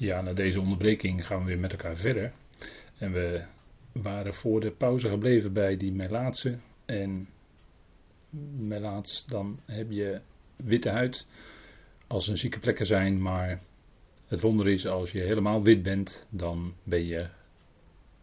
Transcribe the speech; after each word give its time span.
Ja, 0.00 0.20
na 0.20 0.32
deze 0.32 0.60
onderbreking 0.60 1.26
gaan 1.26 1.40
we 1.40 1.46
weer 1.46 1.58
met 1.58 1.72
elkaar 1.72 1.96
verder. 1.96 2.32
En 2.98 3.12
we 3.12 3.44
waren 3.92 4.34
voor 4.34 4.60
de 4.60 4.70
pauze 4.70 5.08
gebleven 5.08 5.52
bij 5.52 5.76
die 5.76 5.92
melaatse. 5.92 6.58
En 6.84 7.28
melaats, 8.56 9.26
dan 9.26 9.60
heb 9.64 9.90
je 9.90 10.20
witte 10.56 10.90
huid 10.90 11.26
als 12.06 12.28
er 12.28 12.38
zieke 12.38 12.58
plekken 12.58 12.86
zijn. 12.86 13.22
Maar 13.22 13.60
het 14.26 14.40
wonder 14.40 14.68
is, 14.68 14.86
als 14.86 15.12
je 15.12 15.20
helemaal 15.20 15.62
wit 15.62 15.82
bent, 15.82 16.26
dan 16.30 16.74
ben 16.82 17.06
je 17.06 17.28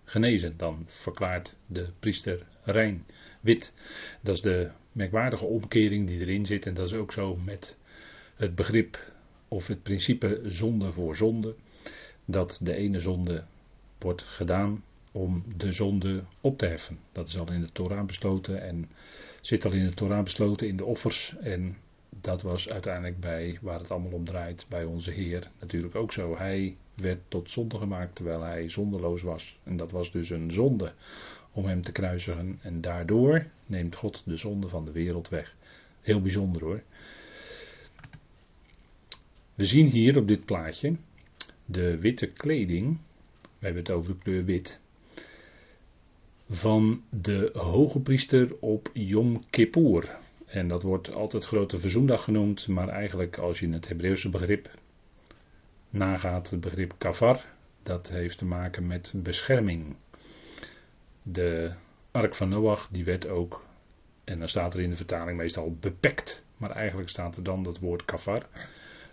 genezen. 0.04 0.58
Dan 0.58 0.84
verklaart 0.88 1.56
de 1.66 1.88
priester 2.00 2.46
rein 2.64 3.06
wit. 3.42 3.74
Dat 4.22 4.36
is 4.36 4.42
de 4.42 4.72
merkwaardige 4.92 5.46
omkering 5.46 6.08
die 6.08 6.20
erin 6.20 6.46
zit. 6.46 6.66
En 6.66 6.74
dat 6.74 6.88
is 6.88 6.94
ook 6.94 7.12
zo 7.12 7.36
met 7.36 7.78
het 8.36 8.56
begrip 8.56 9.14
of 9.48 9.68
het 9.68 9.84
principe 9.84 10.42
zonde 10.44 10.92
voor 10.92 11.16
zonde. 11.16 11.56
Dat 12.26 12.60
de 12.62 12.76
ene 12.76 13.00
zonde 13.00 13.44
wordt 14.00 14.22
gedaan 14.22 14.84
om 15.12 15.44
de 15.58 15.72
zonde 15.72 16.24
op 16.42 16.58
te 16.58 16.66
heffen. 16.66 17.00
Dat 17.12 17.28
is 17.28 17.38
al 17.38 17.52
in 17.52 17.62
de 17.62 17.72
Torah 17.72 18.06
besloten 18.06 18.62
en 18.62 18.90
zit 19.42 19.66
al 19.66 19.72
in 19.72 19.86
de 19.86 19.94
Torah 19.94 20.24
besloten 20.24 20.68
in 20.68 20.78
de 20.78 20.86
offers. 20.86 21.36
En 21.42 21.78
dat 22.22 22.42
was 22.42 22.70
uiteindelijk 22.70 23.20
bij 23.20 23.58
waar 23.62 23.80
het 23.80 23.92
allemaal 23.92 24.12
om 24.12 24.26
draait, 24.26 24.66
bij 24.70 24.84
onze 24.84 25.12
Heer 25.12 25.52
natuurlijk 25.60 25.96
ook 25.96 26.12
zo. 26.12 26.38
Hij 26.38 26.76
werd 26.96 27.20
tot 27.28 27.52
zonde 27.52 27.78
gemaakt 27.78 28.16
terwijl 28.16 28.42
hij 28.42 28.70
zondeloos 28.70 29.22
was. 29.22 29.60
En 29.64 29.78
dat 29.78 29.92
was 29.92 30.12
dus 30.12 30.30
een 30.30 30.52
zonde 30.52 30.94
om 31.52 31.66
hem 31.66 31.82
te 31.84 31.92
kruisigen. 31.92 32.60
En 32.62 32.82
daardoor 32.82 33.46
neemt 33.66 33.96
God 33.96 34.22
de 34.26 34.36
zonde 34.36 34.68
van 34.68 34.86
de 34.86 34.92
wereld 34.92 35.30
weg. 35.30 35.56
Heel 36.02 36.22
bijzonder 36.22 36.64
hoor. 36.64 36.82
We 39.56 39.66
zien 39.66 39.88
hier 39.88 40.18
op 40.18 40.28
dit 40.28 40.46
plaatje 40.46 40.96
de 41.66 41.98
witte 41.98 42.28
kleding. 42.28 42.98
We 43.42 43.66
hebben 43.66 43.84
het 43.84 43.92
over 43.92 44.12
de 44.12 44.18
kleur 44.18 44.46
wit. 44.46 44.80
Van 46.50 47.04
de 47.10 47.50
hoge 47.54 48.00
priester 48.00 48.56
op 48.60 48.90
Yom 48.94 49.44
Kippur. 49.50 50.18
En 50.46 50.68
dat 50.68 50.84
wordt 50.84 51.14
altijd 51.14 51.46
grote 51.46 51.80
verzoendag 51.80 52.24
genoemd, 52.24 52.68
maar 52.68 52.90
eigenlijk 52.90 53.38
als 53.38 53.60
je 53.60 53.70
het 53.70 53.88
Hebreeuwse 53.88 54.30
begrip 54.30 54.70
nagaat, 55.90 56.50
het 56.50 56.60
begrip 56.60 56.94
kafar, 56.98 57.46
dat 57.84 58.10
heeft 58.10 58.38
te 58.38 58.46
maken 58.46 58.88
met 58.88 59.14
bescherming. 59.16 59.96
De 61.24 61.74
ark 62.12 62.36
van 62.36 62.50
Noach, 62.50 62.88
die 62.92 63.04
werd 63.04 63.28
ook, 63.28 63.66
en 64.24 64.40
dan 64.40 64.50
staat 64.50 64.74
er 64.74 64.80
in 64.80 64.90
de 64.90 64.96
vertaling 64.96 65.38
meestal 65.38 65.76
bepekt, 65.80 66.46
maar 66.58 66.72
eigenlijk 66.72 67.10
staat 67.10 67.36
er 67.36 67.44
dan 67.44 67.64
dat 67.64 67.80
woord 67.80 68.06
kafar. 68.06 68.48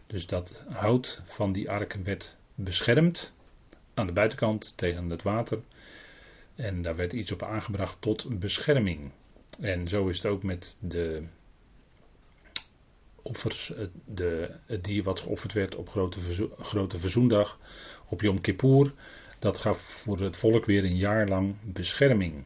Dus 0.06 0.26
dat 0.26 0.64
hout 0.68 1.22
van 1.24 1.52
die 1.52 1.70
ark 1.70 1.98
werd 2.04 2.36
beschermd 2.54 3.32
aan 3.94 4.06
de 4.06 4.12
buitenkant 4.12 4.76
tegen 4.76 5.10
het 5.10 5.22
water. 5.22 5.60
En 6.54 6.82
daar 6.82 6.96
werd 6.96 7.12
iets 7.12 7.32
op 7.32 7.42
aangebracht 7.42 7.96
tot 8.00 8.38
bescherming. 8.38 9.10
En 9.60 9.88
zo 9.88 10.08
is 10.08 10.16
het 10.16 10.26
ook 10.26 10.42
met 10.42 10.76
de 10.78 11.22
offers, 13.22 13.72
de, 14.04 14.50
het 14.66 14.84
dier 14.84 15.02
wat 15.02 15.20
geofferd 15.20 15.52
werd 15.52 15.74
op 15.74 15.88
grote, 15.88 16.18
grote 16.58 16.98
verzoendag, 16.98 17.58
op 18.08 18.20
Yom 18.20 18.40
Kippur. 18.40 18.92
Dat 19.38 19.58
gaf 19.58 19.78
voor 19.78 20.20
het 20.20 20.36
volk 20.36 20.64
weer 20.64 20.84
een 20.84 20.96
jaar 20.96 21.28
lang 21.28 21.54
bescherming. 21.62 22.44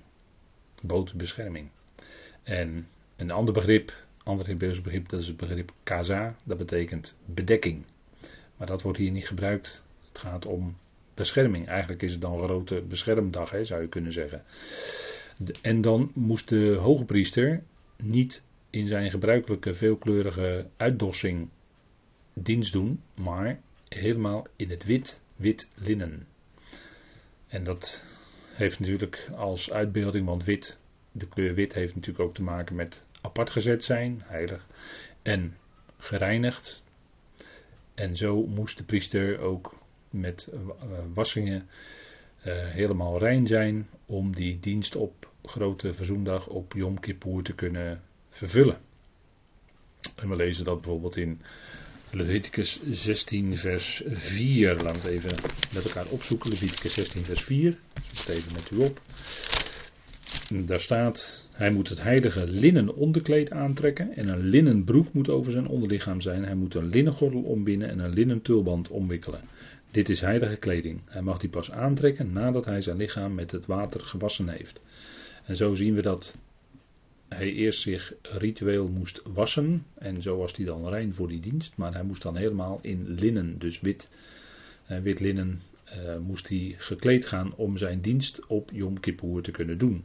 Bood 0.82 1.14
bescherming. 1.14 1.68
En 2.42 2.88
een 3.16 3.30
ander 3.30 3.54
begrip, 3.54 3.92
ander 4.22 4.46
Hebreeuws 4.46 4.80
begrip, 4.80 5.08
dat 5.08 5.20
is 5.20 5.26
het 5.26 5.36
begrip 5.36 5.72
kaza. 5.82 6.36
Dat 6.44 6.58
betekent 6.58 7.16
bedekking. 7.24 7.84
Maar 8.56 8.66
dat 8.66 8.82
wordt 8.82 8.98
hier 8.98 9.10
niet 9.10 9.26
gebruikt. 9.26 9.82
Het 10.16 10.24
gaat 10.24 10.46
om 10.46 10.76
bescherming. 11.14 11.66
Eigenlijk 11.66 12.02
is 12.02 12.12
het 12.12 12.20
dan 12.20 12.42
grote 12.42 12.82
beschermdag, 12.88 13.50
hè, 13.50 13.64
zou 13.64 13.82
je 13.82 13.88
kunnen 13.88 14.12
zeggen. 14.12 14.44
En 15.62 15.80
dan 15.80 16.10
moest 16.14 16.48
de 16.48 16.74
hoge 16.80 17.04
priester 17.04 17.62
niet 17.96 18.42
in 18.70 18.86
zijn 18.86 19.10
gebruikelijke 19.10 19.74
veelkleurige 19.74 20.66
uitdossing 20.76 21.48
dienst 22.32 22.72
doen, 22.72 23.02
maar 23.14 23.60
helemaal 23.88 24.46
in 24.56 24.70
het 24.70 24.84
wit, 24.84 25.20
wit 25.36 25.70
linnen. 25.74 26.26
En 27.46 27.64
dat 27.64 28.04
heeft 28.52 28.80
natuurlijk 28.80 29.30
als 29.34 29.70
uitbeelding, 29.70 30.26
want 30.26 30.44
wit, 30.44 30.78
de 31.12 31.28
kleur 31.28 31.54
wit 31.54 31.74
heeft 31.74 31.94
natuurlijk 31.94 32.24
ook 32.24 32.34
te 32.34 32.42
maken 32.42 32.76
met 32.76 33.04
apart 33.20 33.50
gezet 33.50 33.84
zijn, 33.84 34.22
heilig, 34.24 34.66
en 35.22 35.56
gereinigd. 35.98 36.82
En 37.94 38.16
zo 38.16 38.46
moest 38.46 38.78
de 38.78 38.84
priester 38.84 39.38
ook 39.38 39.84
met 40.10 40.48
eh, 40.52 40.58
wassingen 41.14 41.66
uh, 42.46 42.68
helemaal 42.68 43.18
rein 43.18 43.46
zijn 43.46 43.88
om 44.06 44.34
die 44.34 44.60
dienst 44.60 44.96
op 44.96 45.30
grote 45.42 45.92
verzoendag 45.92 46.46
op 46.46 46.72
Yom 46.72 47.00
Kippur 47.00 47.42
te 47.42 47.54
kunnen 47.54 48.00
vervullen. 48.28 48.78
En 50.16 50.28
we 50.28 50.36
lezen 50.36 50.64
dat 50.64 50.80
bijvoorbeeld 50.80 51.16
in 51.16 51.40
Leviticus 52.10 52.80
16 52.90 53.56
vers 53.56 54.02
4. 54.06 54.82
Laten 54.82 55.02
we 55.02 55.10
even 55.10 55.32
met 55.74 55.84
elkaar 55.84 56.06
opzoeken. 56.06 56.50
Leviticus 56.50 56.94
16 56.94 57.24
vers 57.24 57.42
4. 57.42 57.68
Ik 57.68 58.18
het 58.18 58.28
even 58.28 58.52
met 58.52 58.70
u 58.70 58.76
op. 58.76 59.00
Daar 60.66 60.80
staat, 60.80 61.48
hij 61.52 61.70
moet 61.70 61.88
het 61.88 62.02
heilige 62.02 62.46
linnen 62.46 62.94
onderkleed 62.94 63.50
aantrekken 63.50 64.16
en 64.16 64.28
een 64.28 64.42
linnen 64.42 64.84
broek 64.84 65.12
moet 65.12 65.28
over 65.28 65.52
zijn 65.52 65.66
onderlichaam 65.66 66.20
zijn. 66.20 66.44
Hij 66.44 66.54
moet 66.54 66.74
een 66.74 66.88
linnen 66.88 67.12
gordel 67.12 67.42
ombinden 67.42 67.88
en 67.88 67.98
een 67.98 68.12
linnen 68.12 68.42
tulband 68.42 68.88
omwikkelen. 68.88 69.40
Dit 69.90 70.08
is 70.08 70.20
heilige 70.20 70.56
kleding. 70.56 71.00
Hij 71.04 71.22
mag 71.22 71.38
die 71.38 71.48
pas 71.48 71.70
aantrekken 71.70 72.32
nadat 72.32 72.64
hij 72.64 72.80
zijn 72.80 72.96
lichaam 72.96 73.34
met 73.34 73.50
het 73.50 73.66
water 73.66 74.00
gewassen 74.00 74.48
heeft. 74.48 74.80
En 75.44 75.56
zo 75.56 75.74
zien 75.74 75.94
we 75.94 76.02
dat 76.02 76.36
hij 77.28 77.52
eerst 77.52 77.80
zich 77.80 78.12
ritueel 78.22 78.88
moest 78.88 79.22
wassen. 79.24 79.86
En 79.94 80.22
zo 80.22 80.36
was 80.36 80.56
hij 80.56 80.64
dan 80.64 80.88
rein 80.88 81.14
voor 81.14 81.28
die 81.28 81.40
dienst. 81.40 81.72
Maar 81.76 81.92
hij 81.92 82.02
moest 82.02 82.22
dan 82.22 82.36
helemaal 82.36 82.78
in 82.82 83.08
linnen, 83.08 83.58
dus 83.58 83.80
wit, 83.80 84.08
wit 84.86 85.20
linnen, 85.20 85.62
eh, 85.84 86.18
moest 86.18 86.48
hij 86.48 86.74
gekleed 86.78 87.26
gaan 87.26 87.54
om 87.54 87.76
zijn 87.76 88.00
dienst 88.00 88.46
op 88.46 88.70
Yom 88.72 89.00
Kippur 89.00 89.42
te 89.42 89.50
kunnen 89.50 89.78
doen. 89.78 90.04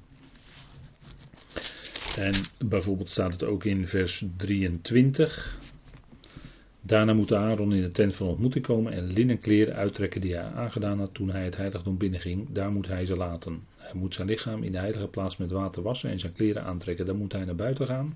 En 2.18 2.34
bijvoorbeeld 2.66 3.09
staat 3.09 3.31
het 3.31 3.44
ook 3.44 3.64
in 3.64 3.88
vers 3.88 4.25
23. 4.38 5.59
Daarna 6.81 7.14
moet 7.14 7.34
Aaron 7.34 7.74
in 7.74 7.81
de 7.81 7.92
tent 7.92 8.16
van 8.16 8.28
ontmoeting 8.28 8.66
komen 8.66 8.94
en 8.94 9.14
linnen 9.14 9.40
kleren 9.40 9.75
uittrekken 9.75 10.22
die 10.22 10.36
hij 10.36 10.44
aangedaan 10.44 11.00
had 11.00 11.14
toen 11.14 11.30
hij 11.30 11.44
het 11.44 11.58
heiligdom 11.58 11.97
binnenging. 11.97 12.47
Daar 12.52 12.72
moet 12.72 12.88
hij 12.88 13.06
ze 13.06 13.16
laten. 13.16 13.64
Hij 13.75 13.94
moet 13.94 14.14
zijn 14.14 14.28
lichaam 14.28 14.64
in 14.64 14.72
de 14.72 14.78
heilige 14.78 15.08
plaats 15.08 15.38
met 15.38 15.52
water 15.52 15.81
wassen 15.81 16.09
en 16.09 16.20
zijn 16.20 16.34
kleren 16.34 16.64
aantrekken. 16.64 17.06
Dan 17.06 17.18
moet 17.18 17.31
hij 17.31 17.46
naar 17.46 17.56
buiten 17.56 17.88
gaan. 17.88 18.16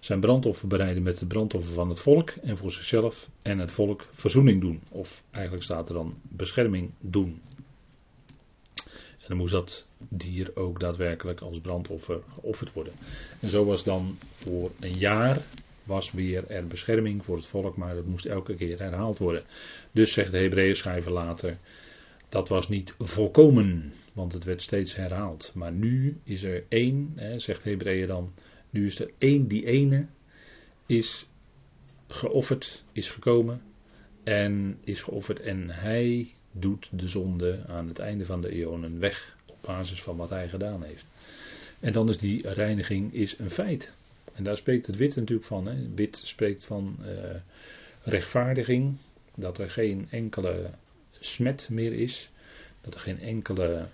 Zijn 0.00 0.20
brandoffer 0.20 0.68
bereiden 0.68 1.02
met 1.02 1.20
het 1.20 1.28
brandoffer 1.28 1.72
van 1.72 1.88
het 1.88 2.00
volk 2.00 2.30
en 2.30 2.56
voor 2.56 2.70
zichzelf 2.70 3.28
en 3.42 3.58
het 3.58 3.72
volk 3.72 4.06
verzoening 4.10 4.60
doen. 4.60 4.80
Of 4.90 5.22
eigenlijk 5.30 5.64
staat 5.64 5.88
er 5.88 5.94
dan 5.94 6.14
bescherming 6.22 6.90
doen. 7.00 7.40
En 9.18 9.32
dan 9.32 9.36
moest 9.36 9.52
dat 9.52 9.86
dier 9.98 10.50
ook 10.54 10.80
daadwerkelijk 10.80 11.40
als 11.40 11.60
brandoffer 11.60 12.20
geofferd 12.34 12.72
worden. 12.72 12.92
En 13.40 13.50
zo 13.50 13.64
was 13.64 13.84
dan 13.84 14.18
voor 14.32 14.70
een 14.80 14.98
jaar 14.98 15.42
was 15.86 16.12
weer 16.12 16.50
er 16.50 16.66
bescherming 16.66 17.24
voor 17.24 17.36
het 17.36 17.46
volk, 17.46 17.76
maar 17.76 17.94
dat 17.94 18.06
moest 18.06 18.26
elke 18.26 18.54
keer 18.54 18.78
herhaald 18.78 19.18
worden. 19.18 19.44
Dus 19.92 20.12
zegt 20.12 20.30
de 20.30 20.38
Hebreeën 20.38 20.76
schrijver 20.76 21.12
later, 21.12 21.58
dat 22.28 22.48
was 22.48 22.68
niet 22.68 22.94
volkomen, 22.98 23.92
want 24.12 24.32
het 24.32 24.44
werd 24.44 24.62
steeds 24.62 24.94
herhaald. 24.94 25.52
Maar 25.54 25.72
nu 25.72 26.20
is 26.24 26.42
er 26.42 26.64
één, 26.68 27.12
hè, 27.16 27.38
zegt 27.38 27.64
Hebreeën 27.64 28.06
dan, 28.06 28.32
nu 28.70 28.86
is 28.86 29.00
er 29.00 29.10
één, 29.18 29.46
die 29.48 29.66
ene 29.66 30.06
is 30.86 31.26
geofferd, 32.08 32.84
is 32.92 33.10
gekomen 33.10 33.62
en 34.24 34.78
is 34.84 35.02
geofferd 35.02 35.40
en 35.40 35.70
hij 35.70 36.30
doet 36.52 36.88
de 36.92 37.08
zonde 37.08 37.64
aan 37.66 37.88
het 37.88 37.98
einde 37.98 38.24
van 38.24 38.40
de 38.40 38.48
eonen 38.48 38.98
weg 38.98 39.36
op 39.46 39.56
basis 39.60 40.02
van 40.02 40.16
wat 40.16 40.30
hij 40.30 40.48
gedaan 40.48 40.82
heeft. 40.82 41.06
En 41.80 41.92
dan 41.92 42.08
is 42.08 42.18
die 42.18 42.48
reiniging 42.48 43.14
is 43.14 43.38
een 43.38 43.50
feit. 43.50 43.92
En 44.36 44.44
daar 44.44 44.56
spreekt 44.56 44.86
het 44.86 44.96
wit 44.96 45.16
natuurlijk 45.16 45.46
van. 45.46 45.66
Hè. 45.66 45.94
Wit 45.94 46.20
spreekt 46.24 46.64
van 46.64 46.96
uh, 47.00 47.06
rechtvaardiging, 48.02 48.96
dat 49.34 49.58
er 49.58 49.70
geen 49.70 50.06
enkele 50.10 50.70
smet 51.20 51.68
meer 51.70 51.92
is, 51.92 52.30
dat 52.80 52.94
er 52.94 53.00
geen 53.00 53.20
enkele, 53.20 53.86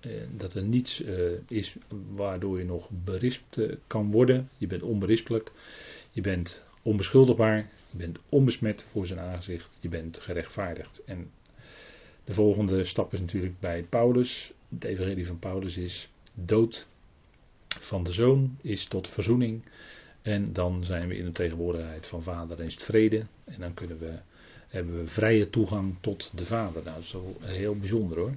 uh, 0.00 0.12
dat 0.36 0.54
er 0.54 0.62
niets 0.62 1.02
is 1.48 1.76
waardoor 2.14 2.58
je 2.58 2.64
nog 2.64 2.88
berispt 3.04 3.58
kan 3.86 4.10
worden. 4.10 4.48
Je 4.58 4.66
bent 4.66 4.82
onberispelijk, 4.82 5.52
je 6.10 6.20
bent 6.20 6.62
onbeschuldigbaar, 6.82 7.70
je 7.90 7.96
bent 7.96 8.18
onbesmet 8.28 8.82
voor 8.82 9.06
zijn 9.06 9.20
aangezicht, 9.20 9.76
je 9.80 9.88
bent 9.88 10.18
gerechtvaardigd. 10.18 11.02
En 11.04 11.30
de 12.24 12.34
volgende 12.34 12.84
stap 12.84 13.12
is 13.12 13.20
natuurlijk 13.20 13.60
bij 13.60 13.84
Paulus. 13.88 14.52
Het 14.68 14.84
evangelie 14.84 15.26
van 15.26 15.38
Paulus 15.38 15.76
is 15.76 16.08
dood 16.34 16.86
van 17.80 18.04
de 18.04 18.12
zoon 18.12 18.58
is 18.60 18.84
tot 18.84 19.08
verzoening. 19.08 19.62
En 20.22 20.52
dan 20.52 20.84
zijn 20.84 21.08
we 21.08 21.16
in 21.16 21.24
de 21.24 21.32
tegenwoordigheid 21.32 22.06
van 22.06 22.22
vader 22.22 22.60
is 22.60 22.74
het 22.74 22.82
vrede. 22.82 23.26
En 23.44 23.60
dan 23.60 23.74
kunnen 23.74 23.98
we 23.98 24.18
hebben 24.72 24.96
we 24.96 25.06
vrije 25.06 25.50
toegang 25.50 25.96
tot 26.00 26.30
de 26.34 26.44
Vader. 26.44 26.82
Nou, 26.82 26.94
dat 26.94 27.04
is 27.04 27.12
wel 27.12 27.36
heel 27.40 27.76
bijzonder 27.76 28.18
hoor. 28.18 28.34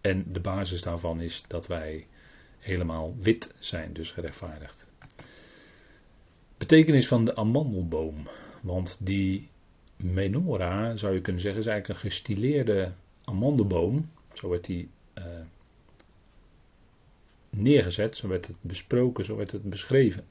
En 0.00 0.32
de 0.32 0.40
basis 0.40 0.82
daarvan 0.82 1.20
is 1.20 1.44
dat 1.46 1.66
wij 1.66 2.06
helemaal 2.58 3.14
wit 3.20 3.54
zijn, 3.58 3.92
dus 3.92 4.10
gerechtvaardigd. 4.10 4.86
Betekenis 6.56 7.08
van 7.08 7.24
de 7.24 7.36
amandelboom. 7.36 8.28
Want 8.62 8.96
die 9.00 9.48
menorah, 9.96 10.96
zou 10.96 11.14
je 11.14 11.20
kunnen 11.20 11.42
zeggen, 11.42 11.60
is 11.60 11.66
eigenlijk 11.66 12.00
een 12.00 12.10
gestileerde 12.10 12.92
amandelboom. 13.24 14.10
Zo 14.32 14.48
werd 14.48 14.64
die 14.64 14.88
neergezet, 17.60 18.16
zo 18.16 18.28
werd 18.28 18.46
het 18.46 18.56
besproken, 18.60 19.24
zo 19.24 19.36
werd 19.36 19.50
het 19.50 19.62
beschreven. 19.62 20.24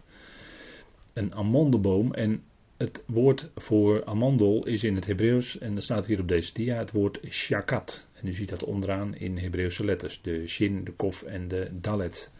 Een 1.14 1.36
amandelboom 1.36 2.14
en 2.14 2.44
het 2.78 3.04
woord 3.06 3.52
voor 3.56 4.06
amandel 4.06 4.66
is 4.66 4.84
in 4.84 4.96
het 4.96 5.06
Hebreeuws, 5.06 5.58
en 5.58 5.76
dat 5.76 5.84
staat 5.84 6.06
hier 6.06 6.20
op 6.20 6.28
deze 6.28 6.54
dia, 6.54 6.78
het 6.78 6.92
woord 6.92 7.20
shakat. 7.30 8.08
En 8.14 8.28
u 8.28 8.34
ziet 8.34 8.50
dat 8.50 8.64
onderaan 8.64 9.16
in 9.16 9.38
Hebreeuwse 9.38 9.86
letters. 9.86 10.22
De 10.22 10.48
shin, 10.48 10.84
de 10.84 10.92
kof 10.92 11.24
en 11.24 11.48
de 11.48 11.70
dalet. 11.74 12.32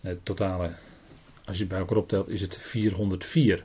Het 0.00 0.24
totale, 0.24 0.74
als 1.44 1.56
je 1.56 1.62
het 1.62 1.68
bij 1.68 1.78
elkaar 1.78 1.96
optelt, 1.96 2.28
is 2.28 2.40
het 2.40 2.58
404. 2.58 3.64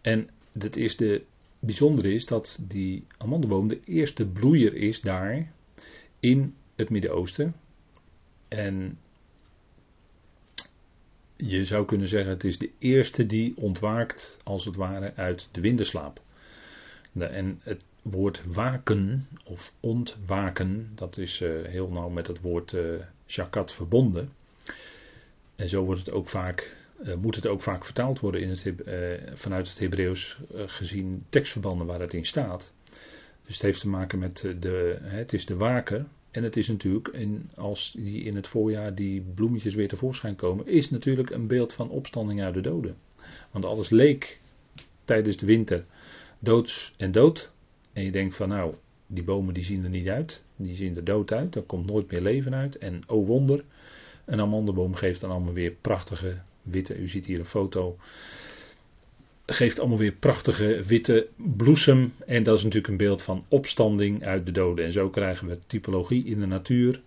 En 0.00 0.28
het 0.58 0.76
is 0.76 0.96
de 0.96 1.22
bijzondere 1.58 2.12
is 2.12 2.26
dat 2.26 2.58
die 2.68 3.06
amandelboom 3.16 3.68
de 3.68 3.80
eerste 3.84 4.26
bloeier 4.26 4.74
is 4.74 5.00
daar 5.00 5.52
in 6.20 6.54
het 6.74 6.90
Midden-Oosten. 6.90 7.54
En 8.48 8.98
je 11.36 11.64
zou 11.64 11.84
kunnen 11.86 12.08
zeggen, 12.08 12.32
het 12.32 12.44
is 12.44 12.58
de 12.58 12.70
eerste 12.78 13.26
die 13.26 13.56
ontwaakt, 13.56 14.38
als 14.44 14.64
het 14.64 14.76
ware, 14.76 15.12
uit 15.16 15.48
de 15.50 15.60
winterslaap. 15.60 16.20
En 17.18 17.60
het 17.62 17.84
woord 18.02 18.42
waken 18.46 19.28
of 19.44 19.74
ontwaken, 19.80 20.92
dat 20.94 21.18
is 21.18 21.40
eh, 21.40 21.50
heel 21.62 21.88
nauw 21.88 22.08
met 22.08 22.26
het 22.26 22.40
woord 22.40 22.72
uh, 22.72 22.94
shakat 23.26 23.72
verbonden. 23.72 24.32
En 25.56 25.68
zo 25.68 25.84
wordt 25.84 26.00
het 26.06 26.14
ook 26.14 26.28
vaak, 26.28 26.76
uh, 27.04 27.14
moet 27.14 27.34
het 27.34 27.46
ook 27.46 27.60
vaak 27.60 27.84
vertaald 27.84 28.20
worden 28.20 28.40
in 28.40 28.48
het, 28.48 28.72
vanuit 29.38 29.68
het 29.68 29.78
Hebreeuws, 29.78 30.38
gezien 30.54 31.24
tekstverbanden 31.28 31.86
waar 31.86 32.00
het 32.00 32.14
in 32.14 32.26
staat. 32.26 32.72
Dus 33.46 33.54
het 33.54 33.62
heeft 33.62 33.80
te 33.80 33.88
maken 33.88 34.18
met 34.18 34.54
de, 34.60 34.98
het 35.02 35.32
is 35.32 35.46
de 35.46 35.56
waker, 35.56 36.06
en 36.34 36.42
het 36.42 36.56
is 36.56 36.68
natuurlijk, 36.68 37.08
in, 37.08 37.50
als 37.54 37.94
die 37.98 38.22
in 38.22 38.36
het 38.36 38.46
voorjaar 38.46 38.94
die 38.94 39.20
bloemetjes 39.34 39.74
weer 39.74 39.88
tevoorschijn 39.88 40.36
komen, 40.36 40.66
is 40.66 40.90
natuurlijk 40.90 41.30
een 41.30 41.46
beeld 41.46 41.72
van 41.72 41.90
opstanding 41.90 42.42
uit 42.42 42.54
de 42.54 42.60
doden. 42.60 42.96
Want 43.50 43.64
alles 43.64 43.90
leek 43.90 44.40
tijdens 45.04 45.36
de 45.36 45.46
winter 45.46 45.84
doods 46.38 46.94
en 46.96 47.12
dood. 47.12 47.50
En 47.92 48.04
je 48.04 48.10
denkt 48.10 48.34
van 48.34 48.48
nou, 48.48 48.74
die 49.06 49.24
bomen 49.24 49.54
die 49.54 49.64
zien 49.64 49.84
er 49.84 49.90
niet 49.90 50.08
uit. 50.08 50.44
Die 50.56 50.74
zien 50.74 50.96
er 50.96 51.04
dood 51.04 51.32
uit. 51.32 51.54
Er 51.54 51.62
komt 51.62 51.86
nooit 51.86 52.10
meer 52.10 52.20
leven 52.20 52.54
uit. 52.54 52.78
En 52.78 53.02
oh 53.06 53.26
wonder, 53.26 53.64
een 54.24 54.40
amandelboom 54.40 54.94
geeft 54.94 55.20
dan 55.20 55.30
allemaal 55.30 55.52
weer 55.52 55.72
prachtige 55.80 56.40
witte. 56.62 56.96
U 56.96 57.08
ziet 57.08 57.26
hier 57.26 57.38
een 57.38 57.44
foto 57.44 57.96
geeft 59.46 59.78
allemaal 59.78 59.98
weer 59.98 60.12
prachtige 60.12 60.82
witte 60.86 61.28
bloesem. 61.36 62.12
En 62.26 62.42
dat 62.42 62.56
is 62.56 62.62
natuurlijk 62.62 62.92
een 62.92 63.06
beeld 63.06 63.22
van 63.22 63.44
opstanding 63.48 64.24
uit 64.24 64.46
de 64.46 64.52
doden. 64.52 64.84
En 64.84 64.92
zo 64.92 65.10
krijgen 65.10 65.46
we 65.48 65.58
typologie 65.66 66.24
in 66.24 66.40
de 66.40 66.46
natuur. 66.46 67.02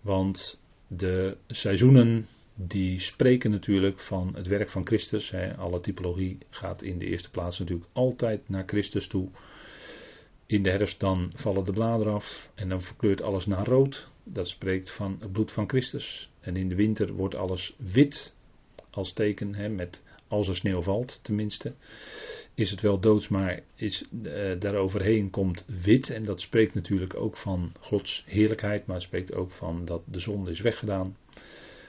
Want 0.00 0.60
de 0.86 1.36
seizoenen 1.46 2.28
die 2.54 2.98
spreken 3.00 3.50
natuurlijk 3.50 4.00
van 4.00 4.34
het 4.34 4.46
werk 4.46 4.70
van 4.70 4.86
Christus. 4.86 5.34
Alle 5.58 5.80
typologie 5.80 6.38
gaat 6.50 6.82
in 6.82 6.98
de 6.98 7.06
eerste 7.06 7.30
plaats 7.30 7.58
natuurlijk 7.58 7.88
altijd 7.92 8.48
naar 8.48 8.64
Christus 8.66 9.06
toe. 9.06 9.28
In 10.46 10.62
de 10.62 10.70
herfst 10.70 11.00
dan 11.00 11.32
vallen 11.34 11.64
de 11.64 11.72
bladeren 11.72 12.12
af 12.12 12.50
en 12.54 12.68
dan 12.68 12.82
verkleurt 12.82 13.22
alles 13.22 13.46
naar 13.46 13.66
rood. 13.66 14.08
Dat 14.24 14.48
spreekt 14.48 14.90
van 14.90 15.16
het 15.20 15.32
bloed 15.32 15.52
van 15.52 15.68
Christus. 15.68 16.30
En 16.40 16.56
in 16.56 16.68
de 16.68 16.74
winter 16.74 17.12
wordt 17.12 17.34
alles 17.34 17.74
wit 17.76 18.34
als 18.90 19.12
teken 19.12 19.54
hè, 19.54 19.68
met 19.68 20.02
als 20.28 20.48
er 20.48 20.56
sneeuw 20.56 20.82
valt 20.82 21.20
tenminste, 21.22 21.72
is 22.54 22.70
het 22.70 22.80
wel 22.80 23.00
doods, 23.00 23.28
maar 23.28 23.60
is, 23.74 24.04
uh, 24.22 24.60
daaroverheen 24.60 25.30
komt 25.30 25.64
wit. 25.82 26.10
En 26.10 26.24
dat 26.24 26.40
spreekt 26.40 26.74
natuurlijk 26.74 27.14
ook 27.14 27.36
van 27.36 27.72
Gods 27.80 28.24
heerlijkheid, 28.26 28.86
maar 28.86 28.96
het 28.96 29.04
spreekt 29.04 29.34
ook 29.34 29.50
van 29.50 29.84
dat 29.84 30.02
de 30.04 30.18
zon 30.18 30.48
is 30.48 30.60
weggedaan. 30.60 31.16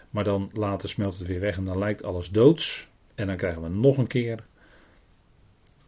Maar 0.10 0.24
dan 0.24 0.50
later 0.54 0.90
smelt 0.90 1.18
het 1.18 1.28
weer 1.28 1.40
weg 1.40 1.58
en 1.58 1.66
dan 1.66 1.78
lijkt 1.78 2.04
alles 2.04 2.30
doods. 2.30 2.90
En 3.16 3.28
dan 3.28 3.38
krijgen 3.38 3.62
we 3.62 3.70
nog 3.70 3.98
een 3.98 4.08
keer 4.08 4.44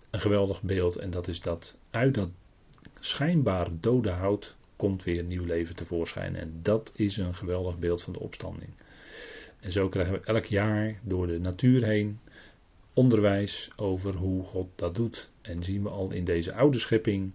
een 0.09 0.19
geweldig 0.19 0.61
beeld. 0.61 0.95
En 0.95 1.11
dat 1.11 1.27
is 1.27 1.41
dat 1.41 1.77
uit 1.89 2.13
dat 2.13 2.29
schijnbaar 2.99 3.67
dode 3.79 4.09
hout 4.09 4.55
komt 4.75 5.03
weer 5.03 5.23
nieuw 5.23 5.45
leven 5.45 5.75
tevoorschijn. 5.75 6.35
En 6.35 6.59
dat 6.61 6.91
is 6.95 7.17
een 7.17 7.35
geweldig 7.35 7.79
beeld 7.79 8.01
van 8.01 8.13
de 8.13 8.19
opstanding. 8.19 8.69
En 9.61 9.71
zo 9.71 9.89
krijgen 9.89 10.13
we 10.13 10.19
elk 10.23 10.45
jaar 10.45 10.99
door 11.03 11.27
de 11.27 11.39
natuur 11.39 11.83
heen 11.83 12.19
onderwijs 12.93 13.69
over 13.75 14.15
hoe 14.15 14.43
God 14.43 14.67
dat 14.75 14.95
doet. 14.95 15.29
En 15.41 15.63
zien 15.63 15.83
we 15.83 15.89
al 15.89 16.11
in 16.11 16.25
deze 16.25 16.53
oude 16.53 16.79
schepping 16.79 17.31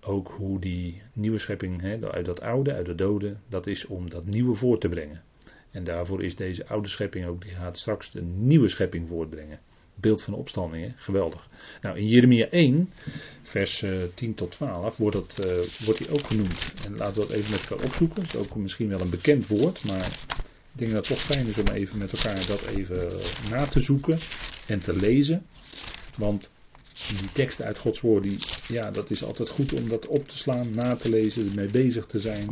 ook 0.00 0.28
hoe 0.36 0.60
die 0.60 1.02
nieuwe 1.12 1.38
schepping, 1.38 1.80
hè, 1.80 2.12
uit 2.12 2.26
dat 2.26 2.40
oude, 2.40 2.72
uit 2.72 2.86
de 2.86 2.94
dode, 2.94 3.36
dat 3.48 3.66
is 3.66 3.86
om 3.86 4.10
dat 4.10 4.26
nieuwe 4.26 4.54
voor 4.54 4.78
te 4.78 4.88
brengen. 4.88 5.22
En 5.70 5.84
daarvoor 5.84 6.24
is 6.24 6.36
deze 6.36 6.66
oude 6.66 6.88
schepping 6.88 7.26
ook, 7.26 7.42
die 7.42 7.50
gaat 7.50 7.78
straks 7.78 8.10
de 8.10 8.22
nieuwe 8.22 8.68
schepping 8.68 9.08
voortbrengen. 9.08 9.58
Beeld 9.94 10.22
van 10.22 10.32
de 10.32 10.38
opstanding, 10.38 10.94
geweldig. 10.96 11.48
Nou, 11.82 11.98
in 11.98 12.08
Jeremia 12.08 12.46
1, 12.46 12.90
vers 13.42 13.78
10 14.14 14.30
eh, 14.30 14.36
tot 14.36 14.50
12, 14.50 14.96
wordt, 14.96 15.16
dat, 15.16 15.46
uh, 15.46 15.84
wordt 15.84 15.98
die 15.98 16.10
ook 16.10 16.26
genoemd. 16.26 16.72
En 16.84 16.96
laten 16.96 17.14
we 17.14 17.28
dat 17.28 17.36
even 17.36 17.50
met 17.50 17.60
elkaar 17.60 17.84
opzoeken. 17.84 18.22
Dat 18.22 18.34
is 18.34 18.40
ook 18.40 18.56
misschien 18.56 18.88
wel 18.88 19.00
een 19.00 19.10
bekend 19.10 19.46
woord, 19.46 19.84
maar 19.84 20.26
denk 20.80 20.92
dat 20.92 21.08
het 21.08 21.16
toch 21.16 21.26
fijn 21.26 21.46
is 21.46 21.58
om 21.58 21.68
even 21.68 21.98
met 21.98 22.12
elkaar 22.12 22.46
dat 22.46 22.66
even 22.66 23.20
na 23.50 23.66
te 23.66 23.80
zoeken 23.80 24.18
en 24.66 24.80
te 24.80 24.96
lezen. 24.96 25.46
Want 26.16 26.48
die 27.08 27.32
teksten 27.32 27.64
uit 27.64 27.78
Gods 27.78 28.00
woord, 28.00 28.22
die, 28.22 28.38
ja, 28.68 28.90
dat 28.90 29.10
is 29.10 29.24
altijd 29.24 29.48
goed 29.48 29.72
om 29.72 29.88
dat 29.88 30.06
op 30.06 30.28
te 30.28 30.38
slaan, 30.38 30.74
na 30.74 30.96
te 30.96 31.10
lezen, 31.10 31.48
ermee 31.48 31.70
bezig 31.70 32.06
te 32.06 32.20
zijn. 32.20 32.46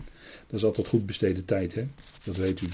Dat 0.46 0.58
is 0.58 0.64
altijd 0.64 0.86
goed 0.86 1.06
besteden 1.06 1.44
tijd, 1.44 1.74
hè? 1.74 1.86
dat 2.24 2.36
weet 2.36 2.60
u. 2.60 2.68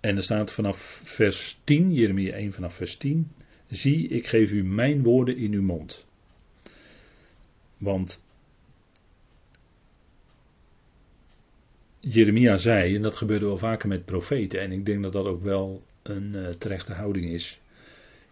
En 0.00 0.16
er 0.16 0.22
staat 0.22 0.52
vanaf 0.52 1.00
vers 1.04 1.58
10, 1.64 1.94
Jeremia 1.94 2.32
1 2.32 2.52
vanaf 2.52 2.74
vers 2.74 2.96
10. 2.96 3.30
Zie, 3.70 4.08
ik 4.08 4.26
geef 4.26 4.50
u 4.50 4.64
mijn 4.64 5.02
woorden 5.02 5.36
in 5.36 5.52
uw 5.52 5.62
mond. 5.62 6.06
Want 7.78 8.22
Jeremia 12.10 12.56
zei, 12.56 12.94
en 12.94 13.02
dat 13.02 13.16
gebeurde 13.16 13.46
wel 13.46 13.58
vaker 13.58 13.88
met 13.88 14.04
profeten, 14.04 14.60
en 14.60 14.72
ik 14.72 14.86
denk 14.86 15.02
dat 15.02 15.12
dat 15.12 15.26
ook 15.26 15.42
wel 15.42 15.82
een 16.02 16.32
uh, 16.34 16.48
terechte 16.48 16.92
houding 16.92 17.30
is. 17.30 17.60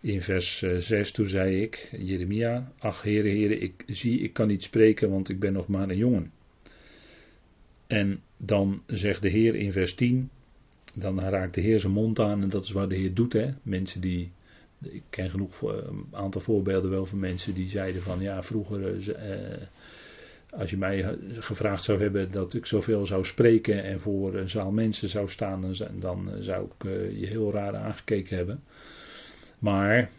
In 0.00 0.22
vers 0.22 0.62
uh, 0.62 0.74
eh, 0.74 0.80
6 0.80 1.12
toen 1.12 1.26
zei 1.26 1.62
ik, 1.62 1.88
Jeremia, 1.98 2.72
ach 2.78 3.02
heren, 3.02 3.30
heren, 3.30 3.62
ik 3.62 3.84
zie, 3.86 4.20
ik 4.20 4.32
kan 4.32 4.48
niet 4.48 4.62
spreken, 4.62 5.10
want 5.10 5.28
ik 5.28 5.40
ben 5.40 5.52
nog 5.52 5.68
maar 5.68 5.88
een 5.88 5.96
jongen. 5.96 6.30
En 7.86 8.20
dan 8.36 8.82
zegt 8.86 9.22
de 9.22 9.28
Heer 9.28 9.54
in 9.54 9.72
vers 9.72 9.94
10, 9.94 10.30
dan 10.94 11.20
raakt 11.20 11.54
de 11.54 11.60
Heer 11.60 11.80
zijn 11.80 11.92
mond 11.92 12.20
aan 12.20 12.42
en 12.42 12.48
dat 12.48 12.64
is 12.64 12.70
wat 12.70 12.90
de 12.90 12.96
Heer 12.96 13.14
doet. 13.14 13.32
Hè? 13.32 13.50
Mensen 13.62 14.00
die, 14.00 14.30
ik 14.82 15.02
ken 15.10 15.30
genoeg 15.30 15.62
een 15.62 16.06
aantal 16.10 16.40
voorbeelden 16.40 16.90
wel 16.90 17.06
van 17.06 17.18
mensen 17.18 17.54
die 17.54 17.68
zeiden 17.68 18.02
van 18.02 18.20
ja, 18.20 18.42
vroeger 18.42 19.00
als 20.50 20.70
je 20.70 20.76
mij 20.76 21.16
gevraagd 21.38 21.84
zou 21.84 22.00
hebben 22.00 22.30
dat 22.30 22.54
ik 22.54 22.66
zoveel 22.66 23.06
zou 23.06 23.24
spreken 23.24 23.84
en 23.84 24.00
voor 24.00 24.34
een 24.34 24.48
zaal 24.48 24.70
mensen 24.70 25.08
zou 25.08 25.28
staan, 25.28 25.74
dan 25.98 26.30
zou 26.38 26.64
ik 26.64 26.84
eh, 26.84 27.20
je 27.20 27.26
heel 27.26 27.52
raar 27.52 27.76
aangekeken 27.76 28.36
hebben. 28.36 28.62
Maar 29.58 30.10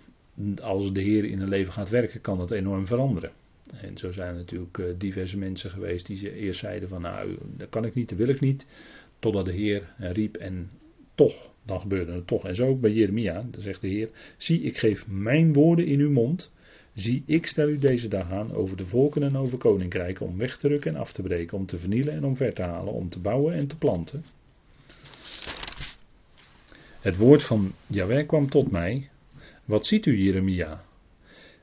als 0.62 0.93
de 0.93 1.01
Heer 1.01 1.25
in 1.25 1.41
een 1.41 1.50
leven 1.50 1.74
gaat 1.74 1.89
werken, 1.89 2.22
kan 2.22 2.38
dat 2.38 2.51
enorm 2.51 2.88
veranderen. 2.88 3.31
En 3.81 3.98
zo 3.98 4.12
zijn 4.12 4.29
er 4.29 4.36
natuurlijk 4.36 4.77
eh, 4.77 4.86
diverse 4.98 5.38
mensen 5.38 5.72
geweest 5.72 6.05
die 6.05 6.17
ze 6.17 6.34
eerst 6.34 6.60
zeiden 6.60 6.89
van 6.89 7.01
nou, 7.01 7.38
dat 7.57 7.69
kan 7.69 7.86
ik 7.86 7.93
niet, 7.93 8.10
dat 8.10 8.17
wil 8.17 8.27
ik 8.27 8.39
niet. 8.39 8.65
Totdat 9.19 9.46
de 9.46 9.51
Heer 9.51 9.93
riep 9.98 10.36
en 10.38 10.69
toch, 11.15 11.50
dan 11.65 11.79
gebeurde 11.79 12.12
het 12.12 12.27
toch. 12.27 12.46
En 12.46 12.55
zo 12.55 12.67
ook 12.67 12.81
bij 12.81 12.91
Jeremia, 12.91 13.48
dan 13.51 13.62
zegt 13.62 13.81
de 13.81 13.88
Heer, 13.88 14.10
zie 14.38 14.62
ik 14.62 14.77
geef 14.77 15.07
mijn 15.07 15.53
woorden 15.53 15.86
in 15.86 16.00
uw 16.00 16.12
mond 16.12 16.51
Zie, 16.98 17.24
ik 17.25 17.46
stel 17.46 17.68
u 17.68 17.77
deze 17.77 18.08
dag 18.08 18.32
aan 18.32 18.54
over 18.54 18.77
de 18.77 18.86
volken 18.86 19.24
en 19.24 19.38
over 19.38 19.58
koninkrijken 19.58 20.25
om 20.25 20.38
weg 20.38 20.58
te 20.58 20.68
rukken 20.68 20.94
en 20.94 21.00
af 21.00 21.12
te 21.12 21.22
breken, 21.22 21.58
om 21.58 21.66
te 21.66 21.77
vernielen 21.77 22.13
en 22.13 22.25
omver 22.25 22.54
te 22.54 22.62
halen, 22.62 22.94
om 22.94 23.10
te 23.10 23.20
bouwen 23.20 23.54
en 23.54 23.68
te 23.68 23.77
planten. 23.77 24.24
Het 27.01 27.18
woord 27.18 27.44
van 27.44 27.74
Jahweh 27.88 28.27
kwam 28.27 28.50
tot 28.50 28.72
mij. 28.72 29.10
Wat 29.66 29.86
ziet 29.86 30.06
u, 30.06 30.18
Jeremia? 30.18 30.86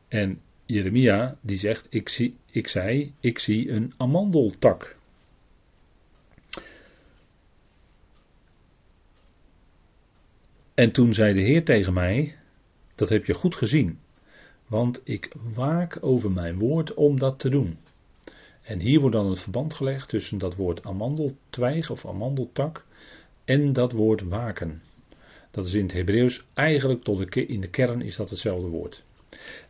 En 0.09 0.41
Jeremia 0.67 1.37
die 1.41 1.57
zegt, 1.57 1.87
ik, 1.91 2.09
zie, 2.09 2.37
ik 2.51 2.69
zei, 2.69 3.13
ik 3.21 3.39
zie 3.39 3.71
een 3.71 3.93
amandeltak. 3.97 4.97
En 10.75 10.93
toen 10.93 11.15
zei 11.15 11.35
de 11.35 11.41
Heer 11.41 11.65
tegen 11.65 11.93
mij, 11.93 12.37
dat 12.95 13.09
heb 13.09 13.25
je 13.25 13.35
goed 13.35 13.55
gezien. 13.55 14.03
Want 14.67 15.01
ik 15.05 15.33
waak 15.55 15.99
over 16.01 16.31
mijn 16.31 16.59
woord 16.59 16.95
om 16.95 17.19
dat 17.19 17.39
te 17.39 17.49
doen. 17.49 17.79
En 18.63 18.81
hier 18.81 19.01
wordt 19.01 19.17
dan 19.17 19.31
het 19.31 19.41
verband 19.41 19.75
gelegd 19.75 20.09
tussen 20.09 20.39
dat 20.39 20.57
woord 20.57 20.85
amandeltwijg 20.85 21.91
of 21.91 22.07
amandeltak 22.07 22.85
en 23.45 23.73
dat 23.73 23.93
woord 23.93 24.23
waken. 24.23 24.83
Dat 25.51 25.67
is 25.67 25.75
in 25.75 25.83
het 25.83 25.93
Hebreeuws 25.93 26.45
eigenlijk 26.55 27.03
tot 27.03 27.37
in 27.37 27.61
de 27.61 27.69
kern 27.69 28.03
is 28.03 28.17
dat 28.17 28.31
hetzelfde 28.31 28.69
woord. 28.69 29.05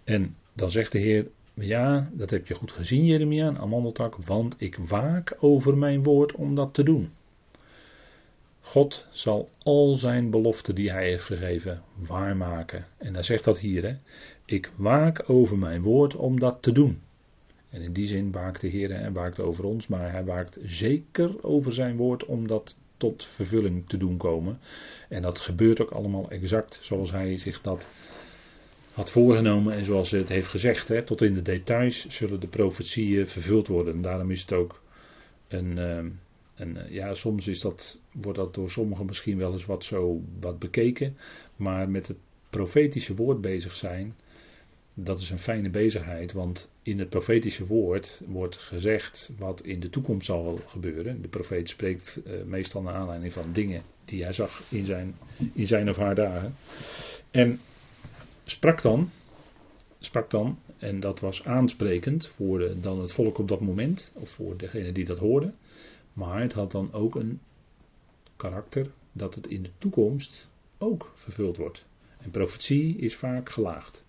En 0.04 0.36
dan 0.52 0.70
zegt 0.70 0.92
de 0.92 0.98
Heer, 0.98 1.26
ja, 1.54 2.10
dat 2.12 2.30
heb 2.30 2.46
je 2.46 2.54
goed 2.54 2.72
gezien 2.72 3.04
Jeremia, 3.04 3.46
een 3.46 3.58
amandeltak, 3.58 4.16
want 4.16 4.54
ik 4.58 4.76
waak 4.76 5.36
over 5.40 5.76
mijn 5.76 6.02
woord 6.02 6.32
om 6.32 6.54
dat 6.54 6.74
te 6.74 6.82
doen. 6.82 7.10
God 8.74 9.06
zal 9.10 9.50
al 9.62 9.94
zijn 9.94 10.30
beloften 10.30 10.74
die 10.74 10.90
hij 10.90 11.08
heeft 11.08 11.24
gegeven 11.24 11.82
waarmaken. 11.94 12.86
En 12.98 13.14
hij 13.14 13.22
zegt 13.22 13.44
dat 13.44 13.58
hier, 13.58 13.82
hè. 13.82 13.96
Ik 14.44 14.70
waak 14.76 15.30
over 15.30 15.58
mijn 15.58 15.82
woord 15.82 16.16
om 16.16 16.40
dat 16.40 16.58
te 16.60 16.72
doen. 16.72 17.00
En 17.70 17.82
in 17.82 17.92
die 17.92 18.06
zin 18.06 18.32
waakt 18.32 18.60
de 18.60 18.68
Heer 18.68 18.90
en 18.90 19.12
waakt 19.12 19.40
over 19.40 19.64
ons, 19.64 19.86
maar 19.86 20.12
hij 20.12 20.24
waakt 20.24 20.58
zeker 20.64 21.44
over 21.44 21.72
zijn 21.72 21.96
woord 21.96 22.24
om 22.24 22.46
dat 22.46 22.76
tot 22.96 23.24
vervulling 23.24 23.88
te 23.88 23.96
doen 23.96 24.16
komen. 24.16 24.58
En 25.08 25.22
dat 25.22 25.38
gebeurt 25.38 25.80
ook 25.80 25.90
allemaal 25.90 26.30
exact 26.30 26.78
zoals 26.80 27.10
hij 27.10 27.36
zich 27.36 27.60
dat 27.60 27.88
had 28.92 29.10
voorgenomen 29.10 29.74
en 29.74 29.84
zoals 29.84 30.10
hij 30.10 30.20
het 30.20 30.28
heeft 30.28 30.48
gezegd. 30.48 30.88
Hè, 30.88 31.02
tot 31.02 31.22
in 31.22 31.34
de 31.34 31.42
details 31.42 32.08
zullen 32.08 32.40
de 32.40 32.48
profetieën 32.48 33.28
vervuld 33.28 33.66
worden. 33.66 33.94
En 33.94 34.02
daarom 34.02 34.30
is 34.30 34.40
het 34.40 34.52
ook 34.52 34.80
een. 35.48 35.78
Ehm, 35.78 36.06
en 36.54 36.76
eh, 36.76 36.90
ja, 36.90 37.14
soms 37.14 37.46
is 37.46 37.60
dat, 37.60 38.00
wordt 38.12 38.38
dat 38.38 38.54
door 38.54 38.70
sommigen 38.70 39.06
misschien 39.06 39.38
wel 39.38 39.52
eens 39.52 39.66
wat 39.66 39.84
zo 39.84 40.22
wat 40.40 40.58
bekeken. 40.58 41.16
Maar 41.56 41.90
met 41.90 42.08
het 42.08 42.16
profetische 42.50 43.14
woord 43.14 43.40
bezig 43.40 43.76
zijn, 43.76 44.14
dat 44.94 45.20
is 45.20 45.30
een 45.30 45.38
fijne 45.38 45.70
bezigheid. 45.70 46.32
Want 46.32 46.70
in 46.82 46.98
het 46.98 47.08
profetische 47.08 47.66
woord 47.66 48.22
wordt 48.26 48.56
gezegd 48.56 49.32
wat 49.38 49.62
in 49.62 49.80
de 49.80 49.90
toekomst 49.90 50.26
zal 50.26 50.60
gebeuren. 50.66 51.22
De 51.22 51.28
profeet 51.28 51.68
spreekt 51.68 52.20
uh, 52.26 52.42
meestal 52.42 52.82
naar 52.82 52.94
aanleiding 52.94 53.32
van 53.32 53.52
dingen 53.52 53.82
die 54.04 54.22
hij 54.22 54.32
zag 54.32 54.62
in 54.68 54.84
zijn, 54.84 55.14
in 55.52 55.66
zijn 55.66 55.88
of 55.88 55.96
haar 55.96 56.14
dagen. 56.14 56.54
En 57.30 57.60
sprak 58.44 58.82
dan, 58.82 59.10
sprak 59.98 60.30
dan, 60.30 60.58
en 60.78 61.00
dat 61.00 61.20
was 61.20 61.44
aansprekend 61.44 62.26
voor 62.26 62.58
de, 62.58 62.80
dan 62.80 63.00
het 63.00 63.12
volk 63.12 63.38
op 63.38 63.48
dat 63.48 63.60
moment, 63.60 64.12
of 64.14 64.30
voor 64.30 64.56
degene 64.56 64.92
die 64.92 65.04
dat 65.04 65.18
hoorde. 65.18 65.52
Maar 66.14 66.40
het 66.40 66.52
had 66.52 66.70
dan 66.70 66.92
ook 66.92 67.14
een 67.14 67.40
karakter 68.36 68.90
dat 69.12 69.34
het 69.34 69.46
in 69.46 69.62
de 69.62 69.70
toekomst 69.78 70.48
ook 70.78 71.12
vervuld 71.14 71.56
wordt. 71.56 71.84
En 72.18 72.30
profetie 72.30 72.96
is 72.96 73.16
vaak 73.16 73.50
gelaagd. 73.50 74.04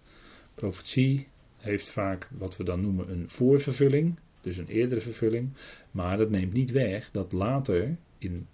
Profetie 0.53 1.27
heeft 1.57 1.89
vaak 1.89 2.29
wat 2.31 2.57
we 2.57 2.63
dan 2.63 2.81
noemen 2.81 3.11
een 3.11 3.29
voorvervulling, 3.29 4.19
dus 4.41 4.57
een 4.57 4.67
eerdere 4.67 5.01
vervulling. 5.01 5.49
Maar 5.91 6.17
dat 6.17 6.29
neemt 6.29 6.53
niet 6.53 6.71
weg 6.71 7.09
dat 7.11 7.31
later, 7.31 7.97
in 8.17 8.47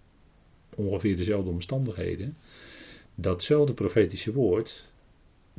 ongeveer 0.75 1.15
dezelfde 1.15 1.49
omstandigheden, 1.49 2.37
datzelfde 3.15 3.73
profetische 3.73 4.33
woord 4.33 4.91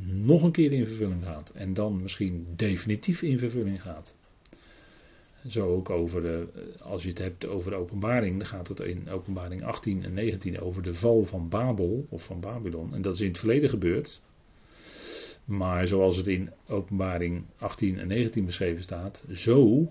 nog 0.04 0.42
een 0.42 0.52
keer 0.52 0.72
in 0.72 0.86
vervulling 0.86 1.24
gaat. 1.24 1.50
En 1.50 1.74
dan 1.74 2.02
misschien 2.02 2.46
definitief 2.56 3.22
in 3.22 3.38
vervulling 3.38 3.82
gaat. 3.82 4.14
Zo 5.48 5.74
ook 5.74 5.90
over 5.90 6.22
de, 6.22 6.46
als 6.82 7.02
je 7.02 7.08
het 7.08 7.18
hebt 7.18 7.46
over 7.46 7.74
openbaring, 7.74 8.38
dan 8.38 8.46
gaat 8.46 8.68
het 8.68 8.80
in 8.80 9.10
openbaring 9.10 9.64
18 9.64 10.04
en 10.04 10.14
19 10.14 10.60
over 10.60 10.82
de 10.82 10.94
val 10.94 11.24
van 11.24 11.48
Babel 11.48 12.06
of 12.08 12.24
van 12.24 12.40
Babylon. 12.40 12.94
En 12.94 13.02
dat 13.02 13.14
is 13.14 13.20
in 13.20 13.28
het 13.28 13.38
verleden 13.38 13.70
gebeurd. 13.70 14.20
Maar 15.44 15.86
zoals 15.86 16.16
het 16.16 16.26
in 16.26 16.50
openbaring 16.66 17.44
18 17.58 17.98
en 17.98 18.08
19 18.08 18.44
beschreven 18.44 18.82
staat, 18.82 19.24
zo 19.32 19.88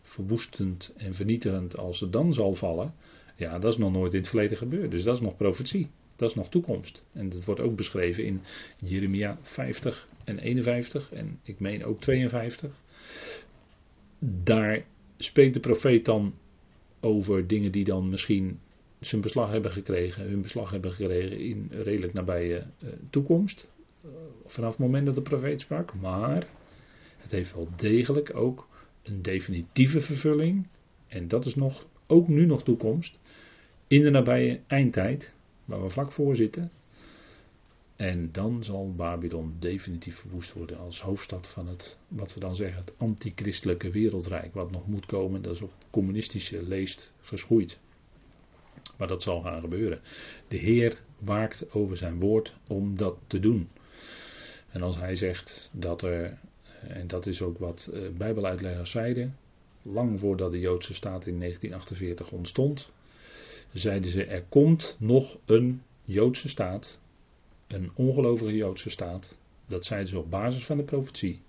verwoestend 0.00 0.92
en 0.96 1.14
vernietigend 1.14 1.76
als 1.76 2.00
het 2.00 2.12
dan 2.12 2.34
zal 2.34 2.54
vallen, 2.54 2.94
ja, 3.36 3.58
dat 3.58 3.72
is 3.72 3.78
nog 3.78 3.92
nooit 3.92 4.12
in 4.12 4.18
het 4.18 4.28
verleden 4.28 4.56
gebeurd. 4.56 4.90
Dus 4.90 5.02
dat 5.02 5.14
is 5.14 5.20
nog 5.20 5.36
profetie. 5.36 5.88
Dat 6.16 6.28
is 6.28 6.34
nog 6.34 6.48
toekomst. 6.48 7.04
En 7.12 7.28
dat 7.28 7.44
wordt 7.44 7.60
ook 7.60 7.76
beschreven 7.76 8.24
in 8.24 8.42
Jeremia 8.78 9.38
50 9.42 10.08
en 10.24 10.38
51 10.38 11.12
en 11.12 11.40
ik 11.42 11.60
meen 11.60 11.84
ook 11.84 12.00
52 12.00 12.72
daar 14.18 14.84
spreekt 15.16 15.54
de 15.54 15.60
profeet 15.60 16.04
dan 16.04 16.34
over 17.00 17.46
dingen 17.46 17.72
die 17.72 17.84
dan 17.84 18.08
misschien 18.08 18.58
zijn 19.00 19.20
beslag 19.20 19.50
hebben 19.50 19.70
gekregen, 19.70 20.28
hun 20.28 20.42
beslag 20.42 20.70
hebben 20.70 20.92
gekregen 20.92 21.38
in 21.38 21.70
redelijk 21.70 22.12
nabije 22.12 22.66
uh, 22.78 22.90
toekomst. 23.10 23.68
Uh, 24.04 24.10
vanaf 24.46 24.70
het 24.70 24.78
moment 24.78 25.06
dat 25.06 25.14
de 25.14 25.22
profeet 25.22 25.60
sprak. 25.60 25.94
Maar 25.94 26.46
het 27.16 27.30
heeft 27.30 27.54
wel 27.54 27.68
degelijk 27.76 28.36
ook 28.36 28.68
een 29.02 29.22
definitieve 29.22 30.00
vervulling. 30.00 30.66
En 31.06 31.28
dat 31.28 31.44
is 31.44 31.54
nog, 31.54 31.86
ook 32.06 32.28
nu 32.28 32.46
nog 32.46 32.62
toekomst. 32.62 33.18
In 33.86 34.02
de 34.02 34.10
nabije 34.10 34.60
eindtijd, 34.66 35.32
waar 35.64 35.82
we 35.82 35.90
vlak 35.90 36.12
voor 36.12 36.36
zitten. 36.36 36.70
En 37.98 38.32
dan 38.32 38.64
zal 38.64 38.94
Babylon 38.94 39.56
definitief 39.58 40.16
verwoest 40.16 40.52
worden 40.52 40.78
als 40.78 41.00
hoofdstad 41.00 41.48
van 41.48 41.68
het, 41.68 41.98
wat 42.08 42.34
we 42.34 42.40
dan 42.40 42.56
zeggen, 42.56 42.80
het 42.80 42.92
antichristelijke 42.96 43.90
wereldrijk. 43.90 44.54
Wat 44.54 44.70
nog 44.70 44.86
moet 44.86 45.06
komen, 45.06 45.42
dat 45.42 45.54
is 45.54 45.60
op 45.60 45.72
communistische 45.90 46.62
leest 46.62 47.12
geschoeid. 47.20 47.78
Maar 48.96 49.08
dat 49.08 49.22
zal 49.22 49.40
gaan 49.40 49.60
gebeuren. 49.60 50.00
De 50.48 50.56
Heer 50.56 51.00
waakt 51.18 51.74
over 51.74 51.96
zijn 51.96 52.20
woord 52.20 52.54
om 52.68 52.96
dat 52.96 53.16
te 53.26 53.40
doen. 53.40 53.68
En 54.68 54.82
als 54.82 54.96
hij 54.96 55.16
zegt 55.16 55.70
dat 55.72 56.02
er, 56.02 56.38
en 56.80 57.06
dat 57.06 57.26
is 57.26 57.42
ook 57.42 57.58
wat 57.58 57.90
eh, 57.92 58.00
Bijbeluitleggers 58.16 58.90
zeiden, 58.90 59.36
lang 59.82 60.20
voordat 60.20 60.50
de 60.50 60.60
Joodse 60.60 60.94
staat 60.94 61.26
in 61.26 61.38
1948 61.38 62.30
ontstond, 62.30 62.90
zeiden 63.72 64.10
ze: 64.10 64.24
er 64.24 64.44
komt 64.48 64.96
nog 64.98 65.38
een 65.44 65.82
Joodse 66.04 66.48
staat 66.48 67.00
een 67.68 67.90
ongelovige 67.94 68.56
Joodse 68.56 68.90
staat. 68.90 69.38
Dat 69.66 69.84
zeiden 69.84 70.08
ze 70.08 70.18
op 70.18 70.30
basis 70.30 70.64
van 70.64 70.76
de 70.76 70.82
profetie. 70.82 71.40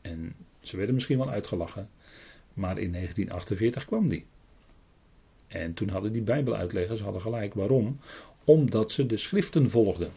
En 0.00 0.34
ze 0.60 0.76
werden 0.76 0.94
misschien 0.94 1.18
wel 1.18 1.30
uitgelachen. 1.30 1.88
Maar 2.54 2.78
in 2.78 2.92
1948 2.92 3.84
kwam 3.84 4.08
die. 4.08 4.24
En 5.46 5.74
toen 5.74 5.88
hadden 5.88 6.12
die 6.12 6.22
Bijbeluitleggers 6.22 7.00
hadden 7.00 7.22
gelijk. 7.22 7.54
Waarom? 7.54 7.98
Omdat 8.44 8.92
ze 8.92 9.06
de 9.06 9.16
schriften 9.16 9.70
volgden. 9.70 10.10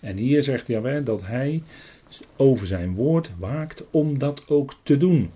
En 0.00 0.16
hier 0.16 0.42
zegt 0.42 0.66
Jawel 0.66 1.04
dat 1.04 1.22
hij 1.26 1.62
over 2.36 2.66
zijn 2.66 2.94
woord 2.94 3.30
waakt 3.38 3.84
om 3.90 4.18
dat 4.18 4.48
ook 4.48 4.74
te 4.82 4.96
doen. 4.96 5.30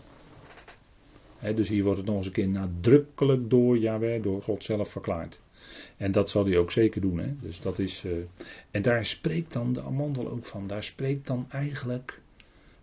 dus 1.55 1.69
hier 1.69 1.83
wordt 1.83 1.99
het 1.99 2.07
nog 2.07 2.17
eens 2.17 2.27
een 2.27 2.33
keer 2.33 2.49
nadrukkelijk 2.49 3.51
door 3.51 3.79
Jawel, 3.79 4.21
door 4.21 4.43
God 4.43 4.65
zelf 4.65 4.89
verklaard. 4.89 5.41
En 5.97 6.13
dat 6.13 6.31
zal 6.31 6.45
hij 6.45 6.57
ook 6.57 6.71
zeker 6.71 7.01
doen. 7.01 7.19
Hè? 7.19 7.35
Dus 7.41 7.61
dat 7.61 7.79
is, 7.79 8.05
uh, 8.05 8.13
en 8.71 8.83
daar 8.83 9.05
spreekt 9.05 9.53
dan 9.53 9.73
de 9.73 9.83
amandel 9.83 10.29
ook 10.29 10.47
van. 10.47 10.67
Daar 10.67 10.83
spreekt 10.83 11.27
dan 11.27 11.47
eigenlijk, 11.51 12.21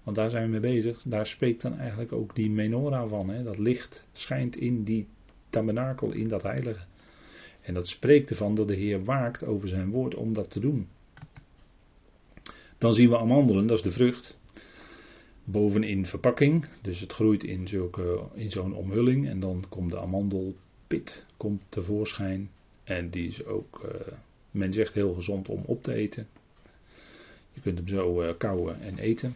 want 0.04 0.16
daar 0.16 0.30
zijn 0.30 0.44
we 0.44 0.50
mee 0.50 0.74
bezig, 0.74 1.02
daar 1.06 1.28
spreekt 1.28 1.62
dan 1.62 1.78
eigenlijk 1.78 2.12
ook 2.12 2.36
die 2.36 2.50
menorah 2.50 3.10
van. 3.10 3.30
Hè? 3.30 3.44
Dat 3.44 3.58
licht 3.58 4.08
schijnt 4.12 4.56
in 4.56 4.84
die 4.84 5.08
tabernakel, 5.50 6.14
in 6.14 6.28
dat 6.28 6.44
heilige. 6.44 6.86
En 7.62 7.74
dat 7.74 7.88
spreekt 7.88 8.30
ervan 8.30 8.56
dat 8.56 8.68
de 8.68 8.76
Heer 8.76 9.04
waakt 9.04 9.46
over 9.46 9.68
zijn 9.68 9.90
woord 9.90 10.16
om 10.16 10.34
dat 10.34 10.52
te 10.52 10.60
doen. 10.60 10.88
Dan 12.78 12.94
zien 12.94 13.10
we 13.10 13.18
amandelen, 13.18 13.68
dat 13.68 13.78
is 13.78 13.84
de 13.84 13.92
vrucht. 13.92 14.38
Bovenin 15.44 16.06
verpakking, 16.06 16.66
dus 16.82 17.00
het 17.00 17.14
groeit 17.14 17.44
in, 17.44 17.68
zulke, 17.68 18.20
in 18.34 18.52
zo'n 18.52 18.74
omhulling. 18.74 19.28
En 19.28 19.40
dan 19.40 19.66
komt 19.70 19.92
de 19.92 20.00
amandelpit 20.00 21.26
komt 21.38 21.62
tevoorschijn. 21.70 22.50
En 22.86 23.10
die 23.10 23.28
is 23.28 23.46
ook, 23.46 23.82
uh, 23.86 24.14
men 24.52 24.74
zegt 24.74 24.94
heel 24.94 25.14
gezond 25.14 25.50
om 25.50 25.64
op 25.66 25.84
te 25.84 25.94
eten. 25.94 26.28
Je 27.54 27.62
kunt 27.62 27.78
hem 27.78 27.88
zo 27.88 28.22
uh, 28.22 28.34
kauwen 28.38 28.82
en 28.82 28.98
eten. 28.98 29.36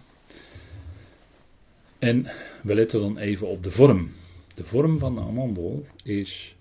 En 2.00 2.26
we 2.64 2.76
letten 2.76 3.00
dan 3.00 3.18
even 3.18 3.48
op 3.48 3.64
de 3.64 3.72
vorm. 3.72 4.12
De 4.56 4.66
vorm 4.66 5.00
van 5.00 5.16
de 5.16 5.22
amandel 5.22 5.86
is 6.04 6.56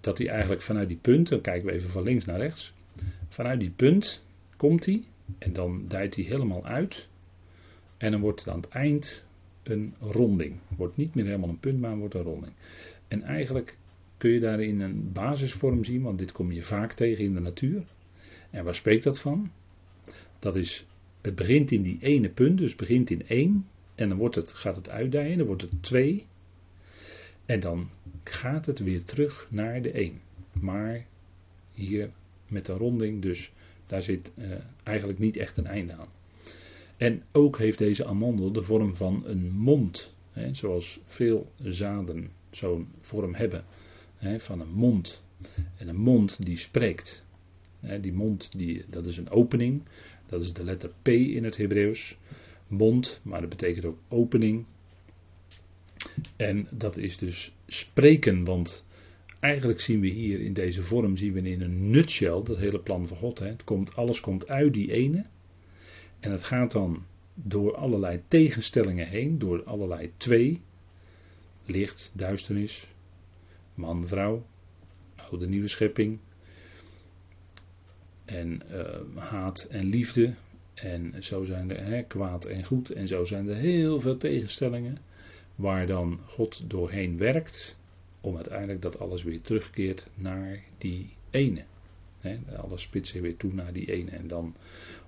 dat 0.00 0.18
hij 0.18 0.28
eigenlijk 0.28 0.62
vanuit 0.62 0.88
die 0.88 0.96
punt, 0.96 1.28
dan 1.28 1.40
kijken 1.40 1.66
we 1.66 1.72
even 1.72 1.90
van 1.90 2.02
links 2.02 2.24
naar 2.24 2.38
rechts. 2.38 2.72
Vanuit 3.28 3.60
die 3.60 3.70
punt 3.70 4.22
komt 4.56 4.84
hij 4.86 5.04
en 5.38 5.52
dan 5.52 5.84
dijt 5.88 6.14
hij 6.14 6.24
helemaal 6.24 6.64
uit. 6.64 7.08
En 7.96 8.10
dan 8.10 8.20
wordt 8.20 8.40
het 8.40 8.48
aan 8.48 8.60
het 8.60 8.68
eind 8.68 9.26
een 9.62 9.94
ronding. 10.00 10.58
Wordt 10.76 10.96
niet 10.96 11.14
meer 11.14 11.24
helemaal 11.24 11.48
een 11.48 11.58
punt, 11.58 11.80
maar 11.80 11.96
wordt 11.96 12.14
een 12.14 12.22
ronding. 12.22 12.52
En 13.08 13.22
eigenlijk 13.22 13.76
kun 14.26 14.34
je 14.34 14.40
daarin 14.40 14.80
een 14.80 15.12
basisvorm 15.12 15.84
zien, 15.84 16.02
want 16.02 16.18
dit 16.18 16.32
kom 16.32 16.52
je 16.52 16.62
vaak 16.62 16.92
tegen 16.92 17.24
in 17.24 17.34
de 17.34 17.40
natuur. 17.40 17.84
En 18.50 18.64
waar 18.64 18.74
spreekt 18.74 19.04
dat 19.04 19.20
van? 19.20 19.50
Dat 20.38 20.56
is, 20.56 20.86
het 21.20 21.34
begint 21.34 21.70
in 21.70 21.82
die 21.82 21.98
ene 22.00 22.28
punt, 22.28 22.58
dus 22.58 22.74
begint 22.74 23.10
in 23.10 23.26
één, 23.26 23.66
en 23.94 24.08
dan 24.08 24.18
wordt 24.18 24.34
het, 24.34 24.52
gaat 24.52 24.76
het 24.76 24.88
uitdijen, 24.88 25.38
dan 25.38 25.46
wordt 25.46 25.62
het 25.62 25.82
twee, 25.82 26.26
en 27.44 27.60
dan 27.60 27.88
gaat 28.24 28.66
het 28.66 28.78
weer 28.78 29.04
terug 29.04 29.46
naar 29.50 29.82
de 29.82 29.90
één. 29.90 30.20
Maar 30.52 31.06
hier 31.72 32.10
met 32.48 32.68
een 32.68 32.76
ronding, 32.76 33.22
dus 33.22 33.52
daar 33.86 34.02
zit 34.02 34.32
uh, 34.34 34.52
eigenlijk 34.82 35.18
niet 35.18 35.36
echt 35.36 35.56
een 35.56 35.66
einde 35.66 35.92
aan. 35.92 36.08
En 36.96 37.22
ook 37.32 37.58
heeft 37.58 37.78
deze 37.78 38.06
amandel 38.06 38.52
de 38.52 38.62
vorm 38.62 38.96
van 38.96 39.22
een 39.26 39.50
mond. 39.50 40.14
Hè, 40.32 40.54
zoals 40.54 41.00
veel 41.06 41.52
zaden 41.62 42.30
zo'n 42.50 42.88
vorm 42.98 43.34
hebben. 43.34 43.64
Van 44.20 44.60
een 44.60 44.72
mond. 44.72 45.24
En 45.76 45.88
een 45.88 45.96
mond 45.96 46.44
die 46.44 46.56
spreekt. 46.56 47.24
Die 48.00 48.12
mond, 48.12 48.58
die, 48.58 48.84
dat 48.88 49.06
is 49.06 49.16
een 49.16 49.30
opening. 49.30 49.82
Dat 50.26 50.42
is 50.42 50.52
de 50.52 50.64
letter 50.64 50.90
P 51.02 51.08
in 51.08 51.44
het 51.44 51.56
Hebreeuws. 51.56 52.18
Mond, 52.68 53.20
maar 53.22 53.40
dat 53.40 53.50
betekent 53.50 53.84
ook 53.84 53.98
opening. 54.08 54.64
En 56.36 56.68
dat 56.72 56.96
is 56.96 57.16
dus 57.16 57.54
spreken, 57.66 58.44
want 58.44 58.84
eigenlijk 59.40 59.80
zien 59.80 60.00
we 60.00 60.08
hier 60.08 60.40
in 60.40 60.52
deze 60.52 60.82
vorm, 60.82 61.16
zien 61.16 61.32
we 61.32 61.40
in 61.40 61.60
een 61.60 61.90
nutshell 61.90 62.42
dat 62.42 62.56
hele 62.56 62.80
plan 62.80 63.08
van 63.08 63.16
God. 63.16 63.38
Hè. 63.38 63.46
Het 63.46 63.64
komt, 63.64 63.96
alles 63.96 64.20
komt 64.20 64.48
uit 64.48 64.74
die 64.74 64.92
ene. 64.92 65.24
En 66.20 66.30
het 66.30 66.44
gaat 66.44 66.72
dan 66.72 67.04
door 67.34 67.76
allerlei 67.76 68.22
tegenstellingen 68.28 69.08
heen, 69.08 69.38
door 69.38 69.64
allerlei 69.64 70.12
twee. 70.16 70.60
Licht, 71.64 72.12
duisternis, 72.14 72.88
man, 73.76 74.06
vrouw, 74.06 74.46
oude 75.16 75.48
nieuwe 75.48 75.68
schepping. 75.68 76.18
En 78.24 78.62
uh, 78.70 79.20
haat 79.22 79.66
en 79.70 79.84
liefde. 79.84 80.34
En 80.74 81.14
zo 81.22 81.44
zijn 81.44 81.70
er 81.70 81.84
hè, 81.84 82.02
kwaad 82.02 82.44
en 82.44 82.64
goed. 82.64 82.90
En 82.90 83.08
zo 83.08 83.24
zijn 83.24 83.48
er 83.48 83.56
heel 83.56 84.00
veel 84.00 84.16
tegenstellingen. 84.16 84.98
Waar 85.54 85.86
dan 85.86 86.20
God 86.26 86.70
doorheen 86.70 87.18
werkt. 87.18 87.78
Om 88.20 88.36
uiteindelijk 88.36 88.82
dat 88.82 88.98
alles 88.98 89.22
weer 89.22 89.40
terugkeert 89.40 90.06
naar 90.14 90.62
die 90.78 91.10
ene. 91.30 91.64
He, 92.20 92.38
alles 92.56 92.82
spitst 92.82 93.12
zich 93.12 93.22
weer 93.22 93.36
toe 93.36 93.52
naar 93.52 93.72
die 93.72 93.92
ene. 93.92 94.10
En 94.10 94.28
dan, 94.28 94.54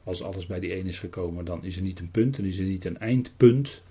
als 0.05 0.23
alles 0.23 0.47
bij 0.47 0.61
die 0.61 0.73
ene 0.73 0.89
is 0.89 0.99
gekomen, 0.99 1.45
dan 1.45 1.65
is 1.65 1.77
er 1.77 1.83
niet 1.83 2.01
een 2.01 2.11
punt, 2.11 2.37
dan 2.37 2.45
is 2.45 2.59
er 2.59 2.65
niet 2.65 2.85
een 2.85 2.99
eindpunt. 2.99 3.83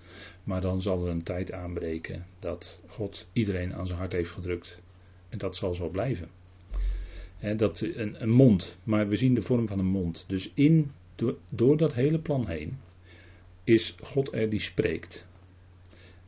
Maar 0.48 0.62
dan 0.62 0.82
zal 0.82 1.06
er 1.06 1.12
een 1.12 1.24
tijd 1.24 1.52
aanbreken 1.52 2.26
dat 2.40 2.82
God 2.88 3.28
iedereen 3.34 3.74
aan 3.74 3.88
zijn 3.88 4.00
hart 4.00 4.12
heeft 4.12 4.32
gedrukt. 4.32 4.82
En 5.30 5.38
dat 5.38 5.56
zal 5.56 5.74
zo 5.74 5.90
blijven. 5.90 6.30
Dat, 7.58 7.82
een, 7.82 8.22
een, 8.22 8.30
mond, 8.30 8.78
maar 8.84 9.08
we 9.08 9.16
zien 9.16 9.34
de 9.34 9.42
vorm 9.42 9.68
van 9.68 9.80
een 9.80 9.86
mond. 9.86 10.26
Dus 10.28 10.52
in, 10.54 10.92
door, 11.50 11.78
dat 11.78 11.94
hele 11.94 12.20
plan 12.20 12.48
heen 12.48 12.78
is 13.64 13.96
God 14.02 14.34
er 14.34 14.50
die 14.50 14.60
spreekt. 14.60 15.28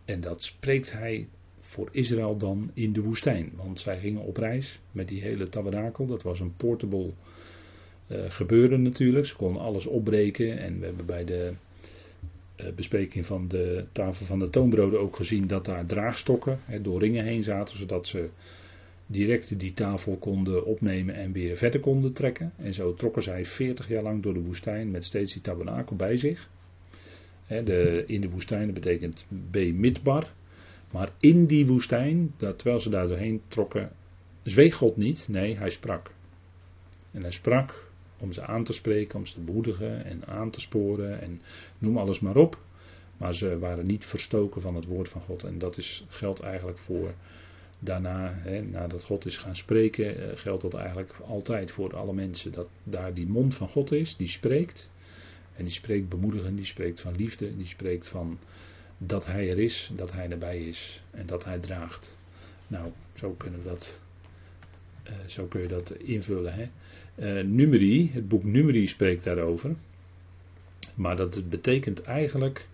En 0.05 0.21
dat 0.21 0.43
spreekt 0.43 0.91
hij 0.91 1.27
voor 1.59 1.89
Israël 1.91 2.37
dan 2.37 2.71
in 2.73 2.93
de 2.93 3.01
woestijn. 3.01 3.51
Want 3.55 3.79
zij 3.79 3.99
gingen 3.99 4.21
op 4.21 4.37
reis 4.37 4.79
met 4.91 5.07
die 5.07 5.21
hele 5.21 5.49
tabernakel. 5.49 6.05
Dat 6.05 6.23
was 6.23 6.39
een 6.39 6.55
portable 6.55 7.11
uh, 8.07 8.23
gebeuren 8.27 8.81
natuurlijk. 8.81 9.25
Ze 9.25 9.35
konden 9.35 9.61
alles 9.61 9.85
opbreken. 9.85 10.57
En 10.57 10.79
we 10.79 10.85
hebben 10.85 11.05
bij 11.05 11.25
de 11.25 11.53
bespreking 12.75 13.25
van 13.25 13.47
de 13.47 13.85
tafel 13.91 14.25
van 14.25 14.39
de 14.39 14.49
toonbroden 14.49 14.99
ook 14.99 15.15
gezien 15.15 15.47
dat 15.47 15.65
daar 15.65 15.85
draagstokken 15.85 16.59
door 16.81 16.99
ringen 16.99 17.25
heen 17.25 17.43
zaten. 17.43 17.77
Zodat 17.77 18.07
ze 18.07 18.29
direct 19.07 19.59
die 19.59 19.73
tafel 19.73 20.17
konden 20.17 20.65
opnemen 20.65 21.15
en 21.15 21.31
weer 21.31 21.57
verder 21.57 21.79
konden 21.79 22.13
trekken. 22.13 22.53
En 22.57 22.73
zo 22.73 22.93
trokken 22.93 23.21
zij 23.21 23.45
40 23.45 23.87
jaar 23.87 24.03
lang 24.03 24.23
door 24.23 24.33
de 24.33 24.41
woestijn 24.41 24.91
met 24.91 25.05
steeds 25.05 25.33
die 25.33 25.41
tabernakel 25.41 25.95
bij 25.95 26.17
zich. 26.17 26.49
De, 27.47 28.03
in 28.07 28.21
de 28.21 28.29
woestijn 28.29 28.65
dat 28.65 28.73
betekent 28.73 29.25
B-midbar. 29.51 30.33
Maar 30.91 31.11
in 31.19 31.45
die 31.45 31.67
woestijn, 31.67 32.33
dat, 32.37 32.57
terwijl 32.57 32.79
ze 32.79 32.89
daar 32.89 33.07
doorheen 33.07 33.41
trokken, 33.47 33.91
zweeg 34.43 34.75
God 34.75 34.97
niet, 34.97 35.27
nee, 35.29 35.57
hij 35.57 35.69
sprak. 35.69 36.11
En 37.11 37.21
hij 37.21 37.31
sprak 37.31 37.88
om 38.19 38.31
ze 38.31 38.45
aan 38.45 38.63
te 38.63 38.73
spreken, 38.73 39.19
om 39.19 39.25
ze 39.25 39.33
te 39.33 39.39
bemoedigen 39.39 40.05
en 40.05 40.27
aan 40.27 40.49
te 40.49 40.61
sporen 40.61 41.21
en 41.21 41.41
noem 41.77 41.97
alles 41.97 42.19
maar 42.19 42.35
op. 42.35 42.57
Maar 43.17 43.33
ze 43.33 43.59
waren 43.59 43.85
niet 43.85 44.05
verstoken 44.05 44.61
van 44.61 44.75
het 44.75 44.85
woord 44.85 45.09
van 45.09 45.21
God. 45.21 45.43
En 45.43 45.57
dat 45.57 45.77
is, 45.77 46.05
geldt 46.07 46.39
eigenlijk 46.39 46.77
voor 46.77 47.13
daarna, 47.79 48.33
hè, 48.35 48.61
nadat 48.61 49.03
God 49.03 49.25
is 49.25 49.37
gaan 49.37 49.55
spreken, 49.55 50.29
eh, 50.29 50.37
geldt 50.37 50.61
dat 50.61 50.73
eigenlijk 50.73 51.13
altijd 51.27 51.71
voor 51.71 51.95
alle 51.95 52.13
mensen. 52.13 52.51
Dat 52.51 52.69
daar 52.83 53.13
die 53.13 53.27
mond 53.27 53.55
van 53.55 53.69
God 53.69 53.91
is, 53.91 54.17
die 54.17 54.27
spreekt. 54.27 54.89
En 55.55 55.63
die 55.63 55.73
spreekt 55.73 56.09
bemoedigen, 56.09 56.55
die 56.55 56.65
spreekt 56.65 57.01
van 57.01 57.15
liefde, 57.15 57.57
die 57.57 57.65
spreekt 57.65 58.07
van 58.07 58.39
dat 58.97 59.25
hij 59.25 59.49
er 59.49 59.59
is, 59.59 59.91
dat 59.95 60.11
hij 60.11 60.29
erbij 60.29 60.59
is 60.59 61.03
en 61.11 61.25
dat 61.25 61.45
hij 61.45 61.59
draagt. 61.59 62.17
Nou, 62.67 62.91
zo 63.13 63.31
kunnen 63.31 63.59
we 63.63 63.69
dat, 63.69 64.01
zo 65.27 65.45
kun 65.45 65.61
je 65.61 65.67
dat 65.67 65.95
invullen. 65.97 66.53
Hè? 66.53 67.43
Numeri, 67.43 68.11
het 68.13 68.27
boek 68.27 68.43
Numeri 68.43 68.87
spreekt 68.87 69.23
daarover. 69.23 69.75
Maar 70.95 71.15
dat 71.15 71.49
betekent 71.49 72.01
eigenlijk 72.01 72.67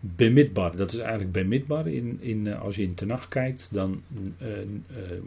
bemidbar. 0.00 0.76
Dat 0.76 0.92
is 0.92 0.98
eigenlijk 0.98 1.32
bemidbar. 1.32 1.88
In, 1.88 2.20
in, 2.20 2.46
uh, 2.46 2.62
als 2.62 2.76
je 2.76 2.82
in 2.82 2.94
Tenach 2.94 3.28
kijkt, 3.28 3.68
dan 3.72 4.02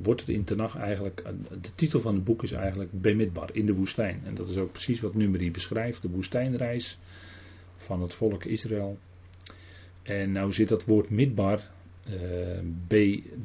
wordt 0.04 0.20
het 0.20 0.30
in 0.30 0.44
Tenach 0.44 0.76
eigenlijk. 0.76 1.24
de 1.62 1.76
titel 1.76 2.02
van 2.02 2.16
het 2.16 2.24
boek 2.24 2.44
is 2.44 2.52
eigenlijk 2.52 3.02
bemidbar, 3.02 3.50
in 3.54 3.66
de 3.66 3.74
woestijn. 3.74 4.22
En 4.26 4.36
dat 4.36 4.50
is 4.50 4.58
ook 4.58 4.72
precies 4.72 5.02
wat 5.02 5.14
Numeri 5.14 5.52
beschrijft: 5.52 6.02
de 6.02 6.10
woestijnreis 6.10 7.00
van 7.78 8.02
het 8.02 8.14
volk 8.14 8.46
Israël 8.46 8.98
en 10.10 10.32
nou 10.32 10.54
zit 10.54 10.68
dat 10.68 10.86
woord 10.86 11.10
midbar, 11.10 11.62
B, 12.88 12.90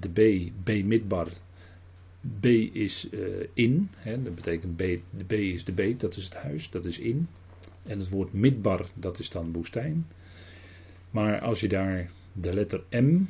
de 0.01 0.09
B, 0.13 0.51
B 0.65 0.85
midbar. 0.85 1.29
B 2.41 2.47
is 2.73 3.09
uh, 3.11 3.47
in, 3.55 3.89
hè, 3.97 4.23
dat 4.23 4.35
betekent 4.35 4.77
B, 4.77 4.79
de 5.11 5.25
B 5.27 5.33
is 5.33 5.65
de 5.65 5.73
beet, 5.73 6.01
dat 6.01 6.17
is 6.17 6.25
het 6.25 6.35
huis, 6.35 6.71
dat 6.71 6.85
is 6.85 6.99
in. 6.99 7.29
En 7.83 7.99
het 7.99 8.09
woord 8.09 8.33
midbar, 8.33 8.87
dat 8.95 9.19
is 9.19 9.31
dan 9.31 9.53
woestijn. 9.53 10.07
Maar 11.11 11.41
als 11.41 11.61
je 11.61 11.69
daar 11.69 12.11
de 12.33 12.55
letter 12.55 12.83
M 12.91 13.21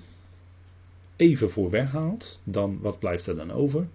even 1.16 1.50
voor 1.50 1.70
weghaalt, 1.70 2.40
dan 2.44 2.80
wat 2.80 2.98
blijft 2.98 3.26
er 3.26 3.36
dan 3.36 3.50
over? 3.50 3.86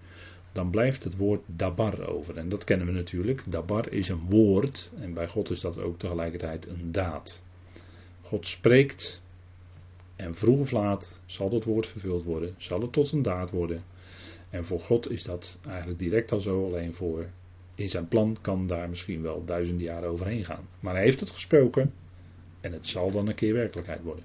Dan 0.51 0.69
blijft 0.69 1.03
het 1.03 1.17
woord 1.17 1.41
dabar 1.45 2.07
over. 2.07 2.37
En 2.37 2.49
dat 2.49 2.63
kennen 2.63 2.87
we 2.87 2.93
natuurlijk. 2.93 3.43
Dabar 3.45 3.91
is 3.91 4.09
een 4.09 4.29
woord 4.29 4.91
en 4.99 5.13
bij 5.13 5.27
God 5.27 5.49
is 5.49 5.61
dat 5.61 5.79
ook 5.79 5.99
tegelijkertijd 5.99 6.67
een 6.67 6.91
daad. 6.91 7.41
God 8.21 8.47
spreekt 8.47 9.21
en 10.15 10.35
vroeg 10.35 10.59
of 10.59 10.71
laat 10.71 11.21
zal 11.25 11.49
dat 11.49 11.63
woord 11.63 11.87
vervuld 11.87 12.23
worden, 12.23 12.53
zal 12.57 12.81
het 12.81 12.91
tot 12.91 13.11
een 13.11 13.21
daad 13.21 13.51
worden. 13.51 13.83
En 14.49 14.65
voor 14.65 14.79
God 14.79 15.11
is 15.11 15.23
dat 15.23 15.59
eigenlijk 15.67 15.99
direct 15.99 16.31
al 16.31 16.39
zo, 16.39 16.65
alleen 16.65 16.93
voor 16.93 17.29
in 17.75 17.89
zijn 17.89 18.07
plan 18.07 18.37
kan 18.41 18.67
daar 18.67 18.89
misschien 18.89 19.21
wel 19.21 19.45
duizenden 19.45 19.85
jaren 19.85 20.09
overheen 20.09 20.45
gaan. 20.45 20.67
Maar 20.79 20.93
hij 20.93 21.03
heeft 21.03 21.19
het 21.19 21.29
gesproken 21.29 21.93
en 22.61 22.71
het 22.71 22.87
zal 22.87 23.11
dan 23.11 23.27
een 23.27 23.35
keer 23.35 23.53
werkelijkheid 23.53 24.01
worden. 24.01 24.23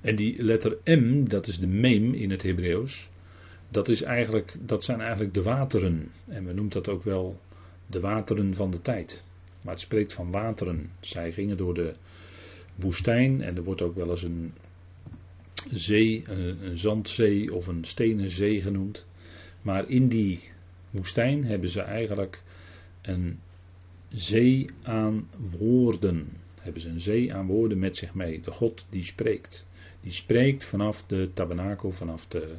En 0.00 0.16
die 0.16 0.42
letter 0.42 0.78
M, 0.84 1.24
dat 1.24 1.46
is 1.46 1.58
de 1.58 1.66
mem 1.66 2.14
in 2.14 2.30
het 2.30 2.42
Hebreeuws, 2.42 3.10
dat, 3.68 3.88
is 3.88 4.02
eigenlijk, 4.02 4.54
dat 4.60 4.84
zijn 4.84 5.00
eigenlijk 5.00 5.34
de 5.34 5.42
wateren. 5.42 6.10
En 6.26 6.46
we 6.46 6.52
noemen 6.52 6.72
dat 6.72 6.88
ook 6.88 7.02
wel 7.02 7.40
de 7.86 8.00
wateren 8.00 8.54
van 8.54 8.70
de 8.70 8.80
tijd. 8.80 9.24
Maar 9.62 9.72
het 9.72 9.82
spreekt 9.82 10.12
van 10.12 10.30
wateren. 10.30 10.90
Zij 11.00 11.32
gingen 11.32 11.56
door 11.56 11.74
de 11.74 11.94
woestijn 12.74 13.42
en 13.42 13.56
er 13.56 13.64
wordt 13.64 13.82
ook 13.82 13.94
wel 13.94 14.10
eens 14.10 14.22
een 14.22 14.52
zee, 15.74 16.24
een, 16.26 16.78
zandzee 16.78 17.54
of 17.54 17.66
een 17.66 17.84
stenen 17.84 18.30
zee 18.30 18.60
genoemd. 18.60 19.06
Maar 19.62 19.88
in 19.88 20.08
die 20.08 20.40
woestijn 20.90 21.44
hebben 21.44 21.68
ze 21.68 21.80
eigenlijk 21.80 22.42
een 23.02 23.38
zee 24.08 24.70
aan 24.82 25.28
woorden. 25.58 26.28
Hebben 26.60 26.82
ze 26.82 26.88
een 26.88 27.00
zee 27.00 27.34
aan 27.34 27.46
woorden 27.46 27.78
met 27.78 27.96
zich 27.96 28.14
mee. 28.14 28.40
De 28.40 28.50
God 28.50 28.86
die 28.90 29.04
spreekt. 29.04 29.66
Die 30.00 30.12
spreekt 30.12 30.64
vanaf 30.64 31.04
de 31.06 31.30
tabernakel, 31.34 31.90
vanaf, 31.90 32.26
de, 32.26 32.56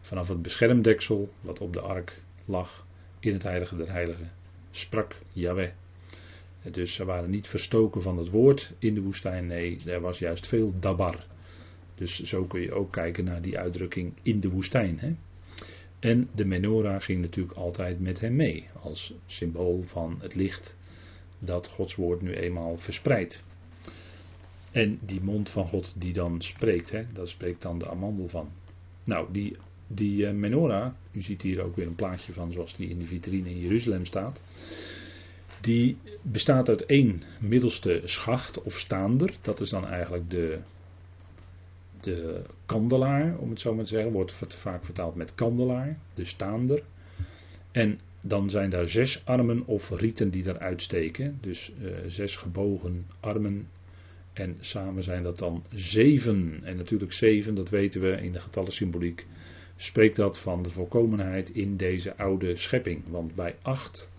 vanaf 0.00 0.28
het 0.28 0.42
beschermdeksel 0.42 1.32
wat 1.40 1.60
op 1.60 1.72
de 1.72 1.80
ark 1.80 2.22
lag 2.44 2.86
in 3.20 3.32
het 3.32 3.42
heilige 3.42 3.76
der 3.76 3.90
heiligen. 3.92 4.30
Sprak 4.70 5.16
Yahweh. 5.32 5.70
Dus 6.70 6.94
ze 6.94 7.04
waren 7.04 7.30
niet 7.30 7.48
verstoken 7.48 8.02
van 8.02 8.18
het 8.18 8.28
woord 8.28 8.72
in 8.78 8.94
de 8.94 9.00
woestijn. 9.00 9.46
Nee, 9.46 9.78
er 9.86 10.00
was 10.00 10.18
juist 10.18 10.46
veel 10.46 10.74
dabar. 10.80 11.26
Dus 12.00 12.22
zo 12.22 12.44
kun 12.44 12.60
je 12.60 12.72
ook 12.72 12.92
kijken 12.92 13.24
naar 13.24 13.42
die 13.42 13.58
uitdrukking 13.58 14.12
in 14.22 14.40
de 14.40 14.48
woestijn. 14.48 14.98
Hè? 14.98 15.14
En 15.98 16.28
de 16.34 16.44
menorah 16.44 17.02
ging 17.02 17.20
natuurlijk 17.20 17.56
altijd 17.56 18.00
met 18.00 18.20
hem 18.20 18.36
mee. 18.36 18.68
Als 18.82 19.14
symbool 19.26 19.82
van 19.82 20.16
het 20.20 20.34
licht 20.34 20.76
dat 21.38 21.68
Gods 21.68 21.94
woord 21.94 22.22
nu 22.22 22.34
eenmaal 22.34 22.76
verspreidt. 22.76 23.42
En 24.72 24.98
die 25.02 25.20
mond 25.20 25.48
van 25.50 25.66
God 25.66 25.94
die 25.96 26.12
dan 26.12 26.42
spreekt, 26.42 26.90
hè, 26.90 27.04
daar 27.12 27.28
spreekt 27.28 27.62
dan 27.62 27.78
de 27.78 27.88
amandel 27.88 28.28
van. 28.28 28.50
Nou, 29.04 29.32
die, 29.32 29.56
die 29.86 30.22
uh, 30.22 30.30
menorah, 30.30 30.92
u 31.12 31.20
ziet 31.20 31.42
hier 31.42 31.62
ook 31.62 31.76
weer 31.76 31.86
een 31.86 31.94
plaatje 31.94 32.32
van 32.32 32.52
zoals 32.52 32.74
die 32.74 32.88
in 32.88 32.98
de 32.98 33.06
vitrine 33.06 33.50
in 33.50 33.60
Jeruzalem 33.60 34.04
staat. 34.04 34.42
Die 35.60 35.96
bestaat 36.22 36.68
uit 36.68 36.86
één 36.86 37.22
middelste 37.40 38.00
schacht 38.04 38.62
of 38.62 38.78
staander. 38.78 39.34
Dat 39.40 39.60
is 39.60 39.70
dan 39.70 39.86
eigenlijk 39.86 40.30
de, 40.30 40.58
de 42.00 42.42
kandelaar, 42.66 43.38
om 43.38 43.50
het 43.50 43.60
zo 43.60 43.74
maar 43.74 43.84
te 43.84 43.90
zeggen. 43.90 44.12
Wordt 44.12 44.54
vaak 44.54 44.84
vertaald 44.84 45.14
met 45.14 45.34
kandelaar, 45.34 45.98
de 46.14 46.24
staander. 46.24 46.82
En 47.72 48.00
dan 48.20 48.50
zijn 48.50 48.70
daar 48.70 48.88
zes 48.88 49.26
armen 49.26 49.66
of 49.66 49.90
rieten 49.90 50.30
die 50.30 50.46
eruit 50.46 50.82
steken. 50.82 51.38
Dus 51.40 51.72
uh, 51.82 51.90
zes 52.06 52.36
gebogen 52.36 53.06
armen. 53.20 53.68
En 54.32 54.56
samen 54.60 55.02
zijn 55.02 55.22
dat 55.22 55.38
dan 55.38 55.64
zeven. 55.72 56.60
En 56.62 56.76
natuurlijk 56.76 57.12
zeven, 57.12 57.54
dat 57.54 57.70
weten 57.70 58.00
we 58.00 58.10
in 58.10 58.32
de 58.32 58.40
getallensymboliek. 58.40 59.26
Spreekt 59.76 60.16
dat 60.16 60.40
van 60.40 60.62
de 60.62 60.70
volkomenheid 60.70 61.50
in 61.50 61.76
deze 61.76 62.16
oude 62.16 62.56
schepping. 62.56 63.02
Want 63.08 63.34
bij 63.34 63.56
acht, 63.62 64.12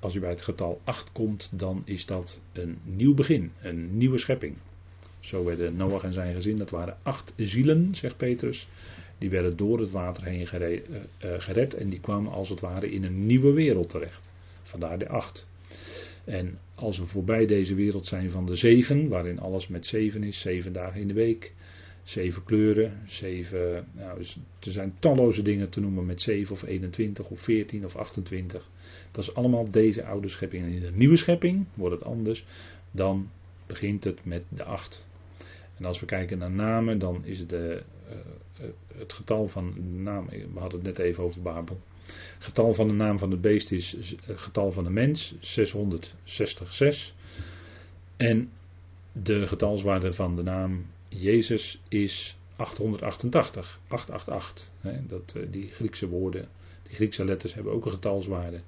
als 0.00 0.14
u 0.14 0.20
bij 0.20 0.30
het 0.30 0.42
getal 0.42 0.80
acht 0.84 1.12
komt, 1.12 1.50
dan 1.52 1.82
is 1.84 2.06
dat 2.06 2.40
een 2.52 2.78
nieuw 2.82 3.14
begin. 3.14 3.52
Een 3.60 3.96
nieuwe 3.96 4.18
schepping. 4.18 4.56
Zo 5.24 5.44
werden 5.44 5.76
Noach 5.76 6.02
en 6.02 6.12
zijn 6.12 6.34
gezin, 6.34 6.56
dat 6.56 6.70
waren 6.70 6.96
acht 7.02 7.32
zielen, 7.36 7.94
zegt 7.94 8.16
Petrus. 8.16 8.68
Die 9.18 9.30
werden 9.30 9.56
door 9.56 9.80
het 9.80 9.90
water 9.90 10.24
heen 10.24 10.48
eh, 10.48 10.76
eh, 10.76 10.80
gered 11.18 11.74
en 11.74 11.88
die 11.88 12.00
kwamen 12.00 12.32
als 12.32 12.48
het 12.48 12.60
ware 12.60 12.90
in 12.90 13.04
een 13.04 13.26
nieuwe 13.26 13.52
wereld 13.52 13.88
terecht. 13.88 14.30
Vandaar 14.62 14.98
de 14.98 15.08
acht. 15.08 15.46
En 16.24 16.58
als 16.74 16.98
we 16.98 17.06
voorbij 17.06 17.46
deze 17.46 17.74
wereld 17.74 18.06
zijn 18.06 18.30
van 18.30 18.46
de 18.46 18.56
zeven, 18.56 19.08
waarin 19.08 19.40
alles 19.40 19.68
met 19.68 19.86
zeven 19.86 20.22
is, 20.22 20.40
zeven 20.40 20.72
dagen 20.72 21.00
in 21.00 21.08
de 21.08 21.14
week, 21.14 21.52
zeven 22.02 22.44
kleuren, 22.44 23.00
zeven, 23.06 23.86
nou, 23.92 24.18
dus 24.18 24.38
er 24.60 24.72
zijn 24.72 24.94
talloze 24.98 25.42
dingen 25.42 25.70
te 25.70 25.80
noemen 25.80 26.06
met 26.06 26.22
zeven 26.22 26.54
of 26.54 26.62
21 26.62 27.28
of 27.28 27.40
14 27.40 27.84
of 27.84 27.96
28. 27.96 28.68
Dat 29.10 29.24
is 29.24 29.34
allemaal 29.34 29.70
deze 29.70 30.04
oude 30.04 30.28
schepping. 30.28 30.64
En 30.64 30.72
in 30.72 30.80
de 30.80 30.92
nieuwe 30.94 31.16
schepping 31.16 31.64
wordt 31.74 31.94
het 31.94 32.04
anders, 32.04 32.46
dan 32.90 33.30
begint 33.66 34.04
het 34.04 34.24
met 34.24 34.44
de 34.48 34.64
acht. 34.64 35.04
En 35.76 35.84
als 35.84 36.00
we 36.00 36.06
kijken 36.06 36.38
naar 36.38 36.50
namen, 36.50 36.98
dan 36.98 37.24
is 37.24 37.46
de, 37.46 37.82
uh, 38.08 38.66
het 38.96 39.12
getal 39.12 39.48
van 39.48 39.72
de 39.74 39.80
naam, 39.80 40.28
we 40.28 40.58
hadden 40.58 40.84
het 40.84 40.96
net 40.96 41.06
even 41.06 41.24
over 41.24 41.42
Babel. 41.42 41.80
Het 42.34 42.44
getal 42.44 42.74
van 42.74 42.88
de 42.88 42.94
naam 42.94 43.18
van 43.18 43.30
het 43.30 43.40
beest 43.40 43.72
is 43.72 43.92
het 44.26 44.40
getal 44.40 44.72
van 44.72 44.84
de 44.84 44.90
mens, 44.90 45.34
666. 45.40 47.14
En 48.16 48.50
de 49.12 49.46
getalswaarde 49.46 50.12
van 50.12 50.36
de 50.36 50.42
naam 50.42 50.86
Jezus 51.08 51.80
is 51.88 52.36
888. 52.56 53.80
888. 53.88 54.70
Hè, 54.80 55.06
dat, 55.06 55.36
die 55.50 55.68
Griekse 55.68 56.08
woorden, 56.08 56.48
die 56.82 56.94
Griekse 56.94 57.24
letters 57.24 57.54
hebben 57.54 57.72
ook 57.72 57.84
een 57.84 57.90
getalswaarde. 57.90 58.60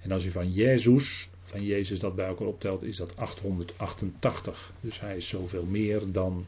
En 0.00 0.12
als 0.12 0.24
je 0.24 0.30
van 0.30 0.52
Jezus 0.52 1.28
van 1.48 1.64
Jezus 1.64 1.98
dat 1.98 2.14
bij 2.14 2.26
elkaar 2.26 2.46
optelt, 2.46 2.82
is 2.82 2.96
dat 2.96 3.16
888. 3.16 4.72
Dus 4.80 5.00
hij 5.00 5.16
is 5.16 5.28
zoveel 5.28 5.64
meer 5.64 6.12
dan 6.12 6.46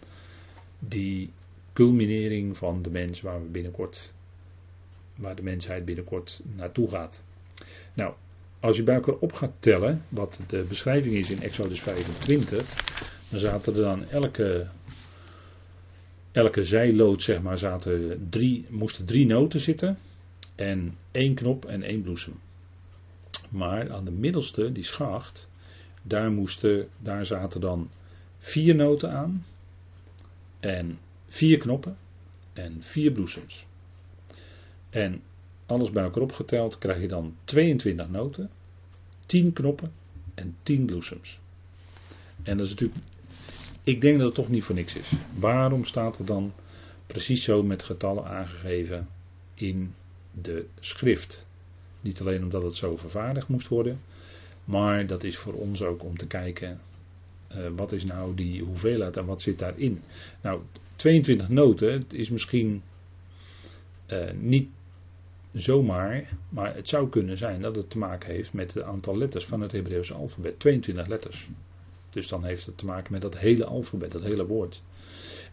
die 0.79 1.31
culminering 1.73 2.57
van 2.57 2.83
de 2.83 2.91
mens 2.91 3.21
waar 3.21 3.43
we 3.43 3.49
binnenkort, 3.49 4.13
waar 5.15 5.37
de 5.37 5.43
mensheid 5.43 5.85
binnenkort 5.85 6.41
naartoe 6.57 6.89
gaat. 6.89 7.23
Nou, 7.95 8.15
als 8.61 8.77
je 8.77 8.83
bij 8.83 8.95
elkaar 8.95 9.15
op 9.15 9.33
gaat 9.33 9.53
tellen, 9.59 10.05
wat 10.09 10.39
de 10.47 10.65
beschrijving 10.69 11.15
is 11.15 11.31
in 11.31 11.43
Exodus 11.43 11.81
25, 11.81 12.85
dan 13.29 13.41
zaten 13.41 13.75
er 13.75 13.83
dan 13.83 14.09
elke, 14.09 14.69
elke 16.33 16.65
zijlood, 16.65 17.23
zeg 17.23 17.43
maar, 17.43 17.59
zaten 17.59 18.27
drie, 18.31 18.67
moesten 18.69 19.05
drie 19.05 19.27
noten 19.27 19.61
zitten 19.61 19.99
en 20.55 20.97
één 21.11 21.35
knop 21.35 21.65
en 21.65 21.83
één 21.83 22.03
bloesem. 22.03 22.35
Maar 23.51 23.93
aan 23.93 24.05
de 24.05 24.11
middelste, 24.11 24.73
die 24.73 24.85
schacht, 24.85 25.49
daar, 26.03 26.31
moesten, 26.31 26.89
daar 26.99 27.27
zaten 27.27 27.61
dan 27.61 27.91
vier 28.39 28.75
noten 28.75 29.11
aan. 29.11 29.45
En 30.61 30.99
vier 31.27 31.59
knoppen. 31.59 31.97
En 32.53 32.83
vier 32.83 33.13
bloesems. 33.13 33.67
En 34.91 35.23
alles 35.67 35.91
bij 35.91 36.03
elkaar 36.03 36.23
opgeteld 36.23 36.79
krijg 36.79 37.01
je 37.01 37.09
dan 37.09 37.37
22 37.45 38.09
noten, 38.09 38.51
10 39.27 39.53
knoppen 39.53 39.93
en 40.35 40.57
10 40.63 40.85
bloesems. 40.85 41.41
En 42.43 42.57
dat 42.57 42.67
is 42.67 42.73
natuurlijk. 42.73 43.01
Ik 43.83 44.01
denk 44.01 44.17
dat 44.17 44.27
het 44.27 44.35
toch 44.35 44.49
niet 44.49 44.65
voor 44.65 44.75
niks 44.75 44.95
is. 44.95 45.13
Waarom 45.39 45.85
staat 45.85 46.19
er 46.19 46.25
dan 46.25 46.53
precies 47.07 47.45
zo 47.45 47.63
met 47.63 47.83
getallen 47.83 48.25
aangegeven 48.25 49.09
in 49.55 49.95
de 50.41 50.67
schrift? 50.81 51.47
Niet 52.01 52.21
alleen 52.21 52.43
omdat 52.43 52.63
het 52.63 52.77
zo 52.77 52.97
vervaardigd 52.97 53.49
moest 53.49 53.69
worden, 53.69 54.01
maar 54.65 55.07
dat 55.07 55.25
is 55.25 55.37
voor 55.37 55.53
ons 55.53 55.83
ook 55.83 56.05
om 56.05 56.17
te 56.17 56.27
kijken 56.27 56.81
uh, 57.57 57.67
wat 57.77 57.93
is 57.93 58.05
nou 58.05 58.35
die 58.35 58.63
hoeveelheid 58.63 59.17
en 59.17 59.25
wat 59.25 59.43
zit 59.43 59.59
daarin. 59.59 60.03
Nou, 60.43 60.61
22 60.97 61.49
noten 61.49 62.05
is 62.09 62.31
misschien 62.31 62.83
uh, 64.09 64.31
niet 64.33 64.69
zomaar, 65.53 66.37
maar 66.49 66.75
het 66.75 66.89
zou 66.89 67.09
kunnen 67.09 67.37
zijn 67.37 67.61
dat 67.61 67.77
het 67.77 67.91
te 67.91 67.99
maken 67.99 68.31
heeft 68.35 68.53
met 68.53 68.75
het 68.75 68.83
aantal 68.83 69.17
letters 69.17 69.47
van 69.47 69.61
het 69.61 69.73
Hebreeuwse 69.73 70.15
alfabet. 70.15 70.59
22 70.59 71.07
letters. 71.07 71.49
Dus 72.11 72.29
dan 72.29 72.45
heeft 72.45 72.67
het 72.67 72.79
te 72.79 72.87
maken 72.87 73.13
met 73.13 73.23
dat 73.23 73.39
hele 73.39 73.65
alfabet, 73.65 74.13
dat 74.13 74.23
hele 74.23 74.47
woord. 74.47 74.83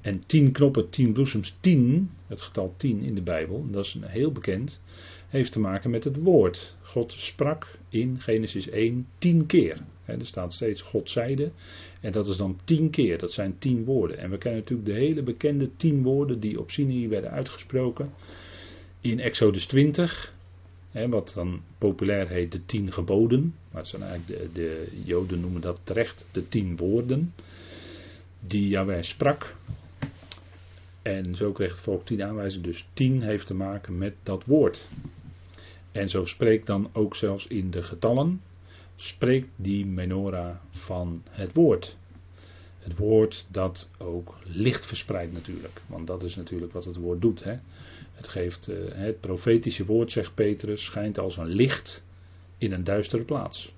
En 0.01 0.23
10 0.25 0.51
knoppen, 0.51 0.89
10 0.89 1.13
bloesems, 1.13 1.57
10, 1.59 2.11
het 2.27 2.41
getal 2.41 2.73
10 2.77 3.01
in 3.01 3.15
de 3.15 3.21
Bijbel, 3.21 3.65
dat 3.69 3.85
is 3.85 3.97
heel 4.01 4.31
bekend 4.31 4.79
heeft 5.27 5.51
te 5.51 5.59
maken 5.59 5.89
met 5.89 6.03
het 6.03 6.21
woord. 6.21 6.75
God 6.81 7.11
sprak 7.11 7.77
in 7.89 8.19
Genesis 8.19 8.69
1 8.69 9.07
tien 9.17 9.45
keer. 9.45 9.77
er 10.05 10.25
staat 10.25 10.53
steeds 10.53 10.81
God 10.81 11.09
zeide. 11.09 11.51
En 12.01 12.11
dat 12.11 12.27
is 12.27 12.37
dan 12.37 12.59
tien 12.63 12.89
keer. 12.89 13.17
Dat 13.17 13.31
zijn 13.31 13.57
tien 13.57 13.83
woorden. 13.83 14.17
En 14.17 14.29
we 14.29 14.37
kennen 14.37 14.59
natuurlijk 14.59 14.89
de 14.89 14.95
hele 14.95 15.23
bekende 15.23 15.69
tien 15.77 16.03
woorden 16.03 16.39
die 16.39 16.59
op 16.59 16.71
Sinai 16.71 17.07
werden 17.07 17.31
uitgesproken. 17.31 18.13
In 19.01 19.19
Exodus 19.19 19.65
20. 19.65 20.33
wat 20.91 21.31
dan 21.35 21.61
populair 21.77 22.27
heet 22.27 22.51
de 22.51 22.65
tien 22.65 22.93
geboden. 22.93 23.55
Maar 23.71 23.81
het 23.81 23.89
zijn 23.89 24.03
eigenlijk 24.03 24.41
de, 24.41 24.49
de 24.53 24.87
Joden 25.03 25.39
noemen 25.39 25.61
dat 25.61 25.79
terecht 25.83 26.25
de 26.31 26.47
tien 26.49 26.77
woorden. 26.77 27.33
Die 28.39 28.67
Jawij 28.67 29.03
sprak. 29.03 29.55
En 31.01 31.35
zo 31.35 31.51
kreeg 31.51 31.71
het 31.71 31.79
volk 31.79 32.05
tien 32.05 32.23
aanwijzingen. 32.23 32.67
Dus 32.67 32.87
tien 32.93 33.21
heeft 33.21 33.47
te 33.47 33.53
maken 33.53 33.97
met 33.97 34.13
dat 34.23 34.45
woord. 34.45 34.87
En 35.91 36.09
zo 36.09 36.25
spreekt 36.25 36.65
dan 36.65 36.89
ook 36.93 37.15
zelfs 37.15 37.47
in 37.47 37.71
de 37.71 37.83
getallen, 37.83 38.41
spreekt 38.95 39.49
die 39.55 39.85
menorah 39.85 40.55
van 40.69 41.23
het 41.29 41.53
woord. 41.53 41.97
Het 42.79 42.97
woord 42.97 43.45
dat 43.47 43.89
ook 43.97 44.37
licht 44.43 44.85
verspreidt 44.85 45.33
natuurlijk. 45.33 45.81
Want 45.85 46.07
dat 46.07 46.23
is 46.23 46.35
natuurlijk 46.35 46.73
wat 46.73 46.85
het 46.85 46.95
woord 46.95 47.21
doet. 47.21 47.43
Hè? 47.43 47.57
Het 48.13 48.27
geeft, 48.27 48.69
uh, 48.69 48.77
het 48.89 49.19
profetische 49.19 49.85
woord, 49.85 50.11
zegt 50.11 50.33
Petrus, 50.33 50.83
schijnt 50.83 51.19
als 51.19 51.37
een 51.37 51.47
licht 51.47 52.03
in 52.57 52.71
een 52.71 52.83
duistere 52.83 53.23
plaats. 53.23 53.73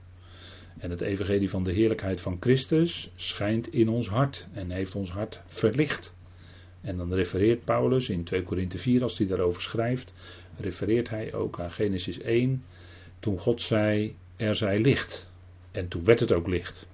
En 0.77 0.89
het 0.89 1.01
evangelie 1.01 1.49
van 1.49 1.63
de 1.63 1.71
heerlijkheid 1.71 2.21
van 2.21 2.37
Christus 2.39 3.11
schijnt 3.15 3.73
in 3.73 3.89
ons 3.89 4.07
hart 4.07 4.47
en 4.53 4.71
heeft 4.71 4.95
ons 4.95 5.11
hart 5.11 5.41
verlicht. 5.45 6.17
En 6.81 6.97
dan 6.97 7.13
refereert 7.13 7.63
Paulus 7.63 8.09
in 8.09 8.23
2 8.23 8.43
Korinthe 8.43 8.77
4, 8.77 9.03
als 9.03 9.17
hij 9.17 9.27
daarover 9.27 9.61
schrijft, 9.61 10.13
refereert 10.57 11.09
hij 11.09 11.33
ook 11.33 11.59
aan 11.59 11.71
Genesis 11.71 12.19
1, 12.19 12.63
toen 13.19 13.37
God 13.37 13.61
zei, 13.61 14.15
er 14.35 14.55
zij 14.55 14.79
licht. 14.79 15.29
En 15.71 15.87
toen 15.87 16.03
werd 16.03 16.19
het 16.19 16.33
ook 16.33 16.47
licht. 16.47 16.87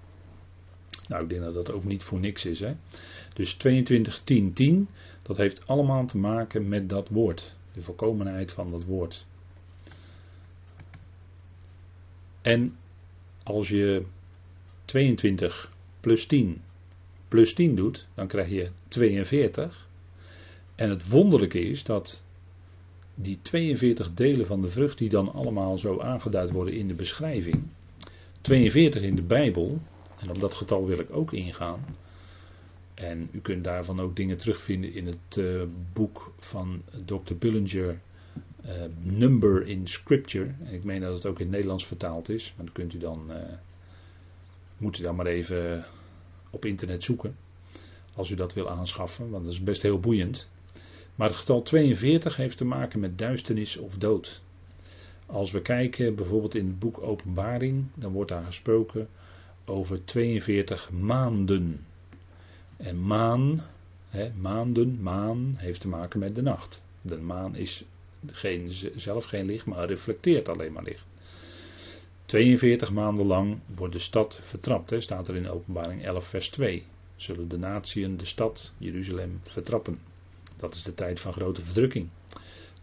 Nou, 1.08 1.24
ik 1.24 1.30
denk 1.30 1.41
dat 1.41 1.54
dat 1.54 1.71
ook 1.71 1.84
niet 1.84 2.04
voor 2.04 2.19
niks 2.19 2.45
is. 2.45 2.60
Hè? 2.60 2.76
Dus 3.34 3.54
22, 3.54 4.21
10, 4.21 4.54
10, 4.54 4.88
dat 5.21 5.38
heeft 5.38 5.67
allemaal 5.67 6.06
te 6.06 6.17
maken 6.17 6.67
met 6.67 6.89
dat 6.89 7.10
woord. 7.10 7.56
De 7.74 7.82
volkomenheid 7.82 8.52
van 8.52 8.71
dat 8.71 8.84
woord. 8.84 9.26
En 12.41 12.78
als 13.43 13.69
je 13.69 14.06
22 14.86 15.71
plus 16.00 16.26
10 16.26 16.62
plus 17.27 17.53
10 17.53 17.75
doet, 17.75 18.07
dan 18.13 18.27
krijg 18.27 18.49
je 18.49 18.69
42. 18.88 19.88
En 20.75 20.89
het 20.89 21.09
wonderlijke 21.09 21.59
is 21.59 21.83
dat 21.83 22.23
die 23.15 23.39
42 23.41 24.13
delen 24.13 24.45
van 24.45 24.61
de 24.61 24.69
vrucht, 24.69 24.97
die 24.97 25.09
dan 25.09 25.33
allemaal 25.33 25.77
zo 25.77 25.99
aangeduid 25.99 26.51
worden 26.51 26.73
in 26.73 26.88
de 26.88 26.93
beschrijving, 26.93 27.63
42 28.41 29.01
in 29.01 29.15
de 29.15 29.21
Bijbel, 29.21 29.79
en 30.19 30.29
op 30.29 30.39
dat 30.39 30.55
getal 30.55 30.85
wil 30.85 30.99
ik 30.99 31.11
ook 31.11 31.33
ingaan. 31.33 31.85
En 32.93 33.29
u 33.31 33.39
kunt 33.39 33.63
daarvan 33.63 33.99
ook 33.99 34.15
dingen 34.15 34.38
terugvinden 34.38 34.93
in 34.93 35.05
het 35.05 35.38
uh, 35.38 35.61
boek 35.93 36.33
van 36.38 36.81
Dr. 37.05 37.33
Billinger, 37.39 37.99
uh, 38.65 38.71
Number 39.01 39.67
in 39.67 39.88
Scripture. 39.88 40.53
En 40.63 40.73
ik 40.73 40.83
meen 40.83 41.01
dat 41.01 41.13
het 41.13 41.25
ook 41.25 41.39
in 41.39 41.49
Nederlands 41.49 41.85
vertaald 41.85 42.29
is, 42.29 42.53
maar 42.55 42.65
dan 42.65 42.73
kunt 42.73 42.93
u 42.93 42.97
dan, 42.97 43.25
uh, 43.29 43.35
moet 44.77 44.99
u 44.99 45.03
dan 45.03 45.15
maar 45.15 45.25
even 45.25 45.85
op 46.56 46.65
internet 46.65 47.04
zoeken. 47.04 47.36
Als 48.13 48.30
u 48.30 48.36
dat 48.36 48.54
wil 48.54 48.70
aanschaffen, 48.70 49.30
want 49.30 49.44
dat 49.44 49.54
is 49.54 49.63
best 49.63 49.82
heel 49.82 50.00
boeiend. 50.00 50.50
Maar 51.15 51.28
het 51.28 51.38
getal 51.38 51.62
42 51.62 52.36
heeft 52.36 52.58
te 52.58 52.65
maken 52.65 53.00
met 53.00 53.18
duisternis 53.18 53.78
of 53.78 53.98
dood. 53.98 54.41
Als 55.26 55.52
we 55.52 55.62
kijken 55.62 56.15
bijvoorbeeld 56.15 56.56
in 56.56 56.65
het 56.65 56.80
boek 56.80 57.02
Openbaring, 57.02 57.86
dan 57.96 58.12
wordt 58.12 58.30
daar 58.32 58.44
gesproken 58.44 59.08
over 59.65 60.06
42 60.06 60.91
maanden. 60.91 61.86
En 62.78 63.02
maan, 63.02 63.63
hè, 64.10 64.32
maanden, 64.34 65.02
maan, 65.02 65.56
heeft 65.58 65.82
te 65.82 65.88
maken 65.88 66.20
met 66.20 66.36
de 66.36 66.41
nacht. 66.41 66.84
De 67.02 67.18
maan 67.18 67.56
is 67.56 67.86
geen, 68.26 68.72
zelf 68.96 69.26
geen 69.26 69.46
licht, 69.46 69.65
maar 69.65 69.88
reflecteert 69.88 70.50
alleen 70.50 70.72
maar 70.72 70.84
licht. 70.84 71.08
42 72.25 72.91
maanden 72.91 73.25
lang 73.25 73.59
wordt 73.75 73.93
de 73.93 73.99
stad 73.99 74.39
vertrapt, 74.43 74.89
hè, 74.89 75.01
staat 75.01 75.27
er 75.27 75.35
in 75.35 75.49
openbaring 75.49 76.05
11 76.05 76.27
vers 76.27 76.49
2. 76.49 76.83
Zullen 77.15 77.47
de 77.47 77.57
natieën 77.57 78.17
de 78.17 78.25
stad, 78.25 78.71
Jeruzalem, 78.77 79.39
vertrappen. 79.43 79.99
Dat 80.57 80.73
is 80.73 80.83
de 80.83 80.93
tijd 80.93 81.19
van 81.19 81.33
grote 81.33 81.61
verdrukking. 81.61 82.09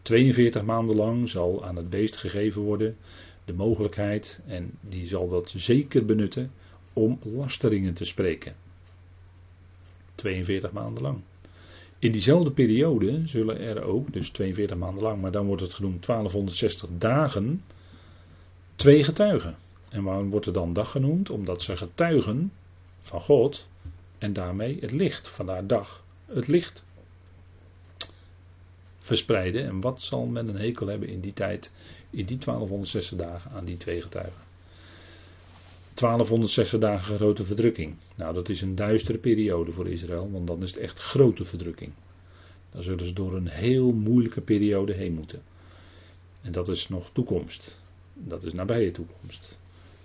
42 0.02 0.62
maanden 0.62 0.96
lang 0.96 1.28
zal 1.28 1.64
aan 1.64 1.76
het 1.76 1.90
beest 1.90 2.16
gegeven 2.16 2.62
worden 2.62 2.96
de 3.44 3.52
mogelijkheid, 3.52 4.40
en 4.46 4.70
die 4.80 5.06
zal 5.06 5.28
dat 5.28 5.52
zeker 5.56 6.04
benutten, 6.04 6.50
om 6.92 7.18
lasteringen 7.22 7.94
te 7.94 8.04
spreken. 8.04 8.54
42 10.14 10.72
maanden 10.72 11.02
lang. 11.02 11.20
In 11.98 12.12
diezelfde 12.12 12.50
periode 12.50 13.20
zullen 13.24 13.60
er 13.60 13.82
ook, 13.82 14.12
dus 14.12 14.30
42 14.30 14.76
maanden 14.76 15.02
lang, 15.02 15.20
maar 15.20 15.32
dan 15.32 15.46
wordt 15.46 15.62
het 15.62 15.74
genoemd 15.74 16.06
1260 16.06 16.88
dagen, 16.98 17.62
twee 18.82 19.04
getuigen. 19.04 19.56
En 19.88 20.02
waarom 20.02 20.30
wordt 20.30 20.46
er 20.46 20.52
dan 20.52 20.72
dag 20.72 20.90
genoemd? 20.90 21.30
Omdat 21.30 21.62
ze 21.62 21.76
getuigen 21.76 22.52
van 23.00 23.20
God 23.20 23.68
en 24.18 24.32
daarmee 24.32 24.78
het 24.80 24.90
licht, 24.90 25.28
vandaar 25.28 25.66
dag, 25.66 26.04
het 26.26 26.46
licht 26.48 26.84
verspreiden. 28.98 29.64
En 29.64 29.80
wat 29.80 30.02
zal 30.02 30.26
men 30.26 30.48
een 30.48 30.56
hekel 30.56 30.86
hebben 30.86 31.08
in 31.08 31.20
die 31.20 31.32
tijd, 31.32 31.72
in 32.10 32.26
die 32.26 32.38
1260 32.38 33.18
dagen 33.18 33.50
aan 33.50 33.64
die 33.64 33.76
twee 33.76 34.00
getuigen? 34.00 34.42
1260 35.94 36.80
dagen 36.80 37.16
grote 37.16 37.44
verdrukking. 37.44 37.94
Nou, 38.14 38.34
dat 38.34 38.48
is 38.48 38.60
een 38.60 38.74
duistere 38.74 39.18
periode 39.18 39.72
voor 39.72 39.88
Israël, 39.88 40.30
want 40.30 40.46
dan 40.46 40.62
is 40.62 40.70
het 40.70 40.80
echt 40.80 40.98
grote 40.98 41.44
verdrukking. 41.44 41.92
Dan 42.72 42.82
zullen 42.82 43.06
ze 43.06 43.12
door 43.12 43.34
een 43.34 43.48
heel 43.48 43.92
moeilijke 43.92 44.40
periode 44.40 44.92
heen 44.92 45.14
moeten. 45.14 45.42
En 46.40 46.52
dat 46.52 46.68
is 46.68 46.88
nog 46.88 47.10
toekomst. 47.12 47.80
Dat 48.14 48.44
is 48.44 48.52
nabije 48.52 48.90
toekomst. 48.90 49.58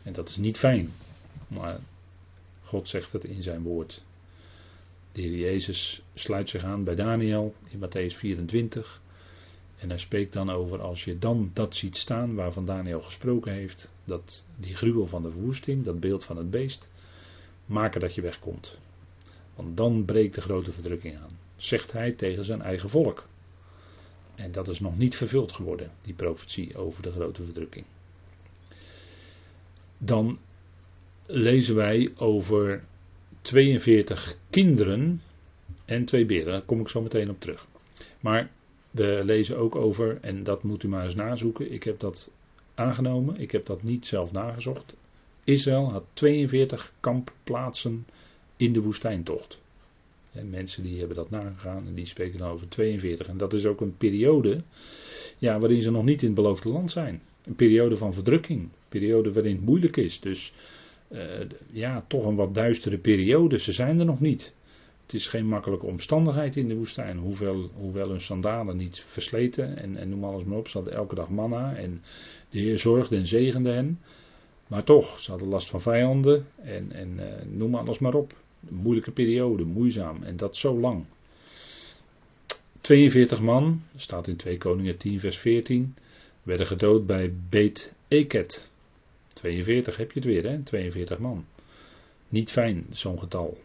En 0.04 0.14
dat 0.14 0.30
is 0.30 0.38
niet 0.38 0.58
fijn. 0.58 0.92
Maar 1.48 1.80
God 2.64 2.90
zegt 2.90 3.12
het 3.12 3.24
in 3.24 3.42
zijn 3.42 3.64
woord. 3.64 4.04
De 5.12 5.22
Heer 5.22 5.38
Jezus 5.38 6.02
sluit 6.14 6.50
zich 6.50 6.64
aan 6.64 6.84
bij 6.84 6.96
Daniel 6.96 7.54
in 7.70 7.80
Matthäus 7.80 8.16
24. 8.16 9.02
En 9.78 9.90
hij 9.90 9.98
spreekt 9.98 10.34
dan 10.34 10.50
over 10.50 10.82
als 10.82 11.04
je 11.04 11.20
dan 11.20 11.52
dat 11.54 11.76
ziet 11.76 11.98
staan 11.98 12.36
waarvan 12.36 12.66
Daniel 12.66 13.02
gesproken 13.02 13.54
heeft, 13.54 13.90
dat 14.04 14.44
die 14.56 14.76
gruwel 14.76 15.08
van 15.08 15.22
de 15.22 15.32
verwoesting, 15.32 15.84
dat 15.84 16.00
beeld 16.00 16.24
van 16.24 16.38
het 16.38 16.50
beest, 16.50 16.90
maken 17.66 18.00
dat 18.00 18.16
je 18.16 18.22
wegkomt. 18.22 18.78
Want 19.56 19.78
dan 19.78 20.06
breekt 20.06 20.36
de 20.36 20.42
grote 20.42 20.72
verdrukking 20.72 21.18
aan, 21.18 21.40
zegt 21.56 21.92
hij 21.92 22.12
tegen 22.12 22.46
zijn 22.46 22.62
eigen 22.62 22.90
volk. 22.90 23.28
En 24.36 24.52
dat 24.52 24.68
is 24.68 24.80
nog 24.80 24.98
niet 24.98 25.16
vervuld 25.16 25.52
geworden, 25.52 25.92
die 26.02 26.14
profetie 26.14 26.78
over 26.78 27.04
de 27.04 27.12
grote 27.12 27.44
verdrukking. 27.44 27.86
Dan 29.98 30.40
lezen 31.26 31.76
wij 31.76 32.12
over 32.18 32.84
42 33.42 34.38
kinderen 34.50 35.22
en 35.86 36.06
twee 36.06 36.26
beren. 36.26 36.52
Daar 36.52 36.62
kom 36.62 36.80
ik 36.80 36.88
zo 36.88 37.02
meteen 37.02 37.30
op 37.30 37.40
terug. 37.40 37.68
Maar 38.20 38.52
we 38.92 39.22
lezen 39.24 39.58
ook 39.58 39.76
over, 39.76 40.18
en 40.22 40.44
dat 40.44 40.64
moet 40.64 40.84
u 40.84 40.88
maar 40.88 41.04
eens 41.04 41.16
nazoeken. 41.16 41.72
Ik 41.72 41.84
heb 41.84 42.00
dat 42.00 42.32
aangenomen, 42.76 43.40
ik 43.40 43.52
heb 43.52 43.66
dat 43.66 43.84
niet 43.84 44.06
zelf 44.06 44.32
nagezocht. 44.32 44.96
Israël 45.44 45.92
had 45.92 46.04
42 46.14 46.94
kampplaatsen 47.00 48.06
in 48.58 48.74
de 48.74 48.82
woestijntocht. 48.82 49.62
En 50.32 50.50
mensen 50.50 50.84
die 50.84 51.00
hebben 51.00 51.16
dat 51.16 51.30
nagegaan 51.30 51.88
en 51.88 51.94
die 51.94 52.06
spreken 52.06 52.40
dan 52.40 52.50
over 52.50 52.70
42. 52.70 53.28
En 53.28 53.38
dat 53.38 53.54
is 53.54 53.66
ook 53.66 53.82
een 53.82 53.98
periode 53.98 54.62
ja, 55.38 55.60
waarin 55.60 55.82
ze 55.82 55.92
nog 55.92 56.04
niet 56.04 56.22
in 56.22 56.28
het 56.28 56.36
beloofde 56.36 56.70
land 56.70 56.92
zijn. 56.92 57.22
Een 57.48 57.56
periode 57.56 57.98
van 57.98 58.14
verdrukking, 58.14 58.60
een 58.60 58.72
periode 58.90 59.34
waarin 59.34 59.56
het 59.56 59.66
moeilijk 59.66 59.98
is. 59.98 60.20
Dus 60.20 60.54
uh, 61.12 61.22
ja, 61.72 62.06
toch 62.08 62.26
een 62.26 62.36
wat 62.36 62.54
duistere 62.54 62.98
periode. 62.98 63.60
Ze 63.60 63.74
zijn 63.74 64.00
er 64.00 64.06
nog 64.06 64.20
niet. 64.20 64.56
Het 65.02 65.14
is 65.14 65.28
geen 65.28 65.48
makkelijke 65.48 65.86
omstandigheid 65.86 66.56
in 66.56 66.68
de 66.68 66.76
woestijn. 66.76 67.18
Hoewel, 67.18 67.70
hoewel 67.74 68.10
hun 68.10 68.22
sandalen 68.22 68.78
niet 68.78 69.00
versleten 69.00 69.78
en, 69.78 69.98
en 69.98 70.10
noem 70.10 70.24
alles 70.24 70.44
maar 70.44 70.58
op. 70.58 70.68
Ze 70.68 70.78
hadden 70.78 70.96
elke 70.96 71.16
dag 71.16 71.30
manna 71.30 71.76
en 71.76 72.02
de 72.50 72.60
Heer 72.60 72.78
zorgde 72.78 73.16
en 73.16 73.28
zegende 73.28 73.72
hen. 73.72 74.00
Maar 74.68 74.84
toch, 74.84 75.20
ze 75.20 75.32
hadden 75.32 75.50
last 75.50 75.70
van 75.70 75.82
vijanden 75.82 76.46
en, 76.56 76.92
en 76.92 77.18
uh, 77.20 77.26
noem 77.58 77.76
alles 77.76 78.00
maar 78.00 78.14
op. 78.14 78.34
Een 78.70 78.76
moeilijke 78.76 79.12
periode, 79.12 79.64
moeizaam 79.64 80.24
en 80.24 80.38
dat 80.38 80.58
zo 80.58 80.80
lang. 80.80 81.06
42 82.82 83.42
man, 83.42 83.82
staat 83.96 84.28
in 84.28 84.36
2 84.36 84.58
Koningen 84.58 84.98
10 84.98 85.20
vers 85.20 85.38
14, 85.38 85.96
werden 86.48 86.68
gedood 86.68 87.06
bij 87.06 87.34
Beet 87.50 87.94
Eket. 88.08 88.70
42 89.34 89.98
heb 89.98 90.12
je 90.12 90.20
het 90.20 90.28
weer, 90.28 90.44
hè? 90.44 90.64
42 90.64 91.18
man. 91.18 91.46
Niet 92.30 92.52
fijn, 92.52 92.86
zo'n 92.92 93.20
getal. 93.20 93.58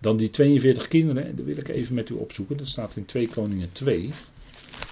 Dan 0.00 0.16
die 0.16 0.30
42 0.30 0.88
kinderen, 0.88 1.36
dat 1.36 1.44
wil 1.44 1.56
ik 1.56 1.68
even 1.68 1.94
met 1.94 2.08
u 2.08 2.14
opzoeken. 2.14 2.56
Dat 2.56 2.66
staat 2.66 2.96
in 2.96 3.04
2 3.04 3.28
Koningen 3.28 3.72
2. 3.72 4.10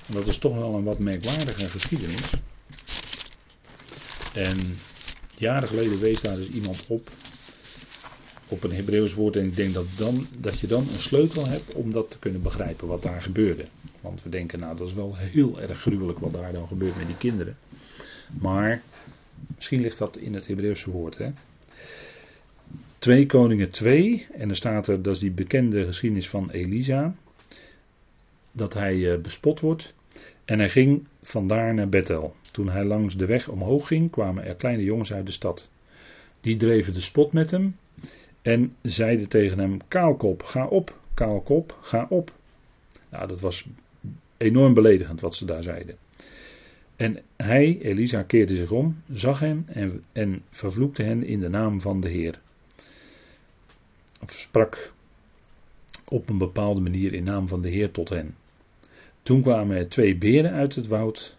En 0.06 0.14
dat 0.14 0.26
is 0.26 0.38
toch 0.38 0.54
wel 0.54 0.74
een 0.74 0.84
wat 0.84 0.98
merkwaardige 0.98 1.68
geschiedenis. 1.68 2.32
En 4.34 4.78
jaren 5.36 5.68
geleden 5.68 5.98
wees 5.98 6.20
daar 6.20 6.36
dus 6.36 6.48
iemand 6.48 6.84
op. 6.88 7.10
Op 8.54 8.64
een 8.64 8.72
Hebreeuws 8.72 9.14
woord. 9.14 9.36
En 9.36 9.44
ik 9.44 9.56
denk 9.56 9.74
dat, 9.74 9.86
dan, 9.96 10.26
dat 10.38 10.60
je 10.60 10.66
dan 10.66 10.80
een 10.80 11.00
sleutel 11.00 11.46
hebt 11.46 11.72
om 11.72 11.92
dat 11.92 12.10
te 12.10 12.18
kunnen 12.18 12.42
begrijpen 12.42 12.88
wat 12.88 13.02
daar 13.02 13.22
gebeurde. 13.22 13.64
Want 14.00 14.22
we 14.22 14.28
denken, 14.28 14.58
nou 14.58 14.76
dat 14.76 14.88
is 14.88 14.94
wel 14.94 15.16
heel 15.16 15.60
erg 15.60 15.80
gruwelijk 15.80 16.18
wat 16.18 16.32
daar 16.32 16.52
dan 16.52 16.66
gebeurt 16.66 16.96
met 16.96 17.06
die 17.06 17.16
kinderen. 17.16 17.56
Maar 18.40 18.82
misschien 19.54 19.80
ligt 19.80 19.98
dat 19.98 20.16
in 20.16 20.34
het 20.34 20.46
Hebreeuwse 20.46 20.90
woord. 20.90 21.18
Hè? 21.18 21.30
2 22.98 23.26
Koningen 23.26 23.70
2, 23.70 24.26
en 24.32 24.46
dan 24.46 24.56
staat 24.56 24.88
er, 24.88 25.02
dat 25.02 25.14
is 25.14 25.20
die 25.20 25.30
bekende 25.30 25.84
geschiedenis 25.84 26.28
van 26.28 26.50
Elisa, 26.50 27.14
dat 28.52 28.74
hij 28.74 29.12
eh, 29.12 29.20
bespot 29.20 29.60
wordt. 29.60 29.94
En 30.44 30.58
hij 30.58 30.70
ging 30.70 31.06
vandaar 31.22 31.74
naar 31.74 31.88
Bethel. 31.88 32.34
Toen 32.50 32.68
hij 32.68 32.84
langs 32.84 33.16
de 33.16 33.26
weg 33.26 33.48
omhoog 33.48 33.86
ging, 33.86 34.10
kwamen 34.10 34.44
er 34.44 34.54
kleine 34.54 34.82
jongens 34.84 35.12
uit 35.12 35.26
de 35.26 35.32
stad. 35.32 35.68
Die 36.40 36.56
dreven 36.56 36.92
de 36.92 37.00
spot 37.00 37.32
met 37.32 37.50
hem 37.50 37.76
en 38.44 38.76
zeiden 38.82 39.28
tegen 39.28 39.58
hem: 39.58 39.78
Kaalkop, 39.88 40.42
ga 40.42 40.66
op, 40.66 40.98
Kaalkop, 41.14 41.78
ga 41.80 42.06
op. 42.08 42.32
Nou, 43.10 43.28
dat 43.28 43.40
was 43.40 43.66
enorm 44.36 44.74
beledigend 44.74 45.20
wat 45.20 45.34
ze 45.34 45.44
daar 45.44 45.62
zeiden. 45.62 45.96
En 46.96 47.22
hij, 47.36 47.78
Elisa, 47.82 48.22
keerde 48.22 48.56
zich 48.56 48.70
om, 48.70 49.02
zag 49.12 49.38
hen 49.38 49.66
en, 49.66 50.02
en 50.12 50.42
vervloekte 50.50 51.02
hen 51.02 51.22
in 51.24 51.40
de 51.40 51.48
naam 51.48 51.80
van 51.80 52.00
de 52.00 52.08
Heer 52.08 52.40
of 54.22 54.32
sprak 54.32 54.92
op 56.04 56.28
een 56.28 56.38
bepaalde 56.38 56.80
manier 56.80 57.14
in 57.14 57.24
naam 57.24 57.48
van 57.48 57.62
de 57.62 57.68
Heer 57.68 57.90
tot 57.90 58.08
hen. 58.08 58.36
Toen 59.22 59.42
kwamen 59.42 59.76
er 59.76 59.88
twee 59.88 60.16
beren 60.16 60.52
uit 60.52 60.74
het 60.74 60.86
woud 60.86 61.36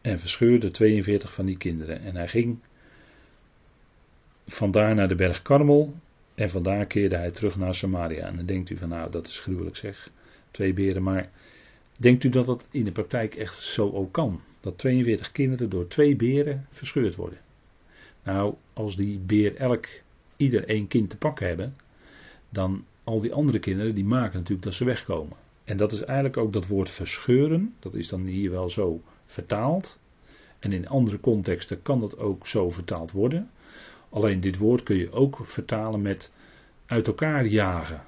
en 0.00 0.18
verscheurden 0.18 0.72
42 0.72 1.34
van 1.34 1.46
die 1.46 1.56
kinderen. 1.56 2.00
En 2.00 2.16
hij 2.16 2.28
ging 2.28 2.58
vandaar 4.46 4.94
naar 4.94 5.08
de 5.08 5.14
berg 5.14 5.42
Karmel 5.42 5.94
en 6.38 6.50
vandaar 6.50 6.86
keerde 6.86 7.16
hij 7.16 7.30
terug 7.30 7.56
naar 7.56 7.74
Samaria. 7.74 8.26
En 8.26 8.36
dan 8.36 8.46
denkt 8.46 8.70
u 8.70 8.76
van 8.76 8.88
nou 8.88 9.10
dat 9.10 9.26
is 9.26 9.40
gruwelijk 9.40 9.76
zeg, 9.76 10.10
twee 10.50 10.72
beren. 10.72 11.02
Maar 11.02 11.30
denkt 11.96 12.24
u 12.24 12.28
dat 12.28 12.46
dat 12.46 12.68
in 12.70 12.84
de 12.84 12.92
praktijk 12.92 13.34
echt 13.34 13.56
zo 13.56 13.90
ook 13.90 14.12
kan? 14.12 14.40
Dat 14.60 14.78
42 14.78 15.32
kinderen 15.32 15.70
door 15.70 15.88
twee 15.88 16.16
beren 16.16 16.66
verscheurd 16.70 17.16
worden. 17.16 17.38
Nou, 18.22 18.54
als 18.72 18.96
die 18.96 19.18
beer 19.18 19.56
elk 19.56 19.86
ieder 20.36 20.68
één 20.68 20.86
kind 20.86 21.10
te 21.10 21.16
pakken 21.16 21.46
hebben, 21.46 21.76
dan 22.48 22.84
al 23.04 23.20
die 23.20 23.32
andere 23.32 23.58
kinderen, 23.58 23.94
die 23.94 24.04
maken 24.04 24.38
natuurlijk 24.38 24.64
dat 24.64 24.74
ze 24.74 24.84
wegkomen. 24.84 25.36
En 25.64 25.76
dat 25.76 25.92
is 25.92 26.00
eigenlijk 26.00 26.36
ook 26.36 26.52
dat 26.52 26.66
woord 26.66 26.90
verscheuren, 26.90 27.74
dat 27.78 27.94
is 27.94 28.08
dan 28.08 28.26
hier 28.26 28.50
wel 28.50 28.70
zo 28.70 29.02
vertaald. 29.26 30.00
En 30.58 30.72
in 30.72 30.88
andere 30.88 31.20
contexten 31.20 31.82
kan 31.82 32.00
dat 32.00 32.18
ook 32.18 32.46
zo 32.46 32.70
vertaald 32.70 33.12
worden. 33.12 33.50
Alleen 34.10 34.40
dit 34.40 34.58
woord 34.58 34.82
kun 34.82 34.96
je 34.96 35.12
ook 35.12 35.38
vertalen 35.42 36.02
met 36.02 36.30
uit 36.86 37.06
elkaar 37.06 37.46
jagen. 37.46 38.00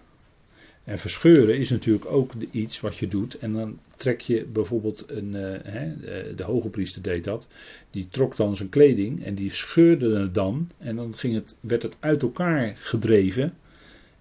En 0.84 0.98
verscheuren 0.98 1.58
is 1.58 1.70
natuurlijk 1.70 2.06
ook 2.06 2.32
iets 2.50 2.80
wat 2.80 2.96
je 2.96 3.08
doet. 3.08 3.38
En 3.38 3.52
dan 3.52 3.78
trek 3.96 4.20
je 4.20 4.46
bijvoorbeeld 4.52 5.04
een. 5.10 5.34
Uh, 5.34 5.56
hè, 5.62 5.94
de 6.34 6.42
hoge 6.42 6.68
priester 6.68 7.02
deed 7.02 7.24
dat. 7.24 7.48
Die 7.90 8.08
trok 8.08 8.36
dan 8.36 8.56
zijn 8.56 8.68
kleding 8.68 9.24
en 9.24 9.34
die 9.34 9.50
scheurde 9.50 10.18
het 10.18 10.34
dan. 10.34 10.70
En 10.78 10.96
dan 10.96 11.14
ging 11.16 11.34
het, 11.34 11.56
werd 11.60 11.82
het 11.82 11.96
uit 12.00 12.22
elkaar 12.22 12.76
gedreven 12.76 13.54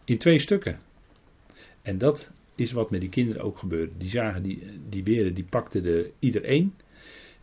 in 0.06 0.18
twee 0.18 0.40
stukken. 0.40 0.80
En 1.82 1.98
dat 1.98 2.32
is 2.56 2.72
wat 2.72 2.92
met 2.92 3.02
die 3.02 3.10
kinderen 3.10 3.42
ook 3.42 3.58
gebeurde. 3.58 3.92
Die 3.98 4.10
zagen 4.10 4.44
die, 4.44 4.64
die 4.90 5.04
beren, 5.04 5.34
die 5.34 5.46
pakten 5.50 5.86
er 5.86 6.10
ieder 6.20 6.44
één. 6.44 6.74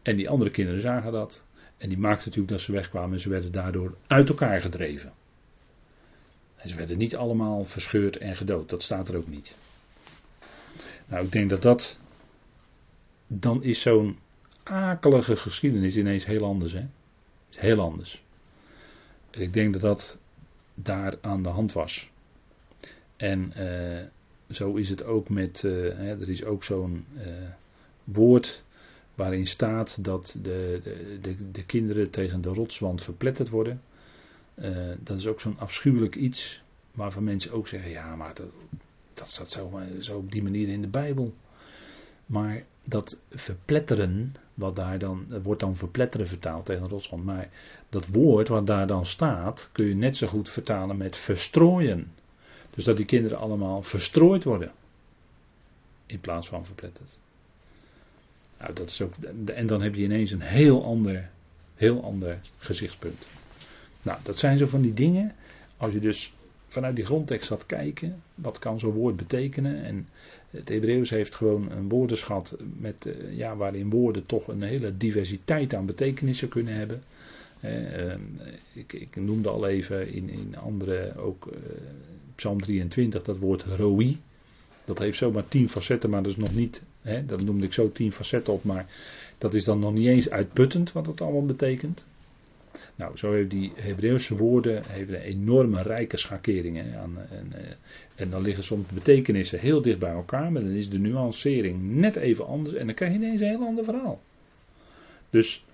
En 0.03 0.17
die 0.17 0.29
andere 0.29 0.51
kinderen 0.51 0.81
zagen 0.81 1.13
dat. 1.13 1.46
En 1.79 1.89
die 1.89 1.99
maakten 1.99 2.25
natuurlijk 2.25 2.49
dat 2.49 2.61
ze 2.61 2.73
wegkwamen 2.73 3.13
en 3.13 3.21
ze 3.21 3.29
werden 3.29 3.53
daardoor 3.53 3.97
uit 4.07 4.29
elkaar 4.29 4.61
gedreven. 4.61 5.13
En 6.57 6.69
ze 6.69 6.77
werden 6.77 6.99
niet 6.99 7.17
allemaal 7.17 7.65
verscheurd 7.65 8.17
en 8.17 8.37
gedood. 8.37 8.71
Dat 8.71 8.83
staat 8.83 9.09
er 9.09 9.17
ook 9.17 9.29
niet. 9.29 9.57
Nou, 11.07 11.25
ik 11.25 11.33
denk 11.33 11.51
dat 11.51 11.63
dat. 11.63 11.99
Dan 13.27 13.63
is 13.63 13.81
zo'n 13.81 14.19
akelige 14.63 15.37
geschiedenis 15.37 15.97
ineens 15.97 16.27
heel 16.27 16.45
anders. 16.45 16.73
Hè? 16.73 16.87
is 17.51 17.57
heel 17.57 17.81
anders. 17.81 18.23
Ik 19.31 19.53
denk 19.53 19.73
dat 19.73 19.83
dat 19.83 20.19
daar 20.75 21.19
aan 21.21 21.43
de 21.43 21.49
hand 21.49 21.73
was. 21.73 22.11
En 23.17 23.53
uh, 23.57 24.03
zo 24.51 24.75
is 24.75 24.89
het 24.89 25.05
ook 25.05 25.29
met, 25.29 25.63
uh, 25.63 25.73
hè, 25.97 26.21
er 26.21 26.29
is 26.29 26.45
ook 26.45 26.65
zo'n 26.65 27.07
uh, 27.17 27.23
woord 28.05 28.65
waarin 29.17 29.47
staat 29.47 30.05
dat 30.05 30.37
de, 30.43 30.81
de, 30.83 31.19
de, 31.21 31.51
de, 31.51 31.65
kinderen 31.65 32.11
tegen 32.11 32.41
de 32.41 32.49
rotswand 32.49 33.03
verpletterd 33.03 33.49
worden. 33.49 33.83
dat 34.99 35.19
is 35.19 35.27
ook 35.27 35.41
zo'n 35.41 35.59
afschuwelijk 35.59 36.15
iets 36.15 36.63
waarvan 36.93 37.25
mensen 37.25 37.53
ook 37.53 37.69
zeggen, 37.69 37.91
ja 37.91 38.17
maar 38.17 38.35
dat, 38.35 38.47
dat 39.15 39.31
staat 39.31 39.51
zo, 39.51 39.81
zo 40.01 40.17
op 40.17 40.33
die 40.33 40.43
manier 40.43 40.69
in 40.69 40.81
de 40.81 40.89
Bijbel. 40.89 41.35
Maar 42.27 42.65
dat 42.85 43.21
verpletteren, 43.31 44.35
wat 44.55 44.77
daar 44.77 44.99
dan, 44.99 45.43
wordt 45.43 45.61
dan 45.61 45.77
verpletteren 45.77 46.27
vertaald 46.27 46.65
tegen 46.65 46.89
rotswand. 46.89 47.25
Maar 47.25 47.51
dat 47.89 48.07
woord 48.07 48.49
wat 48.49 48.67
daar 48.67 48.87
dan 48.87 49.07
staat, 49.07 49.69
kun 49.73 49.87
je 49.87 49.95
net 49.95 50.17
zo 50.17 50.27
goed 50.27 50.49
vertalen 50.49 50.97
met 50.97 51.17
verstrooien. 51.17 52.07
Dus 52.71 52.85
dat 52.85 52.97
die 52.97 53.07
kinderen 53.07 53.39
allemaal 53.39 53.83
verstrooid 53.83 54.45
worden. 54.45 54.73
In 56.07 56.21
plaats 56.21 56.49
van 56.49 56.65
verpletterd. 56.65 57.21
Nou, 58.59 58.73
dat 58.73 58.89
is 58.89 59.03
ook, 59.03 59.15
en 59.55 59.67
dan 59.67 59.83
heb 59.83 59.95
je 59.95 60.03
ineens 60.03 60.31
een 60.31 60.41
heel 60.41 60.85
ander, 60.85 61.29
heel 61.75 62.03
ander 62.03 62.39
gezichtspunt. 62.59 63.29
Nou, 64.03 64.19
dat 64.23 64.39
zijn 64.39 64.59
zo 64.59 64.67
van 64.67 64.83
die 64.83 64.95
dingen. 64.95 65.35
Als 65.77 65.93
je 65.93 66.01
dus 66.01 66.33
vanuit 66.69 66.97
die 66.97 67.05
grondtekst 67.05 67.49
gaat 67.49 67.67
kijken, 67.67 68.23
wat 68.35 68.59
kan 68.59 68.79
zo'n 68.79 68.93
woord 68.93 69.17
betekenen? 69.17 69.85
En 69.85 70.09
het 70.51 70.69
Hebreeuws 70.69 71.11
heeft 71.11 71.35
gewoon 71.35 71.71
een 71.71 71.89
woordenschat 71.89 72.57
met, 72.79 73.07
eh, 73.07 73.37
ja, 73.37 73.57
waarin 73.57 73.91
woorden 73.91 74.27
toch 74.27 74.49
een 74.49 74.63
hele 74.63 74.97
diversiteit 74.97 75.75
aan 75.75 75.87
betekenissen 75.87 76.49
kunnen 76.49 76.75
hebben. 76.75 77.03
Ehm, 77.61 78.21
ik, 78.73 78.93
ik, 78.93 79.17
noemde 79.17 79.49
al 79.49 79.67
even 79.67 80.13
in, 80.13 80.29
in 80.29 80.57
andere, 80.57 81.17
ook 81.17 81.47
uh, 81.47 81.59
Psalm 82.35 82.61
23, 82.61 83.23
dat 83.23 83.39
woord 83.39 83.63
roi. 83.63 84.21
Dat 84.85 84.99
heeft 84.99 85.19
zomaar 85.19 85.49
tien 85.49 85.69
facetten, 85.69 86.11
maar 86.11 86.23
dat 86.23 86.33
is 86.33 86.39
nog 86.39 86.55
niet, 86.55 86.83
hè, 87.07 87.27
dat 87.27 87.45
noemde 87.45 87.67
ik 87.67 87.73
zo 87.73 87.93
tien 87.93 88.13
facetten 88.13 88.53
op, 88.53 88.65
maar 88.65 88.87
dat 89.39 89.55
is 89.55 89.65
dan 89.65 89.79
nog 89.79 89.93
niet 89.93 90.09
eens 90.09 90.31
uitputtend 90.31 90.93
wat 90.93 91.07
het 91.07 91.21
allemaal 91.21 91.47
betekent. 91.47 92.05
Nou, 92.95 93.17
zo 93.17 93.31
hebben 93.31 93.49
die 93.49 93.73
Hebreeuwse 93.75 94.37
woorden 94.37 94.83
enorme 95.23 95.83
rijke 95.83 96.17
schakering. 96.17 96.77
Hè, 96.77 96.99
aan, 96.99 97.19
en, 97.31 97.53
eh, 97.53 97.75
en, 98.15 98.31
dan 98.31 98.43
liggen 98.43 98.65
soms 98.65 98.87
betekenissen 98.95 99.59
heel 99.59 99.83
dicht 99.83 99.99
bij 99.99 100.13
elkaar, 100.13 100.53
maar 100.53 100.63
dan 100.63 100.71
is 100.71 100.91
de 100.91 100.99
nuancering 100.99 101.83
net 101.83 102.17
even 102.17 102.47
anders 102.47 102.75
en 102.77 102.87
dan 102.87 102.95
krijg 102.95 103.13
je 103.13 103.19
ineens 103.19 103.41
een 103.41 103.49
heel 103.49 103.67
ander 103.67 103.85
verhaal. 103.85 104.21
Dus 105.31 105.65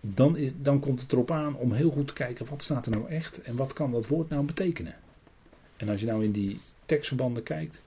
dan, 0.00 0.36
is, 0.36 0.50
dan 0.62 0.80
komt 0.80 1.00
het 1.00 1.12
erop 1.12 1.30
aan 1.30 1.56
om 1.56 1.72
heel 1.72 1.90
goed 1.90 2.06
te 2.06 2.12
kijken 2.12 2.46
wat 2.50 2.62
staat 2.62 2.86
er 2.86 2.92
nou 2.92 3.08
echt 3.08 3.42
en 3.42 3.56
wat 3.56 3.72
kan 3.72 3.90
dat 3.90 4.06
woord 4.06 4.28
nou 4.28 4.44
betekenen. 4.44 4.94
En 5.76 5.88
als 5.88 6.00
je 6.00 6.06
nou 6.06 6.24
in 6.24 6.32
die 6.32 6.58
tekstverbanden 6.86 7.42
kijkt, 7.42 7.82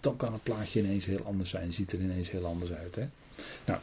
dan 0.00 0.16
kan 0.16 0.32
het 0.32 0.42
plaatje 0.42 0.80
ineens 0.80 1.04
heel 1.04 1.24
anders 1.24 1.50
zijn. 1.50 1.72
Ziet 1.72 1.92
er 1.92 2.00
ineens 2.00 2.30
heel 2.30 2.46
anders 2.46 2.72
uit. 2.72 2.94
Hè? 2.94 3.04
Nou, 3.64 3.80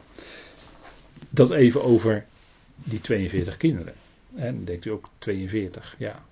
dat 1.30 1.50
even 1.50 1.82
over 1.82 2.26
die 2.74 3.00
42 3.00 3.56
kinderen. 3.56 3.94
En 4.34 4.54
dan 4.54 4.64
denkt 4.64 4.84
u 4.84 4.90
ook 4.90 5.08
42, 5.18 5.94
ja. 5.98 6.24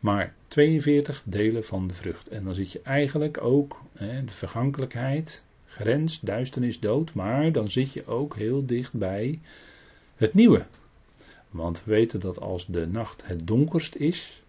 Maar 0.00 0.34
42 0.48 1.22
delen 1.24 1.64
van 1.64 1.86
de 1.86 1.94
vrucht. 1.94 2.28
En 2.28 2.44
dan 2.44 2.54
zit 2.54 2.72
je 2.72 2.80
eigenlijk 2.82 3.42
ook, 3.42 3.80
hè, 3.92 4.24
de 4.24 4.32
vergankelijkheid, 4.32 5.44
grens, 5.66 6.20
duisternis, 6.20 6.80
dood. 6.80 7.14
Maar 7.14 7.52
dan 7.52 7.70
zit 7.70 7.92
je 7.92 8.06
ook 8.06 8.36
heel 8.36 8.66
dicht 8.66 8.92
bij 8.92 9.40
het 10.16 10.34
nieuwe. 10.34 10.66
Want 11.50 11.84
we 11.84 11.90
weten 11.90 12.20
dat 12.20 12.40
als 12.40 12.66
de 12.66 12.86
nacht 12.86 13.26
het 13.26 13.46
donkerst 13.46 13.94
is, 13.94 14.42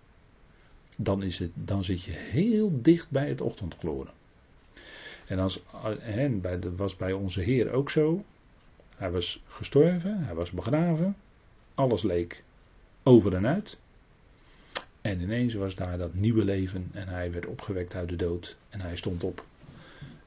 dan, 0.98 1.24
is 1.24 1.40
het, 1.40 1.52
dan 1.54 1.84
zit 1.84 2.04
je 2.04 2.12
heel 2.12 2.82
dicht 2.82 3.10
bij 3.10 3.30
het 3.30 3.42
ochtendgloren. 3.42 4.14
En 5.28 5.40
als, 5.40 5.64
bij, 6.42 6.60
was 6.76 6.96
bij 6.96 7.12
onze 7.12 7.42
Heer 7.42 7.72
ook 7.72 7.90
zo. 7.90 8.24
Hij 8.96 9.12
was 9.12 9.44
gestorven, 9.48 10.24
hij 10.24 10.36
was 10.36 10.52
begraven, 10.52 11.16
alles 11.76 12.04
leek 12.04 12.44
over 13.04 13.36
en 13.36 13.48
uit. 13.48 13.78
En 15.02 15.22
ineens 15.22 15.54
was 15.54 15.76
daar 15.76 15.98
dat 15.98 16.14
nieuwe 16.14 16.46
leven 16.46 16.90
en 16.94 17.08
hij 17.08 17.32
werd 17.32 17.46
opgewekt 17.46 17.96
uit 17.96 18.10
de 18.10 18.16
dood 18.16 18.58
en 18.70 18.82
hij 18.82 18.96
stond 18.96 19.24
op. 19.24 19.46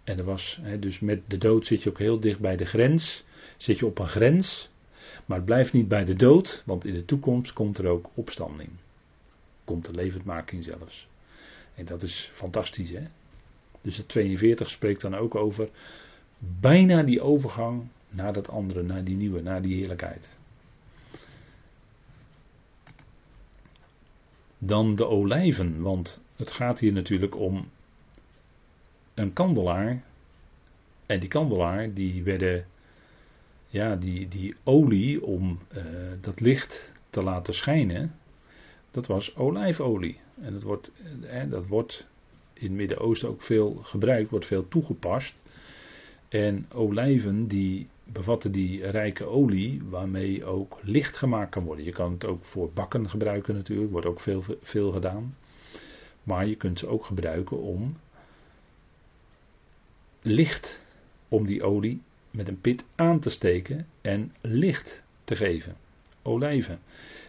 En 0.04 0.18
er 0.18 0.24
was, 0.24 0.60
dus 0.80 1.00
met 1.00 1.20
de 1.26 1.38
dood 1.38 1.66
zit 1.66 1.82
je 1.82 1.90
ook 1.90 1.98
heel 1.98 2.20
dicht 2.20 2.40
bij 2.40 2.56
de 2.56 2.64
grens, 2.64 3.24
zit 3.56 3.78
je 3.78 3.86
op 3.86 3.98
een 3.98 4.08
grens, 4.08 4.70
maar 5.26 5.36
het 5.36 5.46
blijft 5.46 5.72
niet 5.72 5.88
bij 5.88 6.04
de 6.04 6.14
dood, 6.14 6.62
want 6.66 6.84
in 6.84 6.94
de 6.94 7.04
toekomst 7.04 7.52
komt 7.52 7.78
er 7.78 7.86
ook 7.86 8.10
opstanding. 8.14 8.70
Komt 9.68 9.84
de 9.84 9.92
levendmaking 9.92 10.64
zelfs. 10.64 11.08
En 11.74 11.84
dat 11.84 12.02
is 12.02 12.30
fantastisch, 12.34 12.90
hè? 12.90 13.06
Dus 13.80 13.96
het 13.96 14.08
42 14.08 14.70
spreekt 14.70 15.00
dan 15.00 15.14
ook 15.14 15.34
over 15.34 15.68
bijna 16.38 17.02
die 17.02 17.20
overgang 17.20 17.88
naar 18.08 18.32
dat 18.32 18.48
andere, 18.48 18.82
naar 18.82 19.04
die 19.04 19.16
nieuwe, 19.16 19.42
naar 19.42 19.62
die 19.62 19.74
heerlijkheid. 19.74 20.36
Dan 24.58 24.94
de 24.94 25.06
olijven, 25.06 25.80
want 25.80 26.22
het 26.36 26.50
gaat 26.50 26.78
hier 26.78 26.92
natuurlijk 26.92 27.36
om 27.36 27.68
een 29.14 29.32
kandelaar. 29.32 30.02
En 31.06 31.20
die 31.20 31.28
kandelaar, 31.28 31.92
die 31.92 32.22
werden, 32.22 32.66
ja, 33.66 33.96
die, 33.96 34.28
die 34.28 34.54
olie 34.64 35.24
om 35.24 35.58
uh, 35.72 35.82
dat 36.20 36.40
licht 36.40 36.92
te 37.10 37.22
laten 37.22 37.54
schijnen, 37.54 38.14
dat 38.98 39.06
was 39.06 39.36
olijfolie. 39.36 40.20
En 40.40 40.52
dat 40.52 40.62
wordt, 40.62 40.92
dat 41.50 41.66
wordt 41.66 42.06
in 42.52 42.66
het 42.66 42.72
Midden-Oosten 42.72 43.28
ook 43.28 43.42
veel 43.42 43.74
gebruikt, 43.74 44.30
wordt 44.30 44.46
veel 44.46 44.68
toegepast. 44.68 45.42
En 46.28 46.66
olijven 46.74 47.46
die 47.46 47.88
bevatten 48.04 48.52
die 48.52 48.86
rijke 48.86 49.24
olie 49.24 49.82
waarmee 49.88 50.44
ook 50.44 50.78
licht 50.82 51.16
gemaakt 51.16 51.50
kan 51.50 51.64
worden. 51.64 51.84
Je 51.84 51.92
kan 51.92 52.12
het 52.12 52.24
ook 52.24 52.44
voor 52.44 52.70
bakken 52.72 53.08
gebruiken 53.08 53.54
natuurlijk, 53.54 53.90
wordt 53.90 54.06
ook 54.06 54.20
veel, 54.20 54.42
veel 54.60 54.92
gedaan. 54.92 55.36
Maar 56.22 56.46
je 56.46 56.56
kunt 56.56 56.78
ze 56.78 56.86
ook 56.86 57.04
gebruiken 57.04 57.60
om 57.60 57.96
licht, 60.22 60.84
om 61.28 61.46
die 61.46 61.62
olie 61.62 62.02
met 62.30 62.48
een 62.48 62.60
pit 62.60 62.84
aan 62.94 63.18
te 63.20 63.30
steken 63.30 63.86
en 64.00 64.34
licht 64.40 65.04
te 65.24 65.36
geven. 65.36 65.76
Olijven. 66.28 66.78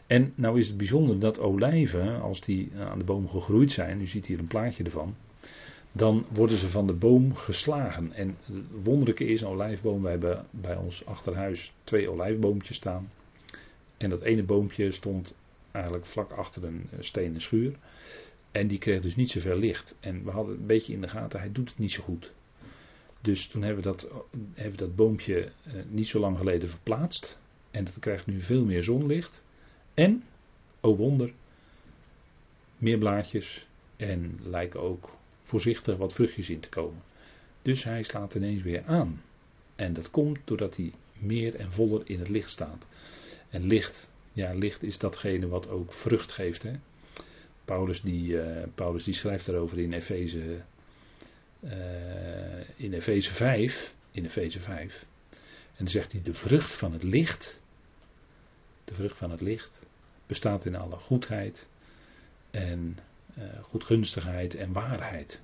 En 0.08 0.34
nou 0.36 0.60
is 0.60 0.68
het 0.68 0.78
bijzonder 0.78 1.20
dat 1.20 1.40
olijven, 1.40 2.22
als 2.22 2.42
die 2.42 2.72
aan 2.76 3.00
de 3.00 3.06
boom 3.06 3.30
gegroeid 3.30 3.72
zijn, 3.72 4.02
u 4.02 4.08
ziet 4.08 4.26
hier 4.26 4.40
een 4.40 4.48
plaatje 4.48 4.84
ervan, 4.84 5.16
dan 5.92 6.26
worden 6.34 6.58
ze 6.58 6.68
van 6.68 6.88
de 6.88 6.94
boom 6.94 7.36
geslagen. 7.36 8.14
En 8.14 8.38
het 8.46 8.64
wonderlijke 8.84 9.26
is, 9.26 9.42
een 9.42 9.48
olijfboom, 9.48 10.02
wij 10.02 10.12
hebben 10.12 10.46
bij 10.52 10.76
ons 10.76 11.06
achterhuis 11.06 11.74
twee 11.84 12.10
olijfboompjes 12.10 12.78
staan. 12.78 13.12
En 13.98 14.10
dat 14.10 14.22
ene 14.22 14.44
boompje 14.44 14.92
stond 14.92 15.36
eigenlijk 15.72 16.06
vlak 16.06 16.32
achter 16.32 16.64
een 16.64 16.90
stenen 17.00 17.42
schuur. 17.42 17.76
En 18.52 18.68
die 18.68 18.78
kreeg 18.78 19.02
dus 19.02 19.16
niet 19.16 19.32
zoveel 19.32 19.58
licht. 19.58 19.98
En 20.00 20.24
we 20.24 20.32
hadden 20.32 20.56
een 20.56 20.66
beetje 20.66 20.94
in 20.94 21.02
de 21.02 21.08
gaten, 21.08 21.40
hij 21.40 21.52
doet 21.52 21.70
het 21.70 21.78
niet 21.78 21.92
zo 21.92 22.04
goed. 22.04 22.34
Dus 23.22 23.48
toen 23.48 23.62
hebben 23.62 23.84
we 23.84 23.90
dat, 23.90 24.10
hebben 24.54 24.80
we 24.80 24.86
dat 24.86 24.96
boompje 24.96 25.44
eh, 25.44 25.74
niet 25.90 26.08
zo 26.08 26.20
lang 26.20 26.38
geleden 26.38 26.70
verplaatst. 26.70 27.40
En 27.72 27.84
dat 27.84 28.00
krijgt 28.00 28.26
nu 28.26 28.42
veel 28.42 28.66
meer 28.66 28.84
zonlicht. 28.84 29.46
En, 29.94 30.24
oh 30.80 30.98
wonder, 30.98 31.34
meer 32.78 32.98
blaadjes. 32.98 33.68
En 33.96 34.40
lijken 34.44 34.82
ook 34.82 35.18
voorzichtig 35.44 35.98
wat 35.98 36.14
vruchtjes 36.14 36.50
in 36.50 36.60
te 36.60 36.70
komen. 36.70 37.02
Dus 37.62 37.84
hij 37.84 38.04
slaat 38.04 38.36
ineens 38.36 38.62
weer 38.62 38.84
aan. 38.86 39.22
En 39.76 39.94
dat 39.94 40.10
komt 40.10 40.40
doordat 40.44 40.76
hij 40.76 40.94
meer 41.14 41.56
en 41.56 41.72
voller 41.72 42.02
in 42.06 42.20
het 42.20 42.30
licht 42.30 42.50
staat. 42.50 42.88
En 43.50 43.66
licht, 43.66 44.12
ja, 44.34 44.54
licht 44.54 44.84
is 44.84 44.98
datgene 44.98 45.48
wat 45.48 45.70
ook 45.70 45.94
vrucht 45.94 46.32
geeft. 46.32 46.64
Hè? 46.64 46.74
Paulus, 47.66 48.02
die, 48.02 48.32
uh, 48.32 48.64
Paulus 48.76 49.04
die 49.04 49.14
schrijft 49.14 49.46
daarover 49.46 49.80
in 49.80 49.94
Efeze, 49.94 50.62
uh, 51.60 51.72
in 52.76 52.94
Efeze 52.94 53.34
5. 53.34 53.94
In 54.12 54.26
Efeze 54.26 54.60
5. 54.60 55.06
En 55.80 55.86
dan 55.86 55.88
zegt 55.88 56.12
hij: 56.12 56.22
de 56.22 56.34
vrucht 56.34 56.74
van 56.74 56.94
het 56.94 57.04
licht. 57.04 57.62
De 58.90 58.96
vrucht 58.96 59.18
van 59.18 59.32
het 59.32 59.42
licht 59.42 59.86
bestaat 60.26 60.66
in 60.66 60.76
alle 60.76 60.96
goedheid 60.96 61.68
en 62.52 62.98
uh, 63.38 63.44
goedgunstigheid 63.62 64.56
en 64.56 64.74
waarheid. 64.74 65.42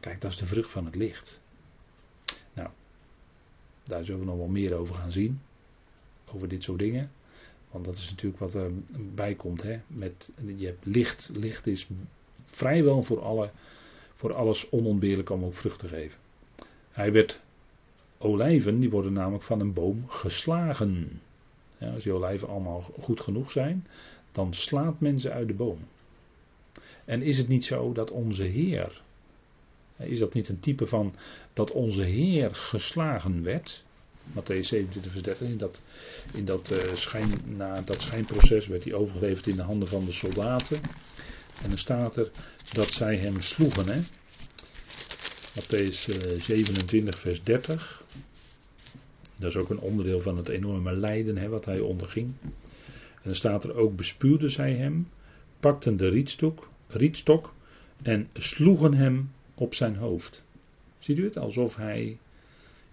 Kijk, 0.00 0.20
dat 0.20 0.30
is 0.30 0.36
de 0.36 0.46
vrucht 0.46 0.70
van 0.70 0.84
het 0.84 0.94
licht. 0.94 1.40
Nou, 2.52 2.68
daar 3.84 4.04
zullen 4.04 4.20
we 4.20 4.26
nog 4.26 4.36
wel 4.36 4.46
meer 4.46 4.74
over 4.74 4.94
gaan 4.94 5.12
zien. 5.12 5.40
Over 6.32 6.48
dit 6.48 6.62
soort 6.62 6.78
dingen. 6.78 7.10
Want 7.70 7.84
dat 7.84 7.94
is 7.94 8.10
natuurlijk 8.10 8.38
wat 8.38 8.54
er 8.54 8.70
bij 9.14 9.34
komt. 9.34 9.62
Hè? 9.62 9.80
Met, 9.86 10.30
je 10.56 10.66
hebt 10.66 10.84
licht. 10.86 11.30
Licht 11.34 11.66
is 11.66 11.88
vrijwel 12.44 13.02
voor, 13.02 13.20
alle, 13.20 13.50
voor 14.12 14.34
alles 14.34 14.70
onontbeerlijk 14.70 15.30
om 15.30 15.44
ook 15.44 15.54
vrucht 15.54 15.78
te 15.78 15.88
geven. 15.88 16.18
Hij 16.90 17.12
werd. 17.12 17.40
Olijven, 18.18 18.80
die 18.80 18.90
worden 18.90 19.12
namelijk 19.12 19.44
van 19.44 19.60
een 19.60 19.72
boom 19.72 20.08
geslagen. 20.08 21.20
Als 21.92 22.02
die 22.02 22.12
olijven 22.12 22.48
allemaal 22.48 22.80
goed 23.00 23.20
genoeg 23.20 23.50
zijn, 23.50 23.86
dan 24.32 24.54
slaat 24.54 25.00
men 25.00 25.20
ze 25.20 25.30
uit 25.30 25.48
de 25.48 25.54
boom. 25.54 25.78
En 27.04 27.22
is 27.22 27.38
het 27.38 27.48
niet 27.48 27.64
zo 27.64 27.92
dat 27.92 28.10
onze 28.10 28.44
Heer, 28.44 29.02
is 29.96 30.18
dat 30.18 30.34
niet 30.34 30.48
een 30.48 30.60
type 30.60 30.86
van 30.86 31.14
dat 31.52 31.70
onze 31.70 32.04
Heer 32.04 32.54
geslagen 32.54 33.42
werd? 33.42 33.84
Matthäus 34.32 34.66
27, 34.66 35.12
vers 35.12 35.22
30, 35.22 35.48
in 35.48 35.58
dat, 35.58 35.82
in 36.34 36.44
dat, 36.44 36.70
uh, 36.70 36.94
schijn, 36.94 37.32
na 37.44 37.80
dat 37.80 38.02
schijnproces 38.02 38.66
werd 38.66 38.84
hij 38.84 38.94
overgeleverd 38.94 39.46
in 39.46 39.56
de 39.56 39.62
handen 39.62 39.88
van 39.88 40.04
de 40.04 40.12
soldaten. 40.12 40.80
En 41.62 41.68
dan 41.68 41.78
staat 41.78 42.16
er 42.16 42.30
dat 42.72 42.92
zij 42.92 43.16
hem 43.16 43.40
sloegen. 43.40 43.88
Hè? 43.88 44.00
Matthäus 45.60 46.04
27, 46.36 47.18
vers 47.18 47.42
30. 47.42 48.04
Dat 49.36 49.50
is 49.50 49.56
ook 49.56 49.70
een 49.70 49.78
onderdeel 49.78 50.20
van 50.20 50.36
het 50.36 50.48
enorme 50.48 50.92
lijden 50.92 51.36
hè, 51.36 51.48
wat 51.48 51.64
hij 51.64 51.80
onderging. 51.80 52.32
En 53.14 53.22
dan 53.22 53.34
staat 53.34 53.64
er 53.64 53.74
ook: 53.74 53.96
bespuwden 53.96 54.50
zij 54.50 54.74
hem, 54.74 55.08
pakten 55.60 55.96
de 55.96 56.08
rietstok, 56.08 56.68
rietstok 56.88 57.54
en 58.02 58.28
sloegen 58.32 58.94
hem 58.94 59.30
op 59.54 59.74
zijn 59.74 59.96
hoofd. 59.96 60.44
Ziet 60.98 61.18
u 61.18 61.24
het? 61.24 61.36
Alsof 61.36 61.76
hij, 61.76 62.18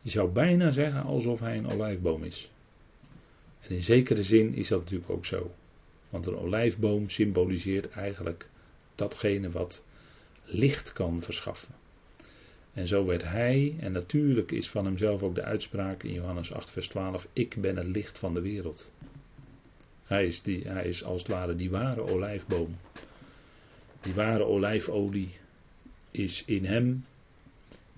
je 0.01 0.09
zou 0.09 0.31
bijna 0.31 0.71
zeggen 0.71 1.03
alsof 1.03 1.39
hij 1.39 1.57
een 1.57 1.69
olijfboom 1.69 2.23
is. 2.23 2.51
En 3.61 3.75
in 3.75 3.83
zekere 3.83 4.23
zin 4.23 4.53
is 4.53 4.67
dat 4.67 4.79
natuurlijk 4.79 5.09
ook 5.09 5.25
zo. 5.25 5.51
Want 6.09 6.25
een 6.27 6.37
olijfboom 6.37 7.09
symboliseert 7.09 7.89
eigenlijk 7.89 8.49
datgene 8.95 9.49
wat 9.49 9.83
licht 10.43 10.93
kan 10.93 11.21
verschaffen. 11.21 11.80
En 12.73 12.87
zo 12.87 13.05
werd 13.05 13.23
hij, 13.23 13.75
en 13.79 13.91
natuurlijk 13.91 14.51
is 14.51 14.69
van 14.69 14.85
hemzelf 14.85 15.23
ook 15.23 15.35
de 15.35 15.43
uitspraak 15.43 16.03
in 16.03 16.13
Johannes 16.13 16.53
8, 16.53 16.71
vers 16.71 16.87
12: 16.87 17.27
Ik 17.33 17.55
ben 17.61 17.77
het 17.77 17.87
licht 17.87 18.17
van 18.17 18.33
de 18.33 18.41
wereld. 18.41 18.91
Hij 20.03 20.25
is, 20.25 20.41
die, 20.41 20.67
hij 20.67 20.85
is 20.85 21.03
als 21.03 21.21
het 21.21 21.31
ware 21.31 21.55
die 21.55 21.69
ware 21.69 22.01
olijfboom. 22.01 22.77
Die 24.01 24.13
ware 24.13 24.43
olijfolie 24.43 25.29
is 26.11 26.43
in 26.45 26.65
hem 26.65 27.05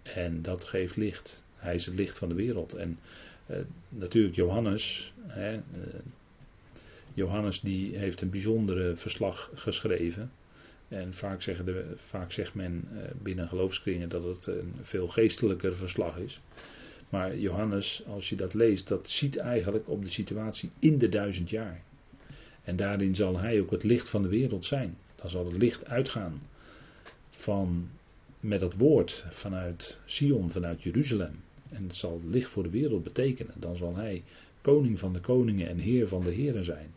en 0.03 0.41
dat 0.41 0.63
geeft 0.63 0.95
licht. 0.95 1.43
Hij 1.55 1.76
is 1.76 1.86
het 1.86 1.95
licht 1.95 2.17
van 2.17 2.30
de 2.30 2.36
wereld. 2.36 2.74
En 2.74 2.99
eh, 3.45 3.59
natuurlijk 3.89 4.36
Johannes, 4.36 5.13
hè, 5.21 5.53
eh, 5.53 5.61
Johannes 7.13 7.59
die 7.59 7.97
heeft 7.97 8.21
een 8.21 8.30
bijzondere 8.30 8.95
verslag 8.95 9.51
geschreven. 9.55 10.32
En 10.94 11.14
vaak, 11.14 11.41
zeggen 11.41 11.66
de, 11.66 11.91
vaak 11.96 12.32
zegt 12.32 12.54
men 12.54 12.88
eh, 12.91 13.12
binnen 13.22 13.48
geloofskringen 13.48 14.10
dat 14.10 14.24
het 14.24 14.48
een 14.48 14.74
veel 14.82 15.08
geestelijker 15.08 15.76
verslag 15.76 16.18
is. 16.18 16.41
Maar 17.10 17.38
Johannes, 17.38 18.04
als 18.08 18.30
je 18.30 18.36
dat 18.36 18.54
leest, 18.54 18.88
dat 18.88 19.10
ziet 19.10 19.38
eigenlijk 19.38 19.89
op 19.89 20.04
de 20.04 20.10
situatie 20.10 20.70
in 20.80 20.98
de 20.98 21.10
duizend 21.10 21.50
jaar. 21.50 21.82
En 22.64 22.76
daarin 22.76 23.16
zal 23.16 23.39
hij 23.39 23.62
ook 23.62 23.72
het 23.72 23.84
licht 23.84 24.10
van 24.10 24.22
de 24.22 24.28
wereld 24.28 24.66
zijn. 24.66 24.98
Dan 25.16 25.30
zal 25.30 25.46
het 25.46 25.58
licht 25.58 25.86
uitgaan 25.86 26.41
van, 27.30 27.89
met 28.39 28.62
het 28.62 28.78
woord 28.78 29.26
vanuit 29.30 30.00
Sion, 30.06 30.52
vanuit 30.52 30.82
Jeruzalem. 30.82 31.39
En 31.70 31.84
het 31.84 31.96
zal 31.96 32.22
licht 32.30 32.50
voor 32.50 32.64
de 32.64 32.70
wereld 32.70 33.04
betekenen. 33.04 33.54
Dan 33.56 33.76
zal 33.76 33.96
hij 33.96 34.24
koning 34.62 35.00
van 35.00 35.14
de 35.14 35.20
koningen 35.20 35.68
en 35.68 35.78
heer 35.78 36.08
van 36.08 36.24
de 36.24 36.32
heren 36.32 36.66
zijn. 36.66 36.94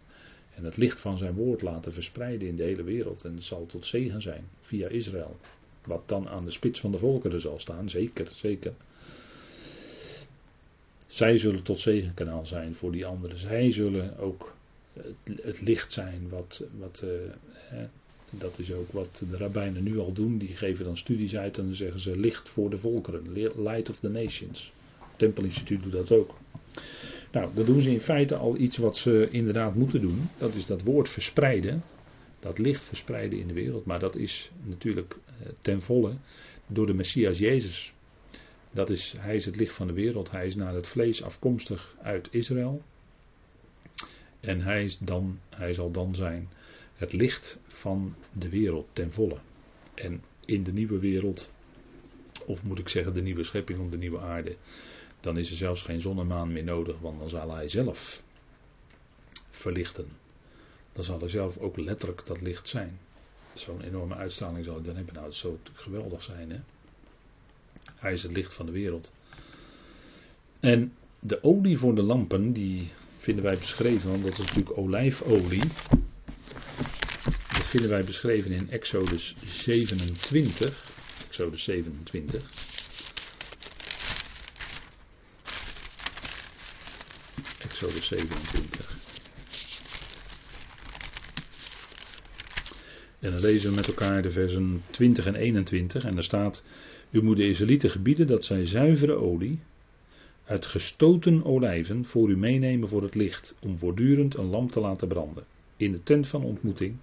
En 0.57 0.65
het 0.65 0.77
licht 0.77 1.01
van 1.01 1.19
zijn 1.19 1.35
woord 1.35 1.63
laten 1.63 1.93
verspreiden 1.93 2.49
in 2.49 2.57
de 2.57 2.63
hele 2.63 2.83
wereld. 2.83 3.25
En 3.25 3.35
het 3.35 3.45
zal 3.45 3.67
tot 3.67 3.87
zegen 3.87 4.23
zijn 4.23 4.45
via 4.61 4.89
Israël. 4.89 5.37
Wat 5.85 6.03
dan 6.09 6.29
aan 6.29 6.45
de 6.45 6.51
spits 6.51 6.81
van 6.81 6.93
de 6.93 6.99
volkeren 6.99 7.41
zal 7.41 7.59
staan, 7.59 7.89
zeker, 7.89 8.31
zeker. 8.35 8.73
Zij 11.07 11.39
zullen 11.39 11.63
tot 11.63 11.81
zegenkanaal 11.81 12.47
zijn 12.47 12.75
voor 12.75 12.93
die 12.93 13.07
anderen. 13.07 13.39
Zij 13.39 13.73
zullen 13.73 14.19
ook 14.19 14.55
het, 15.43 15.61
licht 15.61 15.93
zijn 15.93 16.29
wat, 16.29 16.65
wat 16.79 17.05
uh, 17.05 17.81
dat 18.31 18.59
is 18.59 18.73
ook 18.73 18.93
wat 18.93 19.23
de 19.31 19.37
rabbijnen 19.37 19.83
nu 19.83 19.99
al 19.99 20.13
doen. 20.13 20.39
Die 20.39 20.57
geven 20.57 20.85
dan 20.85 20.97
studies 20.97 21.37
uit 21.37 21.59
en 21.59 21.65
dan 21.65 21.75
zeggen 21.75 22.01
ze 22.01 22.17
licht 22.17 22.49
voor 22.49 22.71
de 22.71 22.79
volkeren. 22.79 23.33
Light 23.63 23.89
of 23.89 23.99
the 23.99 24.09
nations. 24.09 24.73
Het 24.99 25.19
Tempelinstituut 25.19 25.83
doet 25.83 25.93
dat 25.93 26.13
ook. 26.13 26.35
Nou, 27.37 27.55
dan 27.55 27.65
doen 27.65 27.81
ze 27.81 27.91
in 27.91 28.01
feite 28.01 28.37
al 28.37 28.57
iets 28.57 28.77
wat 28.77 28.97
ze 28.97 29.29
inderdaad 29.31 29.75
moeten 29.75 30.01
doen. 30.01 30.29
Dat 30.39 30.55
is 30.55 30.67
dat 30.67 30.83
woord 30.83 31.09
verspreiden. 31.09 31.83
Dat 32.41 32.59
licht 32.59 32.85
verspreiden 32.85 33.39
in 33.39 33.47
de 33.47 33.55
wereld. 33.55 33.85
Maar 33.85 33.99
dat 33.99 34.17
is 34.17 34.51
natuurlijk 34.63 35.17
eh, 35.27 35.49
ten 35.61 35.81
volle 35.81 36.17
door 36.67 36.87
de 36.87 36.95
Messias 36.95 37.39
Jezus. 37.39 37.95
Dat 38.71 38.91
is, 38.91 39.15
hij 39.19 39.35
is 39.35 39.45
het 39.45 39.57
licht 39.57 39.75
van 39.75 39.87
de 39.87 39.93
wereld. 39.93 40.31
Hij 40.31 40.47
is 40.47 40.55
naar 40.55 40.75
het 40.75 40.89
vlees 40.89 41.23
afkomstig 41.23 41.97
uit 42.03 42.29
Israël. 42.31 42.83
En 44.41 44.61
hij, 44.61 44.85
is 44.85 44.99
dan, 44.99 45.39
hij 45.51 45.73
zal 45.73 45.91
dan 45.91 46.15
zijn 46.15 46.49
het 46.95 47.13
licht 47.13 47.61
van 47.67 48.15
de 48.33 48.49
wereld 48.49 48.89
ten 48.93 49.13
volle. 49.13 49.39
En 49.95 50.23
in 50.45 50.63
de 50.63 50.73
nieuwe 50.73 50.99
wereld, 50.99 51.53
of 52.47 52.63
moet 52.63 52.79
ik 52.79 52.89
zeggen 52.89 53.13
de 53.13 53.23
nieuwe 53.23 53.45
schepping 53.45 53.81
op 53.81 53.91
de 53.91 53.99
nieuwe 53.99 54.21
aarde, 54.21 54.57
dan 55.21 55.39
is 55.39 55.51
er 55.51 55.57
zelfs 55.57 55.83
geen 55.83 56.01
zon 56.01 56.19
en 56.19 56.27
maan 56.27 56.53
meer 56.53 56.65
nodig, 56.65 56.99
want 56.99 57.19
dan 57.19 57.29
zal 57.29 57.55
hij 57.55 57.69
zelf 57.69 58.23
verlichten. 59.51 60.09
Dan 60.93 61.05
zal 61.05 61.19
hij 61.19 61.29
zelf 61.29 61.59
ook 61.59 61.77
letterlijk 61.77 62.27
dat 62.27 62.41
licht 62.41 62.69
zijn. 62.69 62.99
Zo'n 63.55 63.81
enorme 63.81 64.15
uitstraling 64.15 64.65
zal 64.65 64.83
dan 64.83 64.97
hebben. 64.97 65.15
Nou, 65.15 65.27
dat 65.27 65.37
zou 65.37 65.57
geweldig 65.73 66.23
zijn, 66.23 66.51
hè? 66.51 66.61
Hij 67.95 68.13
is 68.13 68.23
het 68.23 68.33
licht 68.33 68.53
van 68.53 68.67
de 68.67 68.73
wereld. 68.73 69.13
En 70.61 70.93
de 71.21 71.43
olie 71.43 71.79
voor 71.79 71.95
de 71.95 72.03
lampen, 72.03 72.53
die 72.53 72.91
vinden 73.17 73.45
wij 73.45 73.59
beschreven, 73.59 74.11
want 74.11 74.23
dat 74.23 74.33
is 74.33 74.39
natuurlijk 74.39 74.79
olijfolie. 74.79 75.63
Dat 77.53 77.67
vinden 77.67 77.91
wij 77.91 78.05
beschreven 78.05 78.51
in 78.51 78.71
Exodus 78.71 79.35
27. 79.45 80.96
Exodus 81.37 81.65
27. 81.65 82.43
Exodus 87.59 88.07
27. 88.07 88.99
En 93.19 93.31
dan 93.31 93.41
lezen 93.41 93.71
we 93.71 93.77
met 93.77 93.87
elkaar 93.87 94.23
de 94.23 94.31
versen 94.31 94.83
20 94.91 95.27
en 95.27 95.35
21. 95.35 96.05
En 96.05 96.15
daar 96.15 96.23
staat: 96.23 96.63
U 97.11 97.23
moet 97.23 97.37
de 97.37 97.49
Israëlieten 97.49 97.91
gebieden 97.91 98.27
dat 98.27 98.45
zij 98.45 98.65
zuivere 98.65 99.15
olie 99.15 99.59
uit 100.45 100.67
gestoten 100.67 101.45
olijven 101.45 102.05
voor 102.05 102.31
u 102.31 102.37
meenemen 102.37 102.89
voor 102.89 103.03
het 103.03 103.15
licht, 103.15 103.55
om 103.61 103.79
voortdurend 103.79 104.37
een 104.37 104.51
lamp 104.51 104.73
te 104.73 104.81
laten 104.81 105.09
branden. 105.09 105.45
In 105.77 105.93
de 105.93 106.03
tent 106.03 106.27
van 106.27 106.43
ontmoeting, 106.43 106.97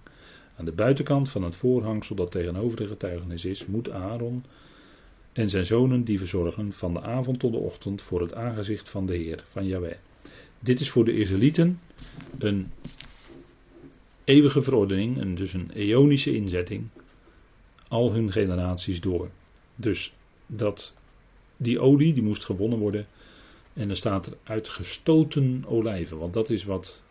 aan 0.56 0.64
de 0.64 0.72
buitenkant 0.72 1.30
van 1.30 1.42
het 1.42 1.56
voorhangsel 1.56 2.16
dat 2.16 2.30
tegenover 2.30 2.76
de 2.76 2.86
getuigenis 2.86 3.44
is, 3.44 3.66
moet 3.66 3.90
Aaron 3.90 4.44
en 5.32 5.48
zijn 5.48 5.64
zonen 5.64 6.04
die 6.04 6.18
verzorgen 6.18 6.72
van 6.72 6.92
de 6.92 7.00
avond 7.00 7.38
tot 7.38 7.52
de 7.52 7.58
ochtend 7.58 8.02
voor 8.02 8.20
het 8.20 8.34
aangezicht 8.34 8.88
van 8.88 9.06
de 9.06 9.16
Heer, 9.16 9.44
van 9.48 9.66
Yahweh. 9.66 9.96
Dit 10.58 10.80
is 10.80 10.90
voor 10.90 11.04
de 11.04 11.12
Israëlieten 11.12 11.80
een 12.38 12.70
eeuwige 14.24 14.62
verordening, 14.62 15.20
en 15.20 15.34
dus 15.34 15.52
een 15.52 15.70
eonische 15.70 16.34
inzetting, 16.34 16.88
al 17.88 18.12
hun 18.12 18.32
generaties 18.32 19.00
door. 19.00 19.30
Dus 19.76 20.14
dat, 20.46 20.94
die 21.56 21.80
olie 21.80 22.12
die 22.12 22.22
moest 22.22 22.44
gewonnen 22.44 22.78
worden 22.78 23.06
en 23.72 23.88
dan 23.88 23.96
staat 23.96 24.26
er 24.26 24.36
uit 24.42 24.68
gestoten 24.68 25.64
olijven. 25.66 26.18
Want 26.18 26.32
dat 26.32 26.50
is 26.50 26.64
wat 26.64 27.02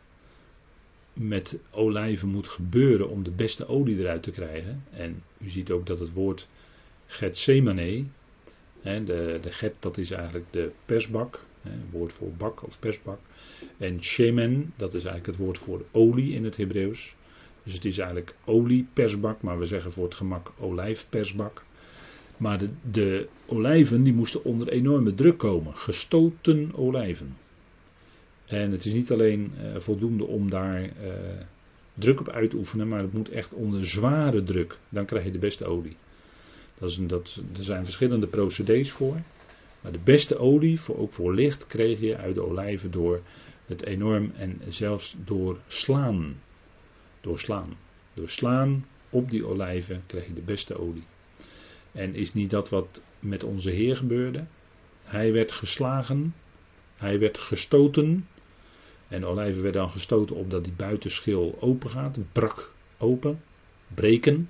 met 1.14 1.60
olijven 1.72 2.28
moet 2.28 2.48
gebeuren 2.48 3.10
om 3.10 3.24
de 3.24 3.32
beste 3.32 3.68
olie 3.68 4.00
eruit 4.00 4.24
te 4.24 4.32
krijgen. 4.32 4.84
En 4.92 5.24
u 5.38 5.50
ziet 5.50 5.72
ook 5.72 5.86
dat 5.86 6.00
het 6.00 6.14
woord 6.14 6.48
Getsemane, 7.06 8.06
de, 8.82 9.40
de 9.42 9.52
get 9.52 9.76
dat 9.80 9.98
is 9.98 10.12
eigenlijk 10.12 10.46
de 10.50 10.72
persbak, 10.86 11.40
een 11.64 11.84
woord 11.92 12.14
voor 12.14 12.32
bak 12.38 12.64
of 12.64 12.80
persbak. 12.80 13.20
En 13.78 14.04
shemen, 14.04 14.74
dat 14.76 14.94
is 14.94 15.04
eigenlijk 15.04 15.38
het 15.38 15.46
woord 15.46 15.58
voor 15.58 15.86
olie 15.92 16.34
in 16.34 16.44
het 16.44 16.58
Hebreeuws. 16.58 17.16
Dus 17.64 17.74
het 17.74 17.86
is 17.86 17.98
eigenlijk 17.98 18.36
oliepersbak, 18.46 19.42
maar 19.42 19.60
we 19.60 19.66
zeggen 19.66 19.92
voor 19.92 20.04
het 20.04 20.16
gemak 20.16 20.52
olijfpersbak. 20.60 21.64
Maar 22.38 22.58
de, 22.58 22.70
de 22.92 23.28
olijven 23.46 24.04
die 24.04 24.14
moesten 24.14 24.44
onder 24.44 24.70
enorme 24.70 25.14
druk 25.14 25.38
komen. 25.38 25.76
Gestoten 25.76 26.72
olijven. 26.76 27.38
En 28.54 28.72
het 28.72 28.86
is 28.86 28.94
niet 28.94 29.12
alleen 29.12 29.52
uh, 29.58 29.80
voldoende 29.80 30.26
om 30.26 30.50
daar 30.50 30.82
uh, 30.84 30.90
druk 31.94 32.20
op 32.20 32.30
uit 32.30 32.50
te 32.50 32.58
oefenen, 32.58 32.88
maar 32.88 33.02
het 33.02 33.14
moet 33.14 33.30
echt 33.30 33.54
onder 33.54 33.88
zware 33.88 34.44
druk. 34.44 34.78
Dan 34.90 35.06
krijg 35.06 35.26
je 35.26 35.32
de 35.32 35.38
beste 35.38 35.66
olie. 35.66 35.96
Dat 36.80 36.90
is 36.90 37.00
dat, 37.08 37.42
er 37.58 37.64
zijn 37.64 37.84
verschillende 37.84 38.28
procedés 38.28 38.92
voor. 38.92 39.22
Maar 39.82 39.92
de 39.92 40.00
beste 40.04 40.38
olie, 40.38 40.80
voor, 40.80 40.98
ook 40.98 41.14
voor 41.14 41.34
licht, 41.34 41.68
kreeg 41.68 42.00
je 42.00 42.18
uit 42.18 42.36
de 42.36 42.46
olijven 42.46 42.92
door 42.92 43.22
het 43.66 43.86
enorm 43.86 44.32
en 44.36 44.62
zelfs 44.70 45.16
door 45.26 45.60
slaan. 45.68 46.36
Door 47.22 47.40
slaan. 47.40 47.78
Door 48.14 48.30
slaan 48.30 48.86
op 49.10 49.30
die 49.30 49.46
olijven 49.46 50.04
kreeg 50.06 50.28
je 50.28 50.34
de 50.34 50.42
beste 50.42 50.80
olie. 50.80 51.06
En 51.92 52.16
is 52.16 52.34
niet 52.34 52.50
dat 52.50 52.70
wat 52.70 53.04
met 53.20 53.44
onze 53.44 53.70
Heer 53.70 53.96
gebeurde? 53.96 54.46
Hij 55.04 55.32
werd 55.32 55.52
geslagen, 55.52 56.36
hij 56.98 57.20
werd 57.20 57.38
gestoten. 57.38 58.28
En 59.14 59.26
olijven 59.26 59.64
werden 59.64 59.82
dan 59.82 59.92
gestoten 59.92 60.36
opdat 60.36 60.64
die 60.64 60.74
buitenschil 60.74 61.58
open 61.60 61.90
gaat, 61.90 62.18
brak 62.32 62.74
open, 62.98 63.42
breken. 63.94 64.50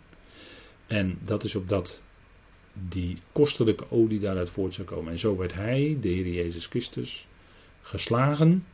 En 0.87 1.19
dat 1.25 1.43
is 1.43 1.55
opdat 1.55 2.03
die 2.73 3.21
kostelijke 3.31 3.91
olie 3.91 4.19
daaruit 4.19 4.49
voort 4.49 4.73
zou 4.73 4.87
komen. 4.87 5.11
En 5.11 5.19
zo 5.19 5.37
werd 5.37 5.53
hij, 5.53 5.97
de 6.01 6.07
Heer 6.07 6.27
Jezus 6.27 6.65
Christus, 6.65 7.27
geslagen. 7.81 8.65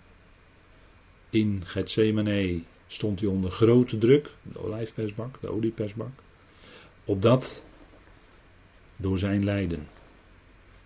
In 1.30 1.62
Gethsemane 1.66 2.64
stond 2.88 3.20
hij 3.20 3.30
onder 3.30 3.52
grote 3.52 3.98
druk, 3.98 4.32
de 4.42 4.60
olijfpersbak, 4.60 5.42
de 5.42 5.50
oliepersbak. 5.50 6.12
Opdat 7.06 7.66
door 8.96 9.20
zijn 9.20 9.44
lijden, 9.44 9.88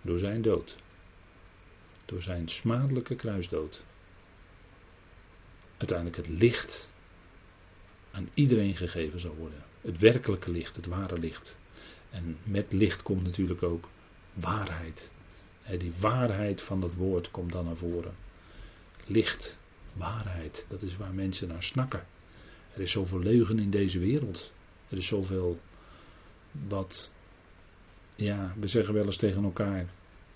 door 0.02 0.18
zijn 0.18 0.42
dood, 0.42 0.76
door 2.04 2.22
zijn 2.22 2.48
smadelijke 2.48 3.14
kruisdood, 3.14 3.84
uiteindelijk 5.90 6.28
het 6.28 6.40
licht 6.40 6.90
aan 8.10 8.28
iedereen 8.34 8.76
gegeven 8.76 9.20
zal 9.20 9.34
worden. 9.34 9.62
Het 9.80 9.98
werkelijke 9.98 10.50
licht, 10.50 10.76
het 10.76 10.86
ware 10.86 11.18
licht. 11.18 11.58
En 12.10 12.36
met 12.42 12.72
licht 12.72 13.02
komt 13.02 13.22
natuurlijk 13.22 13.62
ook 13.62 13.88
waarheid. 14.32 15.12
Die 15.78 15.92
waarheid 16.00 16.62
van 16.62 16.80
dat 16.80 16.94
woord 16.94 17.30
komt 17.30 17.52
dan 17.52 17.64
naar 17.64 17.76
voren. 17.76 18.14
Licht, 19.06 19.58
waarheid, 19.92 20.66
dat 20.68 20.82
is 20.82 20.96
waar 20.96 21.14
mensen 21.14 21.48
naar 21.48 21.62
snakken. 21.62 22.06
Er 22.74 22.80
is 22.80 22.90
zoveel 22.90 23.20
leugen 23.20 23.58
in 23.58 23.70
deze 23.70 23.98
wereld. 23.98 24.52
Er 24.88 24.98
is 24.98 25.06
zoveel 25.06 25.58
wat, 26.68 27.12
ja, 28.16 28.54
we 28.60 28.68
zeggen 28.68 28.94
wel 28.94 29.04
eens 29.04 29.16
tegen 29.16 29.44
elkaar, 29.44 29.86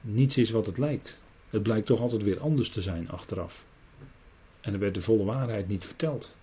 niets 0.00 0.38
is 0.38 0.50
wat 0.50 0.66
het 0.66 0.78
lijkt. 0.78 1.20
Het 1.48 1.62
blijkt 1.62 1.86
toch 1.86 2.00
altijd 2.00 2.22
weer 2.22 2.40
anders 2.40 2.70
te 2.70 2.82
zijn 2.82 3.10
achteraf. 3.10 3.66
En 4.68 4.74
er 4.74 4.80
werd 4.80 4.94
de 4.94 5.00
volle 5.00 5.24
waarheid 5.24 5.68
niet 5.68 5.84
verteld. 5.84 6.36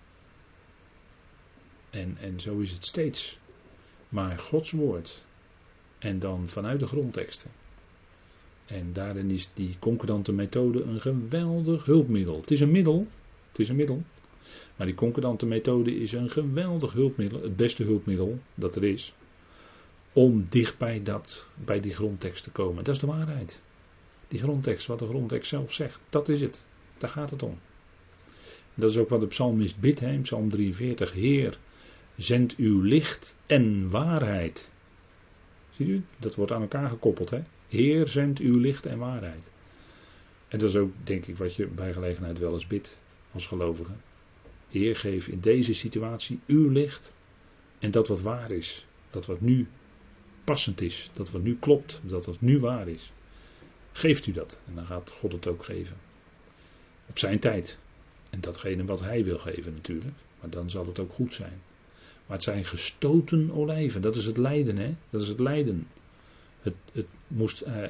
En, 1.90 2.16
en 2.20 2.40
zo 2.40 2.58
is 2.58 2.72
het 2.72 2.84
steeds. 2.86 3.38
Maar 4.08 4.38
Gods 4.38 4.70
woord. 4.70 5.24
En 5.98 6.18
dan 6.18 6.48
vanuit 6.48 6.80
de 6.80 6.86
grondteksten. 6.86 7.50
En 8.64 8.92
daarin 8.92 9.30
is 9.30 9.50
die 9.54 9.76
concordante 9.78 10.32
methode 10.32 10.82
een 10.82 11.00
geweldig 11.00 11.84
hulpmiddel. 11.84 12.40
Het 12.40 12.50
is 12.50 12.60
een 12.60 12.70
middel. 12.70 12.98
Het 13.48 13.58
is 13.58 13.68
een 13.68 13.76
middel. 13.76 14.02
Maar 14.76 14.86
die 14.86 14.96
concordante 14.96 15.46
methode 15.46 16.00
is 16.00 16.12
een 16.12 16.30
geweldig 16.30 16.92
hulpmiddel. 16.92 17.42
Het 17.42 17.56
beste 17.56 17.82
hulpmiddel 17.82 18.38
dat 18.54 18.76
er 18.76 18.84
is. 18.84 19.14
Om 20.12 20.46
dicht 20.48 20.78
bij, 20.78 21.02
dat, 21.02 21.46
bij 21.64 21.80
die 21.80 21.94
grondtekst 21.94 22.44
te 22.44 22.50
komen. 22.50 22.84
Dat 22.84 22.94
is 22.94 23.00
de 23.00 23.06
waarheid. 23.06 23.60
Die 24.28 24.40
grondtekst, 24.40 24.86
wat 24.86 24.98
de 24.98 25.06
grondtekst 25.06 25.48
zelf 25.48 25.72
zegt. 25.72 26.00
Dat 26.08 26.28
is 26.28 26.40
het. 26.40 26.64
Daar 26.98 27.10
gaat 27.10 27.30
het 27.30 27.42
om. 27.42 27.58
Dat 28.76 28.90
is 28.90 28.96
ook 28.96 29.08
wat 29.08 29.20
de 29.20 29.26
psalmist 29.26 29.80
bidt, 29.80 30.00
hè, 30.00 30.18
psalm 30.18 30.50
43. 30.50 31.12
Heer, 31.12 31.58
zend 32.16 32.56
uw 32.56 32.80
licht 32.80 33.36
en 33.46 33.90
waarheid. 33.90 34.70
Ziet 35.70 35.88
u? 35.88 36.04
Dat 36.18 36.34
wordt 36.34 36.52
aan 36.52 36.60
elkaar 36.60 36.88
gekoppeld. 36.88 37.30
Hè? 37.30 37.42
Heer, 37.68 38.08
zend 38.08 38.38
uw 38.38 38.58
licht 38.58 38.86
en 38.86 38.98
waarheid. 38.98 39.50
En 40.48 40.58
dat 40.58 40.68
is 40.68 40.76
ook, 40.76 40.92
denk 41.04 41.26
ik, 41.26 41.36
wat 41.36 41.54
je 41.54 41.66
bij 41.66 41.92
gelegenheid 41.92 42.38
wel 42.38 42.52
eens 42.52 42.66
bidt 42.66 43.00
als 43.32 43.46
gelovige. 43.46 43.92
Heer, 44.68 44.96
geef 44.96 45.26
in 45.28 45.40
deze 45.40 45.74
situatie 45.74 46.40
uw 46.46 46.68
licht 46.68 47.14
en 47.78 47.90
dat 47.90 48.08
wat 48.08 48.20
waar 48.20 48.50
is. 48.50 48.86
Dat 49.10 49.26
wat 49.26 49.40
nu 49.40 49.66
passend 50.44 50.80
is. 50.80 51.10
Dat 51.12 51.30
wat 51.30 51.42
nu 51.42 51.56
klopt. 51.56 52.00
Dat 52.04 52.26
wat 52.26 52.40
nu 52.40 52.58
waar 52.58 52.88
is. 52.88 53.12
Geeft 53.92 54.26
u 54.26 54.32
dat. 54.32 54.60
En 54.66 54.74
dan 54.74 54.86
gaat 54.86 55.10
God 55.10 55.32
het 55.32 55.46
ook 55.46 55.64
geven. 55.64 55.96
Op 57.06 57.18
zijn 57.18 57.38
tijd. 57.38 57.78
En 58.30 58.40
datgene 58.40 58.84
wat 58.84 59.00
hij 59.00 59.24
wil 59.24 59.38
geven 59.38 59.74
natuurlijk. 59.74 60.16
Maar 60.40 60.50
dan 60.50 60.70
zal 60.70 60.86
het 60.86 60.98
ook 60.98 61.12
goed 61.12 61.34
zijn. 61.34 61.60
Maar 62.26 62.36
het 62.36 62.42
zijn 62.42 62.64
gestoten 62.64 63.50
olijven. 63.50 64.00
Dat 64.02 64.16
is 64.16 64.26
het 64.26 64.36
lijden, 64.36 64.76
hè? 64.76 64.94
Dat 65.10 65.20
is 65.20 65.28
het 65.28 65.40
lijden. 65.40 65.88
Het, 66.60 66.74
het 66.92 67.06
moest, 67.26 67.62
uh, 67.66 67.82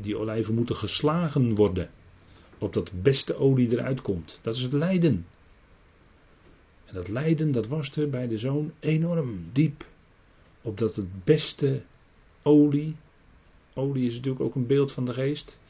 die 0.00 0.16
olijven 0.16 0.54
moeten 0.54 0.76
geslagen 0.76 1.54
worden. 1.54 1.90
Opdat 2.58 2.86
de 2.86 2.96
beste 3.02 3.34
olie 3.34 3.70
eruit 3.72 4.02
komt. 4.02 4.38
Dat 4.42 4.54
is 4.54 4.62
het 4.62 4.72
lijden. 4.72 5.26
En 6.84 6.94
dat 6.94 7.08
lijden, 7.08 7.52
dat 7.52 7.66
was 7.66 7.96
er 7.96 8.10
bij 8.10 8.28
de 8.28 8.38
zoon 8.38 8.72
enorm 8.80 9.44
diep. 9.52 9.86
Opdat 10.62 10.96
het 10.96 11.24
beste 11.24 11.82
olie. 12.42 12.96
Olie 13.74 14.06
is 14.06 14.14
natuurlijk 14.14 14.44
ook 14.44 14.54
een 14.54 14.66
beeld 14.66 14.92
van 14.92 15.04
de 15.04 15.12
geest. 15.12 15.60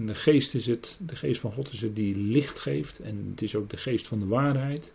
En 0.00 0.06
de 0.06 0.14
geest 0.14 0.54
is 0.54 0.66
het, 0.66 0.98
de 1.06 1.16
geest 1.16 1.40
van 1.40 1.52
God 1.52 1.72
is 1.72 1.80
het 1.80 1.96
die 1.96 2.16
licht 2.16 2.58
geeft. 2.58 2.98
En 2.98 3.26
het 3.30 3.42
is 3.42 3.54
ook 3.54 3.70
de 3.70 3.76
geest 3.76 4.08
van 4.08 4.18
de 4.18 4.26
waarheid. 4.26 4.94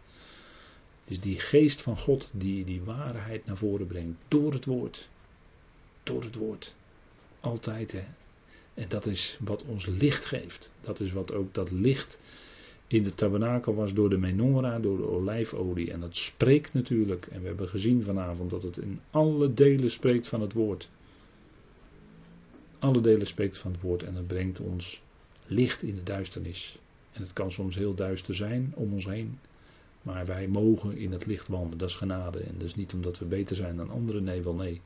Dus 1.07 1.19
die 1.19 1.39
geest 1.39 1.81
van 1.81 1.97
God 1.97 2.29
die 2.33 2.63
die 2.63 2.81
waarheid 2.81 3.45
naar 3.45 3.57
voren 3.57 3.87
brengt 3.87 4.17
door 4.27 4.53
het 4.53 4.65
woord. 4.65 5.09
Door 6.03 6.23
het 6.23 6.35
woord. 6.35 6.75
Altijd 7.39 7.91
hè. 7.91 8.03
En 8.73 8.89
dat 8.89 9.05
is 9.05 9.37
wat 9.41 9.63
ons 9.63 9.85
licht 9.85 10.25
geeft. 10.25 10.71
Dat 10.81 10.99
is 10.99 11.11
wat 11.11 11.33
ook 11.33 11.53
dat 11.53 11.71
licht 11.71 12.19
in 12.87 13.03
de 13.03 13.13
tabernakel 13.13 13.75
was 13.75 13.93
door 13.93 14.09
de 14.09 14.17
menorah, 14.17 14.81
door 14.81 14.97
de 14.97 15.09
olijfolie. 15.09 15.91
En 15.91 15.99
dat 15.99 16.15
spreekt 16.15 16.73
natuurlijk. 16.73 17.25
En 17.25 17.41
we 17.41 17.47
hebben 17.47 17.69
gezien 17.69 18.03
vanavond 18.03 18.49
dat 18.49 18.63
het 18.63 18.77
in 18.77 18.99
alle 19.11 19.53
delen 19.53 19.91
spreekt 19.91 20.27
van 20.27 20.41
het 20.41 20.53
woord. 20.53 20.89
Alle 22.79 23.01
delen 23.01 23.27
spreekt 23.27 23.57
van 23.57 23.71
het 23.71 23.81
woord 23.81 24.03
en 24.03 24.13
dat 24.13 24.27
brengt 24.27 24.59
ons 24.59 25.01
licht 25.45 25.83
in 25.83 25.95
de 25.95 26.03
duisternis. 26.03 26.79
En 27.11 27.21
het 27.21 27.33
kan 27.33 27.51
soms 27.51 27.75
heel 27.75 27.93
duister 27.93 28.35
zijn 28.35 28.71
om 28.75 28.93
ons 28.93 29.05
heen. 29.05 29.39
Maar 30.01 30.25
wij 30.25 30.47
mogen 30.47 30.97
in 30.97 31.11
het 31.11 31.25
licht 31.25 31.47
wandelen, 31.47 31.77
dat 31.77 31.89
is 31.89 31.95
genade. 31.95 32.39
En 32.39 32.61
is 32.61 32.75
niet 32.75 32.93
omdat 32.93 33.19
we 33.19 33.25
beter 33.25 33.55
zijn 33.55 33.77
dan 33.77 33.89
anderen, 33.89 34.23
nee, 34.23 34.41
wel 34.41 34.55
nee. 34.55 34.81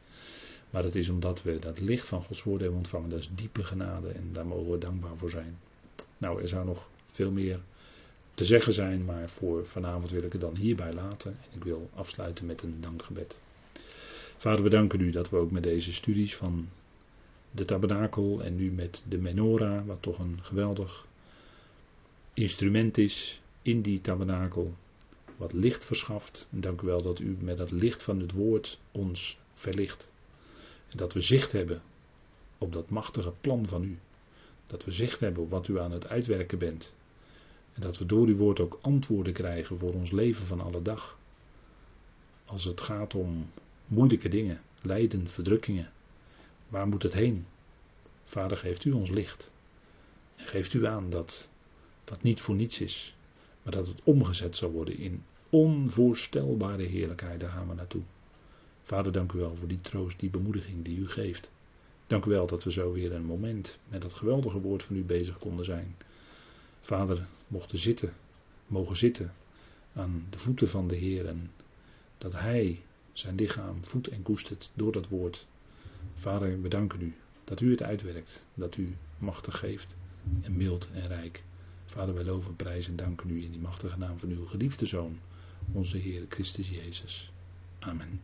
Maar 0.70 0.84
het 0.84 0.96
is 0.96 1.10
omdat 1.10 1.44
we 1.44 1.60
dat 1.60 1.80
licht 1.80 2.08
van 2.08 2.24
Gods 2.24 2.44
woord 2.44 2.62
hebben 2.62 2.78
ontvangen. 2.78 3.10
Dat 3.10 3.20
is 3.20 3.30
diepe 3.36 3.64
genade 3.64 4.08
en 4.08 4.30
daar 4.34 4.46
mogen 4.46 4.72
we 4.72 4.78
dankbaar 4.78 5.18
voor 5.18 5.30
zijn. 5.30 5.58
Nou, 6.18 6.42
er 6.42 6.48
zou 6.48 6.66
nog 6.66 6.88
veel 7.06 7.32
meer 7.32 7.60
te 8.34 8.46
zeggen 8.46 8.74
zijn, 8.74 9.06
maar 9.06 9.30
voor 9.30 9.66
vanavond 9.66 10.12
wil 10.12 10.24
ik 10.24 10.32
het 10.32 10.42
dan 10.42 10.56
hierbij 10.56 10.94
laten. 10.94 11.32
En 11.32 11.58
ik 11.58 11.64
wil 11.64 11.90
afsluiten 11.94 12.46
met 12.46 12.62
een 12.62 12.78
dankgebed. 12.80 13.40
Vader, 14.38 14.64
we 14.64 14.70
danken 14.70 15.00
u 15.00 15.10
dat 15.10 15.30
we 15.30 15.38
ook 15.38 15.52
met 15.52 15.64
deze 15.64 15.94
studies 15.94 16.36
van 16.36 16.70
de 17.52 17.66
tabernakel 17.66 18.44
en 18.44 18.56
nu 18.56 18.72
met 18.72 19.04
de 19.08 19.18
menorah, 19.18 19.86
wat 19.86 20.02
toch 20.02 20.20
een 20.20 20.40
geweldig 20.42 21.08
instrument 22.34 22.98
is 22.98 23.42
in 23.62 23.82
die 23.82 24.02
tabernakel, 24.02 24.74
wat 25.38 25.54
licht 25.54 25.86
verschaft. 25.86 26.48
Dank 26.50 26.82
u 26.82 26.86
wel 26.86 27.02
dat 27.02 27.20
u 27.20 27.38
met 27.40 27.58
dat 27.58 27.72
licht 27.72 28.04
van 28.04 28.20
het 28.20 28.32
woord 28.32 28.80
ons 28.92 29.40
verlicht. 29.54 30.12
En 30.90 30.98
dat 30.98 31.14
we 31.14 31.22
zicht 31.22 31.52
hebben 31.52 31.82
op 32.58 32.74
dat 32.74 32.90
machtige 32.90 33.34
plan 33.42 33.68
van 33.68 33.84
u. 33.84 33.98
Dat 34.68 34.86
we 34.86 34.92
zicht 34.92 35.20
hebben 35.20 35.44
op 35.44 35.50
wat 35.50 35.68
u 35.68 35.80
aan 35.80 35.92
het 35.92 36.08
uitwerken 36.08 36.58
bent. 36.58 36.94
En 37.74 37.82
dat 37.82 37.98
we 37.98 38.06
door 38.06 38.28
uw 38.28 38.36
woord 38.36 38.60
ook 38.60 38.80
antwoorden 38.82 39.34
krijgen 39.34 39.78
voor 39.78 39.94
ons 39.94 40.12
leven 40.12 40.46
van 40.46 40.62
alle 40.62 40.82
dag. 40.82 41.18
Als 42.46 42.64
het 42.64 42.82
gaat 42.82 43.16
om 43.16 43.50
moeilijke 43.88 44.30
dingen, 44.30 44.62
lijden, 44.82 45.28
verdrukkingen. 45.28 45.92
Waar 46.70 46.88
moet 46.88 47.04
het 47.04 47.14
heen? 47.14 47.46
Vader, 48.24 48.58
geeft 48.58 48.86
u 48.86 48.92
ons 48.92 49.10
licht. 49.10 49.52
En 50.36 50.48
geeft 50.48 50.74
u 50.74 50.86
aan 50.86 51.10
dat 51.10 51.50
dat 52.04 52.22
niet 52.22 52.42
voor 52.42 52.56
niets 52.56 52.82
is. 52.82 53.16
Maar 53.62 53.74
dat 53.74 53.88
het 53.88 54.00
omgezet 54.04 54.56
zal 54.56 54.72
worden 54.72 54.98
in 54.98 55.24
onvoorstelbare 55.50 56.84
heerlijkheid. 56.84 57.40
Daar 57.40 57.50
gaan 57.50 57.68
we 57.68 57.74
naartoe. 57.74 58.02
Vader, 58.84 59.12
dank 59.12 59.32
u 59.32 59.38
wel 59.38 59.56
voor 59.56 59.68
die 59.68 59.82
troost, 59.82 60.20
die 60.20 60.30
bemoediging 60.30 60.86
die 60.86 60.98
u 60.98 61.08
geeft. 61.08 61.50
Dank 62.08 62.26
u 62.26 62.30
wel 62.30 62.48
dat 62.48 62.64
we 62.64 62.72
zo 62.72 62.92
weer 62.92 63.14
een 63.14 63.26
moment 63.26 63.78
met 63.88 64.02
dat 64.02 64.14
geweldige 64.14 64.60
woord 64.60 64.84
van 64.84 64.96
u 64.96 65.04
bezig 65.04 65.38
konden 65.38 65.66
zijn. 65.66 65.96
Vader, 66.82 67.28
mochten 67.48 67.78
zitten, 67.78 68.14
mogen 68.68 68.98
zitten 68.98 69.34
aan 69.94 70.28
de 70.30 70.40
voeten 70.40 70.70
van 70.70 70.88
de 70.88 70.96
Heer 70.96 71.26
en 71.26 71.52
dat 72.18 72.34
Hij 72.34 72.82
zijn 73.14 73.36
lichaam 73.36 73.84
voedt 73.84 74.08
en 74.08 74.22
koestert 74.22 74.70
door 74.74 74.92
dat 74.92 75.08
woord. 75.08 75.48
Vader, 76.16 76.62
we 76.62 76.68
danken 76.68 77.02
u 77.02 77.16
dat 77.44 77.62
u 77.62 77.72
het 77.72 77.84
uitwerkt, 77.84 78.46
dat 78.54 78.78
u 78.78 78.96
machtig 79.18 79.60
geeft 79.60 79.96
en 80.42 80.58
mild 80.58 80.90
en 80.94 81.08
rijk. 81.08 81.44
Vader, 81.86 82.14
wij 82.14 82.24
loven, 82.24 82.56
prijzen 82.56 82.92
en 82.92 82.98
danken 82.98 83.30
u 83.30 83.44
in 83.44 83.52
die 83.52 83.60
machtige 83.60 83.98
naam 83.98 84.20
van 84.20 84.30
uw 84.30 84.46
geliefde 84.46 84.86
Zoon, 84.86 85.20
onze 85.72 85.98
Heer 85.98 86.26
Christus 86.30 86.70
Jezus. 86.70 87.32
Amen. 87.80 88.22